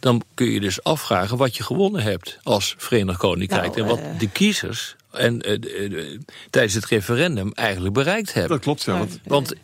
dan 0.00 0.22
kun 0.34 0.50
je 0.50 0.60
dus 0.60 0.82
afvragen 0.82 1.36
wat 1.36 1.56
je 1.56 1.62
gewonnen 1.62 2.02
hebt 2.02 2.38
als 2.42 2.74
Verenigd 2.78 3.18
Koninkrijk. 3.18 3.76
Nou, 3.76 3.80
en 3.80 3.86
wat 3.86 3.98
eh. 3.98 4.18
de 4.18 4.28
kiezers 4.28 4.96
en 5.10 5.40
eh, 5.40 5.84
eh, 5.84 6.20
tijdens 6.50 6.74
het 6.74 6.84
referendum 6.86 7.52
eigenlijk 7.52 7.94
bereikt 7.94 8.32
hebben. 8.32 8.50
Dat 8.50 8.60
klopt, 8.60 8.82
ja. 8.82 8.98
Want, 8.98 9.18
Want 9.24 9.54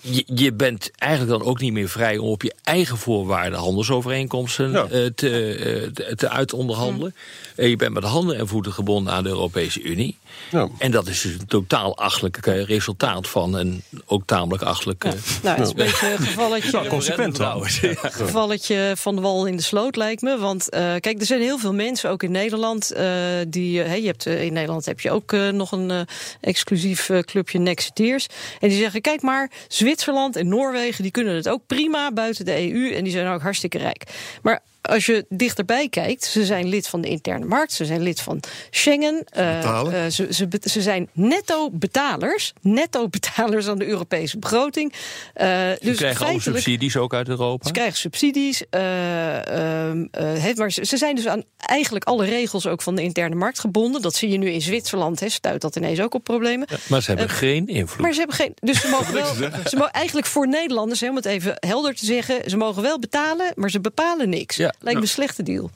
je, 0.00 0.24
je 0.34 0.52
bent 0.52 0.90
eigenlijk 0.98 1.38
dan 1.38 1.48
ook 1.48 1.60
niet 1.60 1.72
meer 1.72 1.88
vrij 1.88 2.18
om 2.18 2.28
op 2.28 2.42
je 2.42 2.54
eigen 2.62 2.96
voorwaarden 2.98 3.58
handelsovereenkomsten 3.58 4.70
Ja. 4.70 4.82
eh, 4.82 5.06
te, 5.14 5.90
te, 5.94 6.12
te 6.16 6.28
uitonderhandelen. 6.28 7.14
En 7.56 7.68
je 7.68 7.76
bent 7.76 7.92
met 7.92 8.04
handen 8.04 8.36
en 8.36 8.48
voeten 8.48 8.72
gebonden 8.72 9.12
aan 9.12 9.22
de 9.22 9.28
Europese 9.28 9.82
Unie. 9.82 10.16
Ja. 10.50 10.68
En 10.78 10.90
dat 10.90 11.06
is 11.08 11.20
dus 11.20 11.32
een 11.32 11.46
totaal 11.46 11.96
achtelijk 11.96 12.36
eh, 12.36 12.64
resultaat 12.64 13.28
van 13.28 13.54
een 13.54 13.82
ook 14.06 14.22
tamelijk 14.26 14.62
achtelijk. 14.62 15.04
eh, 15.04 15.12
Nou, 15.42 15.56
het 15.56 15.64
is 15.66 15.70
een 15.70 15.76
beetje 15.76 16.12
een 16.12 16.18
gevalletje. 16.18 16.86
consequent 16.86 17.34
trouwens. 17.34 17.80
Ja. 17.80 17.94
gevalletje 18.24 18.92
van 18.96 19.14
de 19.14 19.20
wal 19.20 19.46
in 19.46 19.56
de 19.56 19.62
sloot, 19.62 19.96
lijkt 19.96 20.22
me. 20.22 20.38
Want 20.38 20.68
eh, 20.70 20.80
kijk, 21.00 21.20
er 21.20 21.26
zijn 21.26 21.40
heel 21.40 21.58
veel 21.58 21.74
mensen, 21.74 22.10
ook 22.10 22.22
in 22.22 22.30
Nederland, 22.30 22.90
eh, 22.92 23.04
die. 23.48 23.80
hey, 23.80 24.00
je 24.00 24.06
hebt, 24.06 24.26
in 24.26 24.52
Nederland 24.52 24.84
heb 24.84 25.00
je 25.00 25.10
ook 25.10 25.32
nog 25.52 25.72
een 25.72 25.90
eh, 25.90 26.00
exclusief 26.40 27.08
eh, 27.08 27.18
clubje 27.18 27.58
Nexiteers. 27.58 28.26
En 28.60 28.68
die 28.68 28.78
zeggen: 28.78 29.00
kijk 29.00 29.22
maar, 29.22 29.50
Zwitserland 29.68 30.36
en 30.36 30.48
Noorwegen, 30.48 31.02
die 31.02 31.12
kunnen 31.12 31.34
het 31.34 31.48
ook 31.48 31.62
prima 31.66 32.12
buiten 32.12 32.44
de 32.44 32.72
EU. 32.72 32.92
En 32.94 33.04
die 33.04 33.12
zijn 33.12 33.26
ook 33.34 33.42
hartstikke 33.42 33.78
rijk. 33.78 34.02
Maar 34.42 34.60
als 34.82 35.06
je 35.06 35.24
dichterbij 35.28 35.88
kijkt, 35.88 36.24
ze 36.24 36.44
zijn 36.44 36.68
lid 36.68 36.88
van 36.88 37.00
de 37.00 37.08
interne 37.08 37.44
markt, 37.44 37.72
ze 37.72 37.84
zijn 37.84 38.02
lid 38.02 38.20
van 38.20 38.40
Schengen. 38.70 39.24
eh, 39.30 39.56
Betalen. 39.56 39.92
eh, 39.94 40.06
ze, 40.10 40.26
ze, 40.30 40.48
ze 40.60 40.82
zijn 40.82 41.08
netto 41.12 41.70
betalers, 41.70 42.52
netto 42.60 43.08
betalers 43.08 43.66
aan 43.68 43.78
de 43.78 43.86
Europese 43.86 44.38
begroting. 44.38 44.92
Eh, 45.34 45.48
Ze 45.48 45.78
dus 45.80 45.96
krijgen 45.96 46.26
feitelijk, 46.26 46.56
subsidies 46.56 46.96
ook 46.96 47.14
uit 47.14 47.28
Europa. 47.28 47.66
ze 47.66 47.72
krijgen 47.72 47.98
subsidies. 47.98 48.62
eh, 48.70 49.46
ehm, 49.88 50.06
eh, 50.10 50.42
het- 50.42 50.56
maar 50.58 50.72
ze 50.72 50.84
ze 50.84 50.96
zijn 50.96 51.14
dus 51.14 51.26
aan 51.26 51.42
eigenlijk 51.56 52.04
alle 52.04 52.24
regels 52.24 52.66
ook 52.66 52.82
van 52.82 52.94
de 52.94 53.02
interne 53.02 53.34
markt 53.34 53.58
gebonden. 53.58 54.02
Dat 54.02 54.14
zie 54.14 54.28
je 54.30 54.38
nu 54.38 54.50
in 54.50 54.60
Zwitserland. 54.62 55.20
Hè, 55.20 55.28
stuit 55.28 55.60
dat 55.60 55.76
ineens 55.76 56.00
ook 56.00 56.14
op 56.14 56.24
problemen. 56.24 56.66
Maar 56.88 57.02
ze 57.02 57.10
hebben 57.10 57.28
geen 57.28 57.66
invloed. 57.66 58.00
Maar 58.00 58.12
ze 58.12 58.18
hebben 58.18 58.36
geen. 58.36 58.52
Dus 58.54 58.80
ze 58.80 58.88
mogen 58.98 59.14
wel. 59.14 59.34
Ze 59.68 59.76
mogen, 59.76 59.92
eigenlijk 59.92 60.26
voor 60.26 60.48
Nederlanders, 60.48 61.00
hè, 61.00 61.08
om 61.08 61.16
het 61.16 61.24
even 61.24 61.54
helder 61.58 61.94
te 61.94 62.04
zeggen. 62.04 62.50
Ze 62.50 62.56
mogen 62.56 62.82
wel 62.82 62.98
betalen, 62.98 63.52
maar 63.54 63.70
ze 63.70 63.80
bepalen 63.80 64.28
niks. 64.28 64.56
Ja. 64.56 64.69
Lijkt 64.78 64.98
me 64.98 65.04
een 65.04 65.12
slechte 65.12 65.42
deal. 65.42 65.70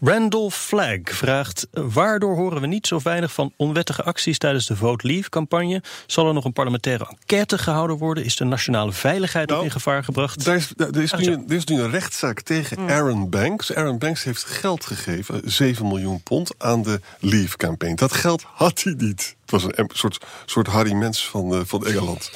Randall 0.00 0.48
Flagg 0.50 1.00
vraagt: 1.04 1.66
Waardoor 1.72 2.36
horen 2.36 2.60
we 2.60 2.66
niet 2.66 2.86
zo 2.86 3.00
weinig 3.02 3.32
van 3.32 3.52
onwettige 3.56 4.02
acties 4.02 4.38
tijdens 4.38 4.66
de 4.66 4.76
Vote 4.76 5.06
Leave-campagne? 5.06 5.82
Zal 6.06 6.26
er 6.28 6.34
nog 6.34 6.44
een 6.44 6.52
parlementaire 6.52 7.06
enquête 7.10 7.58
gehouden 7.58 7.96
worden? 7.96 8.24
Is 8.24 8.36
de 8.36 8.44
nationale 8.44 8.92
veiligheid 8.92 9.44
ook 9.48 9.52
Nou, 9.52 9.64
in 9.64 9.70
gevaar 9.72 10.04
gebracht? 10.04 10.44
Daar 10.44 10.56
is, 10.56 10.72
daar 10.76 10.96
is, 11.02 11.12
Ah, 11.12 11.18
nu, 11.18 11.24
zo. 11.24 11.30
een- 11.32 11.44
er 11.48 11.56
is 11.56 11.64
nu 11.64 11.80
een 11.80 11.90
rechtszaak 11.90 12.40
tegen 12.40 12.78
Aaron 12.90 13.30
Banks. 13.30 13.74
Aaron 13.74 13.98
Banks 13.98 14.24
heeft 14.24 14.44
geld 14.44 14.84
gegeven, 14.86 15.40
7 15.44 15.86
miljoen 15.88 16.22
pond, 16.22 16.50
aan 16.58 16.82
de 16.82 17.00
Leave-campaign. 17.18 17.94
Dat 17.94 18.12
geld 18.12 18.44
had 18.54 18.82
hij 18.82 18.94
niet. 18.96 19.36
Het 19.50 19.62
was 19.62 19.72
een 19.78 19.90
soort, 19.94 20.24
soort 20.46 20.66
Harry 20.66 20.92
Mens 20.92 21.28
van, 21.28 21.54
eh, 21.54 21.60
van 21.64 21.86
Engeland. 21.86 22.30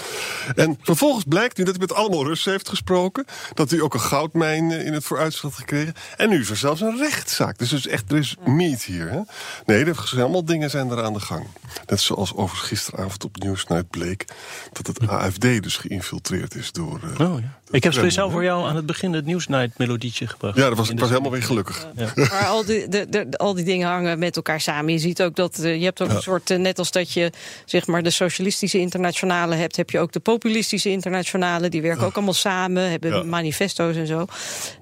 En 0.54 0.78
vervolgens 0.82 1.24
blijkt 1.28 1.56
nu 1.56 1.64
dat 1.64 1.76
hij 1.76 1.86
met 1.86 1.96
allemaal 1.96 2.24
Russen 2.26 2.52
heeft 2.52 2.68
gesproken. 2.68 3.24
Dat 3.54 3.70
hij 3.70 3.80
ook 3.80 3.94
een 3.94 4.00
goudmijn 4.00 4.70
eh, 4.70 4.86
in 4.86 4.92
het 4.92 5.04
vooruitzicht 5.04 5.42
had 5.44 5.54
gekregen. 5.54 5.94
En 6.16 6.28
nu 6.28 6.40
is 6.40 6.50
er 6.50 6.56
zelfs 6.56 6.80
een 6.80 6.96
rechtszaak. 7.22 7.58
Dus 7.58 7.70
er 7.72 7.78
is 7.78 7.86
echt 7.86 8.12
er 8.12 8.18
is 8.18 8.36
meat 8.44 8.82
hier. 8.82 9.10
Hè? 9.10 9.20
Nee, 9.66 9.84
er 9.84 10.02
zijn 10.04 10.20
allemaal 10.22 10.44
dingen 10.44 10.70
zijn 10.70 10.90
er 10.90 11.04
aan 11.04 11.12
de 11.12 11.20
gang. 11.20 11.46
Net 11.86 12.00
zoals 12.00 12.34
overigens 12.34 12.68
gisteravond 12.68 13.24
op 13.24 13.36
Nieuwsnight 13.36 13.90
bleek... 13.90 14.24
dat 14.72 14.86
het 14.86 15.08
AFD 15.08 15.40
dus 15.62 15.76
geïnfiltreerd 15.76 16.54
is 16.54 16.72
door... 16.72 17.00
eh, 17.18 17.30
Oh, 17.30 17.40
ja. 17.40 17.60
Ik 17.72 17.82
heb 17.84 17.92
speciaal 17.92 18.30
voor 18.30 18.42
jou 18.44 18.68
aan 18.68 18.76
het 18.76 18.86
begin 18.86 19.12
het 19.12 19.26
Newsnight 19.26 19.78
melodietje 19.78 20.26
gebracht. 20.26 20.56
Ja, 20.56 20.68
dat 20.68 20.78
was, 20.78 20.90
was 20.94 21.08
helemaal 21.08 21.30
weer 21.30 21.42
gelukkig. 21.42 21.86
Maar 22.16 22.44
al 22.46 22.64
die, 22.64 22.88
de, 22.88 23.06
de- 23.08 23.38
al 23.38 23.54
die 23.54 23.64
dingen 23.64 23.88
hangen 23.88 24.18
met 24.18 24.36
elkaar 24.36 24.60
samen. 24.60 24.92
Je 24.92 24.98
ziet 24.98 25.22
ook 25.22 25.36
dat 25.36 25.58
eh, 25.58 25.76
je 25.78 25.84
hebt 25.84 26.02
ook 26.02 26.08
een 26.10 26.22
soort, 26.22 26.50
eh, 26.50 26.58
net 26.58 26.78
als 26.78 26.90
dat 26.90 27.12
je 27.12 27.30
zeg 27.64 27.86
maar 27.86 28.02
de 28.02 28.10
socialistische 28.10 28.78
internationale 28.78 29.54
hebt, 29.54 29.76
heb 29.76 29.90
je 29.90 29.98
ook 29.98 30.12
de 30.12 30.20
populistische 30.20 30.90
internationale. 30.90 31.68
Die 31.68 31.82
werken 31.82 32.06
ook 32.06 32.14
allemaal 32.14 32.34
samen, 32.34 32.90
hebben 32.90 33.14
Ja. 33.14 33.22
manifesto's 33.22 33.96
en 33.96 34.06
zo. 34.06 34.26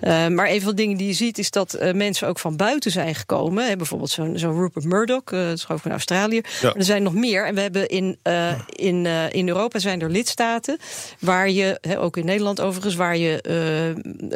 Eh, 0.01 0.27
maar 0.27 0.49
een 0.49 0.61
van 0.61 0.71
de 0.71 0.77
dingen 0.77 0.97
die 0.97 1.07
je 1.07 1.13
ziet 1.13 1.39
is 1.39 1.51
dat 1.51 1.75
eh, 1.75 1.95
mensen 1.95 2.29
ook 2.29 2.39
van 2.39 2.57
buiten 2.57 2.91
zijn 2.91 3.15
gekomen. 3.15 3.69
Hè, 3.69 3.77
bijvoorbeeld 3.77 4.11
zo'n 4.11 4.39
zo'n 4.39 4.59
Rupert 4.61 4.85
Murdoch, 4.85 5.25
dat 5.25 5.57
is 5.57 5.65
geloof 5.65 5.81
ik 5.81 5.87
in 5.87 5.93
Australië. 5.93 6.41
Maar 6.63 6.75
er 6.77 6.85
zijn 6.85 7.03
nog 7.03 7.15
meer. 7.15 7.47
En 7.47 7.55
we 7.55 7.61
hebben 7.61 7.89
in, 7.89 8.19
eh, 8.23 8.53
in, 8.67 9.07
eh, 9.07 9.33
in 9.33 9.49
Europa 9.49 9.79
zijn 9.79 10.01
er 10.01 10.11
lidstaten 10.11 10.79
waar 11.19 11.51
je, 11.51 11.79
hè, 11.81 12.01
ook 12.01 12.17
in 12.17 12.25
Nederland 12.25 12.61
overigens, 12.87 13.07
waar 13.07 13.17
je 13.17 13.41
eh, 13.43 13.87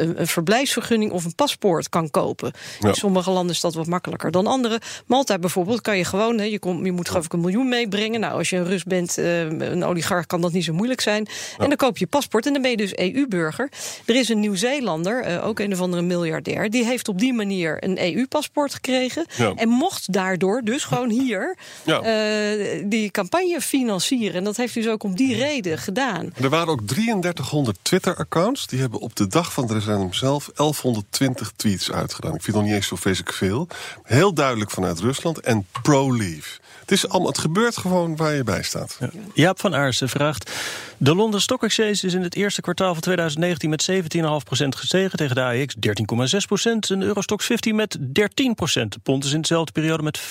een, 0.02 0.20
een 0.20 0.26
verblijfsvergunning 0.26 1.12
of 1.12 1.24
een 1.24 1.34
paspoort 1.34 1.88
kan 1.88 2.10
kopen. 2.10 2.52
Ja. 2.80 2.88
In 2.88 2.94
sommige 2.94 3.30
landen 3.30 3.54
is 3.54 3.60
dat 3.60 3.74
wat 3.74 3.86
makkelijker 3.86 4.30
dan 4.30 4.46
andere. 4.46 4.80
Malta 5.06 5.38
bijvoorbeeld 5.38 5.80
kan 5.80 5.96
je 5.96 6.04
gewoon, 6.04 6.38
hè, 6.38 6.44
je, 6.44 6.58
kom, 6.58 6.84
je 6.84 6.92
moet 6.92 7.08
geloof 7.08 7.24
ik 7.24 7.32
een 7.32 7.40
miljoen 7.40 7.68
meebrengen. 7.68 8.20
Nou, 8.20 8.38
als 8.38 8.50
je 8.50 8.56
een 8.56 8.64
Rus 8.64 8.84
bent, 8.84 9.18
eh, 9.18 9.40
een 9.40 9.84
oligarch, 9.84 10.26
kan 10.26 10.40
dat 10.40 10.52
niet 10.52 10.64
zo 10.64 10.72
moeilijk 10.72 11.00
zijn. 11.00 11.26
En 11.58 11.68
dan 11.68 11.76
koop 11.76 11.98
je 11.98 12.06
paspoort 12.06 12.46
en 12.46 12.52
dan 12.52 12.62
ben 12.62 12.70
je 12.70 12.76
dus 12.76 12.98
EU-burger. 12.98 13.68
Er 14.04 14.14
is 14.14 14.28
een 14.28 14.40
Nieuw-Zeelander, 14.40 15.22
eh, 15.22 15.46
ook 15.46 15.58
een 15.58 15.72
of 15.72 15.80
andere 15.80 16.02
miljardair, 16.02 16.70
die 16.70 16.84
heeft 16.84 17.08
op 17.08 17.18
die 17.18 17.32
manier 17.32 17.84
een 17.84 17.98
EU-paspoort 17.98 18.74
gekregen. 18.74 19.26
Ja. 19.36 19.52
En 19.54 19.68
mocht 19.68 20.12
daardoor 20.12 20.60
dus 20.64 20.84
gewoon 20.84 21.10
hier 21.10 21.56
die 22.84 23.10
campagne 23.10 23.60
financieren. 23.60 24.34
En 24.34 24.44
dat 24.44 24.56
heeft 24.56 24.74
hij 24.74 24.82
dus 24.82 24.92
ook 24.92 25.02
om 25.02 25.14
die 25.16 25.36
reden 25.36 25.78
gedaan. 25.78 26.32
Er 26.40 26.48
waren 26.48 26.68
ook 26.68 26.80
3300 26.86 27.78
Twitter-accounts. 27.82 28.33
Die 28.34 28.80
hebben 28.80 29.00
op 29.00 29.16
de 29.16 29.26
dag 29.26 29.52
van 29.52 29.64
het 29.64 29.72
referendum 29.72 30.12
zelf 30.12 30.50
1120 30.54 31.52
tweets 31.56 31.92
uitgedaan. 31.92 32.34
Ik 32.34 32.42
vind 32.42 32.56
nog 32.56 32.64
niet 32.64 32.74
eens 32.74 32.86
zo 32.86 32.96
vreselijk 32.96 33.32
veel. 33.32 33.68
Heel 34.02 34.32
duidelijk 34.34 34.70
vanuit 34.70 35.00
Rusland 35.00 35.40
en 35.40 35.66
pro-leave. 35.82 36.58
Het, 36.80 36.90
is 36.90 37.08
allemaal, 37.08 37.28
het 37.28 37.38
gebeurt 37.38 37.76
gewoon 37.76 38.16
waar 38.16 38.34
je 38.34 38.44
bij 38.44 38.62
staat. 38.62 38.98
Jaap 39.34 39.60
van 39.60 39.74
Aarsen 39.74 40.08
vraagt... 40.08 40.52
De 40.96 41.14
London 41.14 41.40
Stock 41.40 41.62
Exchange 41.62 41.90
is 41.90 42.02
in 42.14 42.22
het 42.22 42.34
eerste 42.34 42.60
kwartaal 42.60 42.92
van 42.92 43.02
2019 43.02 43.70
met 43.70 43.90
17,5% 43.90 44.68
gestegen... 44.68 45.18
tegen 45.18 45.34
de 45.34 45.42
AEX 45.42 45.74
13,6%, 45.76 45.82
en 46.88 46.98
de 46.98 47.04
Eurostox 47.04 47.46
50 47.46 47.72
met 47.72 47.98
13%. 47.98 48.02
De 48.88 48.98
pond 49.02 49.24
is 49.24 49.32
in 49.32 49.40
dezelfde 49.40 49.72
periode 49.72 50.02
met 50.02 50.20
5% 50.20 50.22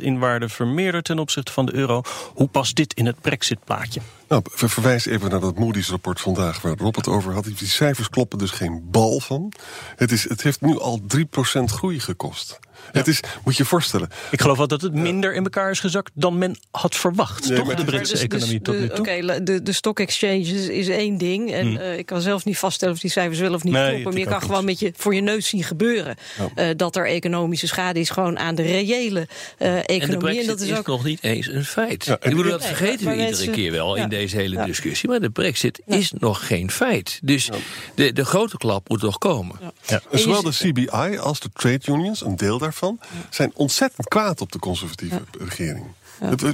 in 0.00 0.18
waarde 0.18 0.48
vermeerderd... 0.48 1.04
ten 1.04 1.18
opzichte 1.18 1.52
van 1.52 1.66
de 1.66 1.74
euro. 1.74 2.02
Hoe 2.34 2.48
past 2.48 2.76
dit 2.76 2.94
in 2.94 3.06
het 3.06 3.20
Brexit-plaatje? 3.20 4.00
Nou, 4.28 4.42
ver- 4.50 4.70
verwijs 4.70 5.06
even 5.06 5.30
naar 5.30 5.40
dat 5.40 5.58
Moody's-rapport 5.58 6.20
vandaag... 6.20 6.62
waar 6.62 6.76
Rob 6.76 6.96
het 6.96 7.08
over 7.08 7.32
had. 7.32 7.44
Die 7.44 7.68
cijfers 7.68 8.08
kloppen 8.08 8.38
dus 8.38 8.50
geen 8.50 8.90
bal 8.90 9.20
van. 9.20 9.52
Het, 9.96 10.12
is, 10.12 10.28
het 10.28 10.42
heeft 10.42 10.60
nu 10.60 10.78
al 10.78 11.00
3% 11.16 11.22
groei 11.64 12.00
gekost. 12.00 12.58
Het 12.92 13.06
is, 13.08 13.20
moet 13.44 13.56
je 13.56 13.62
je 13.62 13.68
voorstellen... 13.68 14.08
Ik 14.30 14.40
geloof 14.40 14.56
wel 14.56 14.66
dat 14.66 14.80
het 14.80 14.94
minder 14.94 15.34
in 15.34 15.42
elkaar 15.42 15.70
is 15.70 15.80
gezakt 15.80 16.10
dan 16.14 16.38
men 16.38 16.56
had 16.70 16.94
verwacht. 16.96 17.48
Nee, 17.48 17.58
toch, 17.58 17.74
de 17.74 17.84
Britse 17.84 18.12
Dus- 18.12 18.22
economie 18.22 18.60
dus 18.60 18.62
tot 18.62 18.74
nu 18.74 18.80
de, 18.80 18.94
toe? 18.94 18.98
Oké, 19.34 19.42
de, 19.44 19.62
de 19.62 19.72
stock 19.72 20.00
exchanges 20.00 20.68
is 20.68 20.88
één 20.88 21.18
ding. 21.18 21.52
En 21.52 21.66
Hmm. 21.66 21.76
eh, 21.76 21.98
ik 21.98 22.06
kan 22.06 22.20
zelf 22.20 22.44
niet 22.44 22.58
vaststellen 22.58 22.94
of 22.94 23.00
die 23.00 23.10
cijfers 23.10 23.38
wel 23.38 23.54
of 23.54 23.64
niet 23.64 23.72
Nee, 23.72 23.90
kloppen. 23.90 24.10
Maar 24.12 24.20
je 24.20 24.26
kan 24.26 24.40
gewoon 24.42 24.64
met 24.64 24.78
je, 24.78 24.92
voor 24.96 25.14
je 25.14 25.20
neus 25.20 25.48
zien 25.48 25.62
gebeuren. 25.64 26.16
eh, 26.54 26.68
dat 26.76 26.96
er 26.96 27.06
economische 27.06 27.66
schade 27.66 28.00
is 28.00 28.10
gewoon 28.10 28.38
aan 28.38 28.54
de 28.54 28.62
reële 28.62 29.28
eh, 29.58 29.68
En 29.76 29.76
de 29.76 29.86
economie. 29.86 30.18
brexit 30.18 30.40
En 30.42 30.46
dat 30.46 30.60
is 30.60 30.68
is, 30.68 30.78
ook. 30.78 30.86
nog 30.86 31.04
niet 31.04 31.22
eens 31.22 31.46
een 31.48 31.64
feit. 31.64 32.04
Ja, 32.04 32.14
ik 32.14 32.20
bedoel, 32.20 32.42
dat 32.50 32.58
Nee, 32.60 32.68
vergeten 32.68 33.04
we 33.06 33.10
iedere 33.12 33.28
mensen- 33.30 33.50
keer 33.52 33.70
wel 33.72 33.96
ja. 33.96 34.02
in 34.02 34.08
deze 34.08 34.36
hele 34.36 34.54
Ja. 34.56 34.64
discussie. 34.66 35.08
Maar 35.08 35.20
de 35.20 35.30
brexit 35.30 35.80
is 35.86 36.12
nog 36.18 36.46
geen 36.46 36.70
feit. 36.70 37.18
Dus 37.22 37.48
de, 37.94 38.12
de 38.12 38.24
grote 38.24 38.56
klap 38.56 38.88
moet 38.88 39.02
nog 39.02 39.18
komen. 39.18 39.56
Zowel 40.12 40.42
de 40.42 40.50
CBI 40.50 41.18
als 41.18 41.40
de 41.40 41.48
trade 41.52 41.80
unions, 41.86 42.24
een 42.24 42.36
deel 42.36 42.58
daarvan, 42.58 42.75
zijn 43.30 43.50
ontzettend 43.54 44.08
kwaad 44.08 44.40
op 44.40 44.52
de 44.52 44.58
conservatieve 44.58 45.22
regering. 45.38 45.86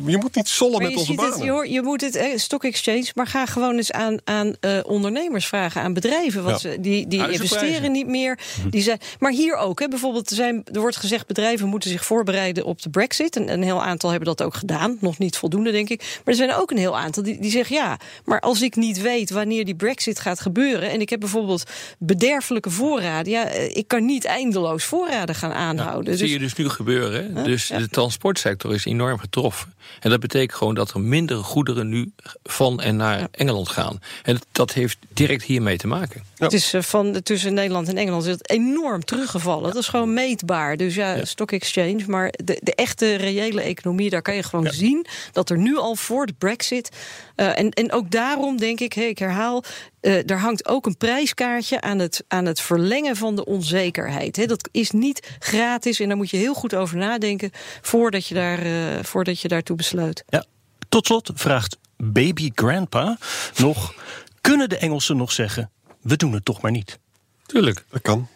Je 0.07 0.17
moet 0.17 0.35
niet 0.35 0.49
sollen 0.49 0.73
Maar 0.81 0.89
met 0.91 0.99
onze 0.99 1.13
ziet 1.13 1.21
het, 1.21 1.39
banen. 1.39 1.71
je, 1.71 1.83
moet 1.83 2.01
het, 2.01 2.17
eh, 2.17 2.37
stock 2.37 2.65
exchange, 2.65 3.11
maar 3.15 3.27
ga 3.27 3.47
gewoon 3.47 3.77
eens 3.77 3.93
aan, 3.93 4.19
aan 4.25 4.55
eh, 4.61 4.79
ondernemers 4.85 5.47
vragen, 5.47 5.83
aan 5.83 5.93
bedrijven. 5.93 6.43
Wat 6.43 6.63
Ja. 6.63 6.71
ze, 6.71 6.81
die 6.81 7.07
die 7.07 7.31
investeren 7.31 7.93
niet 7.93 8.07
meer. 8.07 8.39
Die 8.71 8.83
zijn, 8.83 8.99
maar 9.19 9.33
hier 9.33 9.57
ook, 9.57 9.81
hè, 9.81 9.89
bijvoorbeeld, 9.89 10.31
er, 10.31 10.37
zijn, 10.37 10.63
er 10.73 10.81
wordt 10.81 10.97
gezegd 10.97 11.27
bedrijven 11.27 11.69
moeten 11.69 11.91
zich 11.91 12.05
voorbereiden 12.05 12.65
op 12.65 12.83
de 12.83 12.91
brexit. 12.91 13.37
En 13.37 13.49
een 13.53 13.63
heel 13.63 13.83
aantal 13.83 14.11
hebben 14.11 14.29
dat 14.29 14.43
ook 14.43 14.55
gedaan. 14.55 14.97
Nog 15.01 15.19
niet 15.19 15.37
voldoende, 15.37 15.71
denk 15.71 15.89
ik. 15.89 15.99
Maar 15.99 16.21
er 16.25 16.35
zijn 16.35 16.55
ook 16.55 16.71
een 16.71 16.77
heel 16.79 16.99
aantal 16.99 17.23
die, 17.23 17.41
die 17.41 17.51
zeggen 17.51 17.77
ja, 17.77 17.99
maar 18.25 18.41
als 18.41 18.63
ik 18.63 18.77
niet 18.77 19.01
weet 19.01 19.31
wanneer 19.31 19.65
die 19.65 19.75
brexit 19.77 20.19
gaat 20.19 20.41
gebeuren. 20.41 20.91
En 20.91 21.01
ik 21.01 21.11
heb 21.11 21.21
bijvoorbeeld 21.21 21.63
bederfelijke 21.99 22.71
voorraden. 22.71 23.33
Ja, 23.33 23.45
eh, 23.45 23.77
ik 23.77 23.89
kan 23.89 24.05
niet 24.05 24.25
eindeloos 24.25 24.85
voorraden 24.85 25.35
gaan 25.35 25.53
aanhouden. 25.53 26.05
Dat 26.11 26.19
zie 26.19 26.29
je 26.31 26.39
dus 26.39 26.55
nu 26.55 26.69
gebeuren. 26.69 27.35
hè. 27.35 27.43
Dus 27.43 27.67
de 27.67 27.89
transportsector 27.89 28.75
is 28.75 28.85
enorm 28.85 29.19
getroffen. 29.19 29.52
zelf 29.53 29.67
En 30.01 30.11
dat 30.11 30.21
betekent 30.21 30.59
gewoon 30.59 30.75
dat 30.75 30.91
er 30.91 31.01
minder 31.01 31.37
goederen 31.37 31.89
nu 31.89 32.13
van 32.43 32.81
en 32.81 32.97
naar 32.97 33.29
Engeland 33.31 33.69
gaan. 33.69 34.01
En 34.23 34.39
dat 34.53 34.73
heeft 34.73 34.99
direct 35.13 35.43
hiermee 35.43 35.77
te 35.77 35.87
maken. 35.87 36.23
Het 36.37 36.53
is 36.53 36.75
uh, 36.75 36.83
van 36.83 37.23
tussen 37.23 37.55
Nederland 37.55 37.89
en 37.89 37.97
Engeland 37.97 38.25
is 38.25 38.31
het 38.31 38.51
enorm 38.51 39.05
teruggevallen. 39.05 39.73
Dat 39.73 39.83
is 39.83 39.89
gewoon 39.89 40.15
meetbaar. 40.15 40.77
Dus 40.77 40.95
ja, 40.95 41.25
stock 41.25 41.53
exchange. 41.53 42.05
Maar 42.07 42.35
de, 42.45 42.59
de, 42.63 42.75
echte 42.75 43.15
reële 43.15 43.63
economie, 43.63 44.11
daar 44.11 44.23
kan 44.23 44.35
je 44.35 44.43
gewoon 44.43 44.67
zien 44.73 45.07
dat 45.33 45.51
er 45.51 45.59
nu 45.59 45.77
al 45.77 45.95
voor 45.95 46.27
de 46.27 46.35
brexit. 46.39 46.91
Uh, 47.37 47.59
en, 47.59 47.71
en 47.71 47.93
ook 47.93 48.11
daarom 48.11 48.57
denk 48.57 48.81
ik, 48.81 48.93
hey, 48.93 49.09
ik 49.09 49.19
herhaal, 49.19 49.65
uh, 50.03 50.31
er 50.31 50.39
hangt 50.39 50.69
ook 50.69 50.87
een 50.87 50.97
prijskaartje 50.97 51.81
aan 51.81 51.99
het, 51.99 52.25
aan 52.29 52.45
het 52.45 52.61
verlengen 52.61 53.17
van 53.17 53.37
de 53.37 53.45
onzekerheid. 53.45 54.37
He, 54.37 54.47
dat 54.47 54.69
is 54.73 54.91
niet 54.91 55.29
gratis 55.39 56.01
en 56.01 56.09
daar 56.09 56.17
moet 56.17 56.31
je 56.31 56.37
heel 56.37 56.55
goed 56.55 56.75
over 56.75 56.97
nadenken 56.97 57.51
voordat 57.81 58.27
je, 58.27 58.35
daar, 58.35 58.67
uh, 58.67 58.73
voordat 59.03 59.41
je 59.41 59.49
daartoe 59.49 59.72
besluit. 59.75 60.25
Ja. 60.29 60.45
Tot 60.89 61.07
slot 61.07 61.31
vraagt 61.35 61.77
baby 61.97 62.51
grandpa 62.55 63.19
nog: 63.57 63.95
kunnen 64.41 64.69
de 64.69 64.77
Engelsen 64.77 65.17
nog 65.17 65.33
zeggen, 65.33 65.71
we 66.01 66.17
doen 66.17 66.33
het 66.33 66.45
toch 66.45 66.61
maar 66.61 66.71
niet? 66.71 66.99
Tuurlijk. 67.47 67.85
Dat 67.91 68.03
kan. 68.03 68.29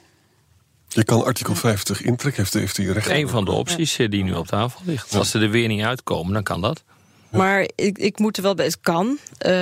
Je 0.88 1.04
kan 1.04 1.24
artikel 1.24 1.54
50 1.54 2.02
intrekken, 2.02 2.42
heeft, 2.42 2.54
heeft 2.54 2.76
hij 2.76 2.86
recht. 2.86 3.08
Een 3.08 3.28
van 3.28 3.44
de 3.44 3.50
opties 3.50 3.96
ja. 3.96 4.06
die 4.06 4.24
nu 4.24 4.32
op 4.32 4.46
tafel 4.46 4.80
ligt. 4.84 5.14
Als 5.14 5.30
ze 5.30 5.38
er 5.38 5.50
weer 5.50 5.68
niet 5.68 5.82
uitkomen, 5.82 6.32
dan 6.32 6.42
kan 6.42 6.60
dat. 6.60 6.84
Maar 7.30 7.68
ik, 7.74 7.98
ik 7.98 8.18
moet 8.18 8.36
er 8.36 8.42
wel 8.42 8.54
bij. 8.54 8.64
Het 8.64 8.80
kan. 8.80 9.18
Uh, 9.46 9.52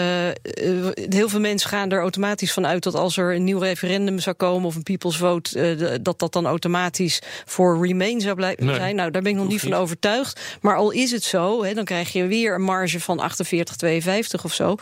heel 1.09 1.29
veel 1.29 1.41
mensen 1.41 1.71
gaan 1.71 1.91
er 1.91 2.01
automatisch 2.01 2.53
van 2.53 2.67
uit 2.67 2.83
dat 2.83 2.95
als 2.95 3.17
er 3.17 3.35
een 3.35 3.45
nieuw 3.45 3.59
referendum 3.59 4.19
zou 4.19 4.37
komen 4.37 4.67
of 4.67 4.75
een 4.75 4.83
people's 4.83 5.17
vote, 5.17 5.77
uh, 5.79 5.95
dat 6.03 6.19
dat 6.19 6.33
dan 6.33 6.47
automatisch 6.47 7.23
voor 7.45 7.87
Remain 7.87 8.21
zou 8.21 8.35
blijven 8.35 8.67
nee, 8.67 8.75
zijn. 8.75 8.97
Nou, 8.97 9.11
daar 9.11 9.23
ben 9.23 9.33
ik 9.33 9.39
nog 9.39 9.49
niet 9.49 9.61
van 9.61 9.71
niet. 9.71 9.79
overtuigd. 9.79 10.41
Maar 10.61 10.77
al 10.77 10.91
is 10.91 11.11
het 11.11 11.23
zo, 11.23 11.65
hè, 11.65 11.75
dan 11.75 11.85
krijg 11.85 12.13
je 12.13 12.27
weer 12.27 12.55
een 12.55 12.63
marge 12.63 13.01
van 13.01 13.19
48, 13.19 13.77
52 13.77 14.45
of 14.45 14.55
zo. 14.55 14.77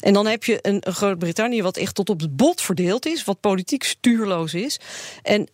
En 0.00 0.12
dan 0.12 0.26
heb 0.26 0.44
je 0.44 0.58
een, 0.62 0.78
een 0.80 0.94
Groot-Brittannië 0.94 1.62
wat 1.62 1.76
echt 1.76 1.94
tot 1.94 2.10
op 2.10 2.20
het 2.20 2.36
bot 2.36 2.60
verdeeld 2.60 3.06
is, 3.06 3.24
wat 3.24 3.40
politiek 3.40 3.82
stuurloos 3.82 4.54
is. 4.54 4.80
En 5.22 5.48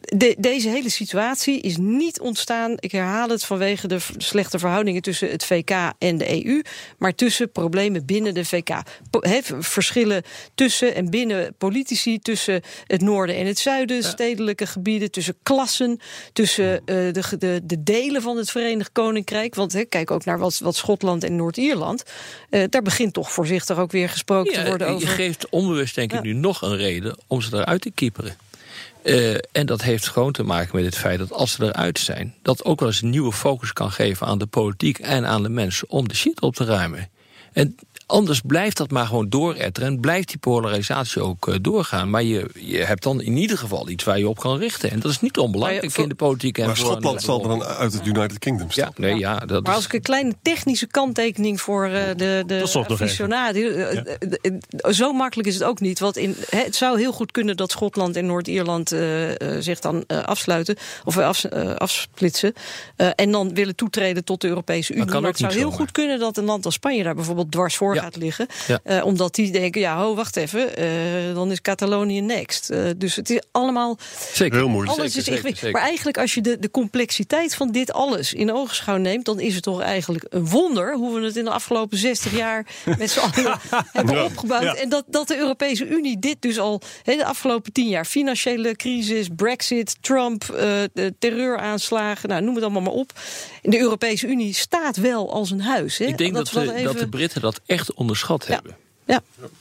de, 0.00 0.34
deze 0.38 0.68
hele 0.68 0.90
situatie 0.90 1.60
is 1.60 1.76
niet 1.76 2.20
ontstaan, 2.20 2.74
ik 2.78 2.92
herhaal 2.92 3.28
het, 3.28 3.44
vanwege 3.44 3.88
de 3.88 3.98
slechte 4.16 4.58
verhoudingen 4.58 5.02
tussen 5.02 5.30
het 5.30 5.44
VK 5.44 5.70
en 5.98 6.18
de 6.18 6.44
EU, 6.44 6.62
maar 6.98 7.14
tussen 7.14 7.52
problemen 7.52 8.06
binnen 8.06 8.34
de 8.34 8.44
VK. 8.44 8.68
He, 9.20 9.40
verschillen 9.58 10.22
tussen 10.54 10.94
en 10.94 11.10
binnen 11.10 11.54
politici, 11.58 12.18
tussen 12.18 12.62
het 12.86 13.00
noorden 13.00 13.36
en 13.36 13.46
het 13.46 13.58
zuiden, 13.58 13.96
ja. 13.96 14.02
stedelijke 14.02 14.66
gebieden, 14.66 15.10
tussen 15.10 15.36
klassen, 15.42 16.00
tussen 16.32 16.72
uh, 16.72 17.12
de, 17.12 17.22
de, 17.38 17.60
de, 17.64 17.82
delen 17.82 18.22
van 18.22 18.36
het 18.36 18.50
Verenigd 18.50 18.92
Koninkrijk. 18.92 19.54
Want 19.54 19.72
he, 19.72 19.84
kijk 19.84 20.10
ook 20.10 20.24
naar 20.24 20.38
wat, 20.38 20.58
wat 20.58 20.76
Schotland 20.76 21.24
en 21.24 21.36
Noord-Ierland. 21.36 22.02
Uh, 22.50 22.64
daar 22.68 22.82
begint 22.82 23.12
toch 23.12 23.32
voorzichtig 23.32 23.78
ook 23.78 23.92
weer 23.92 24.08
gesproken 24.08 24.52
ja, 24.52 24.62
te 24.62 24.68
worden 24.68 24.88
over. 24.88 25.08
Je 25.08 25.14
geeft 25.14 25.48
onbewust, 25.48 25.94
denk 25.94 26.12
ik, 26.12 26.16
ja. 26.16 26.24
nu 26.24 26.32
nog 26.32 26.62
een 26.62 26.76
reden 26.76 27.18
om 27.26 27.40
ze 27.40 27.56
eruit 27.56 27.80
te 27.80 27.90
kieperen. 27.90 28.36
Uh, 29.04 29.34
en 29.52 29.66
dat 29.66 29.82
heeft 29.82 30.08
gewoon 30.08 30.32
te 30.32 30.42
maken 30.42 30.76
met 30.76 30.84
het 30.84 30.96
feit 30.96 31.18
dat 31.18 31.32
als 31.32 31.52
ze 31.52 31.64
eruit 31.64 31.98
zijn, 31.98 32.34
dat 32.42 32.64
ook 32.64 32.80
wel 32.80 32.88
eens 32.88 33.02
een 33.02 33.10
nieuwe 33.10 33.32
focus 33.32 33.72
kan 33.72 33.90
geven 33.90 34.26
aan 34.26 34.38
de 34.38 34.46
politiek 34.46 34.98
en 34.98 35.26
aan 35.26 35.42
de 35.42 35.48
mensen 35.48 35.90
om 35.90 36.08
de 36.08 36.14
shit 36.14 36.40
op 36.40 36.54
te 36.54 36.64
ruimen. 36.64 37.10
En 37.52 37.76
anders 38.12 38.40
blijft 38.40 38.76
dat 38.76 38.90
maar 38.90 39.06
gewoon 39.06 39.28
dooretteren 39.28 39.88
en 39.88 40.00
blijft 40.00 40.28
die 40.28 40.38
polarisatie 40.38 41.22
ook 41.22 41.48
uh, 41.48 41.54
doorgaan. 41.60 42.10
Maar 42.10 42.22
je, 42.22 42.50
je 42.54 42.78
hebt 42.78 43.02
dan 43.02 43.20
in 43.20 43.36
ieder 43.36 43.58
geval 43.58 43.88
iets 43.88 44.04
waar 44.04 44.18
je 44.18 44.28
op 44.28 44.38
kan 44.38 44.58
richten. 44.58 44.90
En 44.90 45.00
dat 45.00 45.10
is 45.10 45.20
niet 45.20 45.38
onbelangrijk 45.38 45.90
voor, 45.90 46.02
in 46.02 46.08
de 46.08 46.14
politiek. 46.14 46.58
En 46.58 46.66
maar 46.66 46.76
Schotland 46.76 47.22
zal 47.22 47.42
dan 47.42 47.64
uit 47.64 47.92
het 47.92 48.06
United 48.06 48.38
Kingdom 48.38 48.70
staan. 48.70 48.92
Ja, 48.94 49.02
nee, 49.02 49.18
ja, 49.18 49.38
dat 49.38 49.62
maar 49.64 49.74
als 49.74 49.84
ik 49.84 49.92
een 49.92 50.02
kleine 50.02 50.34
technische 50.42 50.86
kanttekening 50.86 51.60
voor 51.60 51.86
uh, 51.86 51.92
de, 52.16 52.42
de 52.46 52.84
aficionaden... 52.88 53.76
Ja. 53.76 54.92
Zo 54.92 55.12
makkelijk 55.12 55.48
is 55.48 55.54
het 55.54 55.64
ook 55.64 55.80
niet. 55.80 55.98
Want 55.98 56.16
in, 56.16 56.36
het 56.50 56.76
zou 56.76 56.98
heel 56.98 57.12
goed 57.12 57.32
kunnen 57.32 57.56
dat 57.56 57.70
Schotland 57.70 58.16
en 58.16 58.26
Noord-Ierland 58.26 58.92
uh, 58.92 59.28
zich 59.58 59.78
dan 59.78 60.06
afsluiten... 60.06 60.76
of 61.04 61.18
af, 61.18 61.44
afsplitsen. 61.78 62.52
en 62.96 63.30
dan 63.30 63.54
willen 63.54 63.76
toetreden 63.76 64.24
tot 64.24 64.40
de 64.40 64.48
Europese 64.48 64.94
Unie. 64.94 65.04
Maar 65.06 65.22
het 65.22 65.38
zou 65.38 65.52
heel 65.52 65.62
zomaar. 65.62 65.78
goed 65.78 65.92
kunnen 65.92 66.18
dat 66.18 66.36
een 66.36 66.44
land 66.44 66.64
als 66.64 66.74
Spanje... 66.74 67.02
daar 67.02 67.14
bijvoorbeeld 67.14 67.52
dwars 67.52 67.76
voor 67.76 68.01
gaat 68.02 68.16
liggen. 68.16 68.46
Ja. 68.66 68.80
Uh, 68.84 69.04
omdat 69.04 69.34
die 69.34 69.50
denken, 69.50 69.80
ja, 69.80 69.96
ho, 69.96 70.14
wacht 70.14 70.36
even, 70.36 70.80
uh, 70.80 71.34
dan 71.34 71.50
is 71.50 71.60
Catalonië 71.60 72.20
next. 72.20 72.70
Uh, 72.70 72.90
dus 72.96 73.16
het 73.16 73.30
is 73.30 73.40
allemaal... 73.50 73.98
Zeker. 74.32 74.58
Heel 74.58 74.68
moeilijk. 74.68 74.98
Alles 74.98 75.12
zeker, 75.12 75.32
is 75.32 75.38
zeker, 75.38 75.56
zeker. 75.56 75.72
Maar 75.72 75.88
eigenlijk 75.88 76.18
als 76.18 76.34
je 76.34 76.40
de, 76.40 76.58
de 76.58 76.70
complexiteit 76.70 77.54
van 77.54 77.70
dit 77.70 77.92
alles 77.92 78.32
in 78.32 78.52
ogenschouw 78.52 78.96
neemt... 78.96 79.24
dan 79.24 79.40
is 79.40 79.54
het 79.54 79.62
toch 79.62 79.80
eigenlijk 79.80 80.26
een 80.28 80.46
wonder 80.48 80.94
hoe 80.94 81.20
we 81.20 81.26
het 81.26 81.36
in 81.36 81.44
de 81.44 81.50
afgelopen 81.50 81.98
60 81.98 82.36
jaar... 82.36 82.66
met 82.98 83.10
z'n 83.10 83.18
allen 83.18 83.58
hebben 83.92 84.14
ja. 84.14 84.24
opgebouwd. 84.24 84.62
Ja. 84.62 84.74
En 84.74 84.88
dat, 84.88 85.04
dat 85.06 85.28
de 85.28 85.36
Europese 85.36 85.88
Unie 85.88 86.18
dit 86.18 86.36
dus 86.40 86.58
al 86.58 86.80
he, 87.02 87.16
de 87.16 87.24
afgelopen 87.24 87.72
tien 87.72 87.88
jaar... 87.88 88.04
financiële 88.04 88.76
crisis, 88.76 89.28
brexit, 89.36 89.96
Trump, 90.00 90.44
de 90.92 91.14
terreuraanslagen... 91.18 92.28
nou, 92.28 92.42
noem 92.42 92.54
het 92.54 92.64
allemaal 92.64 92.82
maar 92.82 92.92
op. 92.92 93.12
De 93.62 93.78
Europese 93.78 94.26
Unie 94.26 94.54
staat 94.54 94.96
wel 94.96 95.32
als 95.32 95.50
een 95.50 95.60
huis. 95.60 95.98
Hè? 95.98 96.04
Ik 96.04 96.18
denk 96.18 96.34
dat, 96.34 96.50
dat, 96.52 96.64
de, 96.64 96.72
even... 96.72 96.84
dat 96.84 96.98
de 96.98 97.08
Britten 97.08 97.40
dat 97.40 97.60
echt 97.66 97.91
onderschat 97.94 98.44
ja. 98.46 98.54
hebben. 98.54 98.76
Ja, 99.06 99.20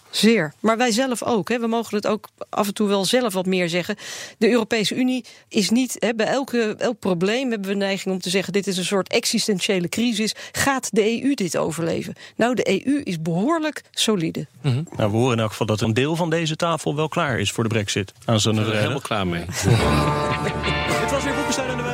zeer. 0.09 0.53
Maar 0.59 0.77
wij 0.77 0.91
zelf 0.91 1.23
ook. 1.23 1.49
Hè. 1.49 1.59
We 1.59 1.67
mogen 1.67 1.95
het 1.95 2.07
ook 2.07 2.27
af 2.49 2.67
en 2.67 2.73
toe 2.73 2.87
wel 2.87 3.05
zelf 3.05 3.33
wat 3.33 3.45
meer 3.45 3.69
zeggen. 3.69 3.95
De 4.37 4.49
Europese 4.49 4.95
Unie 4.95 5.25
is 5.47 5.69
niet... 5.69 5.95
Hè, 5.99 6.13
bij 6.13 6.25
elke, 6.25 6.75
elk 6.77 6.99
probleem 6.99 7.49
hebben 7.49 7.69
we 7.69 7.75
neiging 7.75 8.13
om 8.13 8.21
te 8.21 8.29
zeggen... 8.29 8.53
dit 8.53 8.67
is 8.67 8.77
een 8.77 8.85
soort 8.85 9.09
existentiële 9.09 9.89
crisis. 9.89 10.35
Gaat 10.51 10.89
de 10.91 11.23
EU 11.23 11.33
dit 11.33 11.57
overleven? 11.57 12.13
Nou, 12.35 12.55
de 12.55 12.85
EU 12.85 13.01
is 13.03 13.21
behoorlijk 13.21 13.81
solide. 13.91 14.47
Mm 14.61 14.71
-hmm. 14.71 14.87
nou, 14.95 15.11
we 15.11 15.17
horen 15.17 15.33
in 15.33 15.39
elk 15.39 15.49
geval 15.49 15.65
dat 15.67 15.81
een 15.81 15.93
deel 15.93 16.15
van 16.15 16.29
deze 16.29 16.55
tafel 16.55 16.95
wel 16.95 17.07
klaar 17.07 17.39
is 17.39 17.51
voor 17.51 17.63
de 17.63 17.69
brexit. 17.69 18.13
Aan 18.25 18.39
zo'n 18.39 18.57
er 18.57 18.75
helemaal 18.75 19.01
klaar 19.01 19.27
mee. 19.27 19.45
Dit 21.01 21.11
was 21.11 21.23
weer 21.23 21.33
Boekenstein 21.33 21.77
de 21.77 21.83
Wijk. 21.83 21.90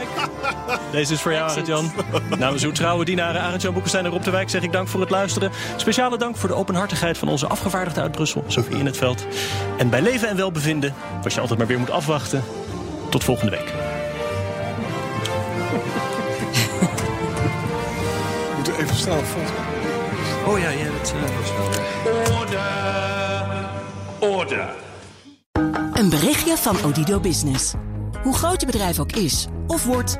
Deze 0.91 1.13
is 1.13 1.21
voor 1.21 1.31
jou, 1.31 1.49
Arend-Jan. 1.49 1.91
Namens 2.37 2.63
uw 2.63 2.71
trouwe 2.71 3.05
dienaren 3.05 3.41
Arend-Jan 3.41 3.71
Boekenstein 3.73 4.05
en 4.05 4.11
Rob 4.11 4.23
de 4.23 4.31
Wijk 4.31 4.49
zeg 4.49 4.61
ik 4.61 4.71
dank 4.71 4.87
voor 4.87 4.99
het 4.99 5.09
luisteren. 5.09 5.51
Speciale 5.75 6.17
dank 6.17 6.37
voor 6.37 6.49
de 6.49 6.55
openhartigheid 6.55 7.17
van 7.17 7.27
onze 7.27 7.47
afgevaardigde 7.47 8.01
uit 8.01 8.11
Brussel, 8.11 8.43
Sophie 8.47 8.77
in 8.77 8.85
het 8.85 8.97
veld. 8.97 9.25
En 9.77 9.89
bij 9.89 10.01
leven 10.01 10.29
en 10.29 10.35
welbevinden, 10.35 10.93
wat 11.23 11.33
je 11.33 11.39
altijd 11.39 11.59
maar 11.59 11.67
weer 11.67 11.79
moet 11.79 11.91
afwachten. 11.91 12.43
Tot 13.09 13.23
volgende 13.23 13.51
week. 13.51 13.67
We 18.49 18.53
moeten 18.55 18.77
even 18.77 18.95
snel 18.95 19.19
volgen. 19.23 19.55
Oh 20.45 20.59
ja, 20.59 20.69
ja 20.69 20.85
dat 20.85 21.01
is 21.01 21.11
wel. 21.11 22.39
Order! 22.39 22.61
Order! 24.19 24.69
Een 25.93 26.09
berichtje 26.09 26.57
van 26.57 26.83
Odido 26.83 27.19
Business. 27.19 27.73
Hoe 28.23 28.35
groot 28.35 28.59
je 28.59 28.65
bedrijf 28.65 28.99
ook 28.99 29.11
is 29.11 29.47
of 29.67 29.85
wordt, 29.85 30.19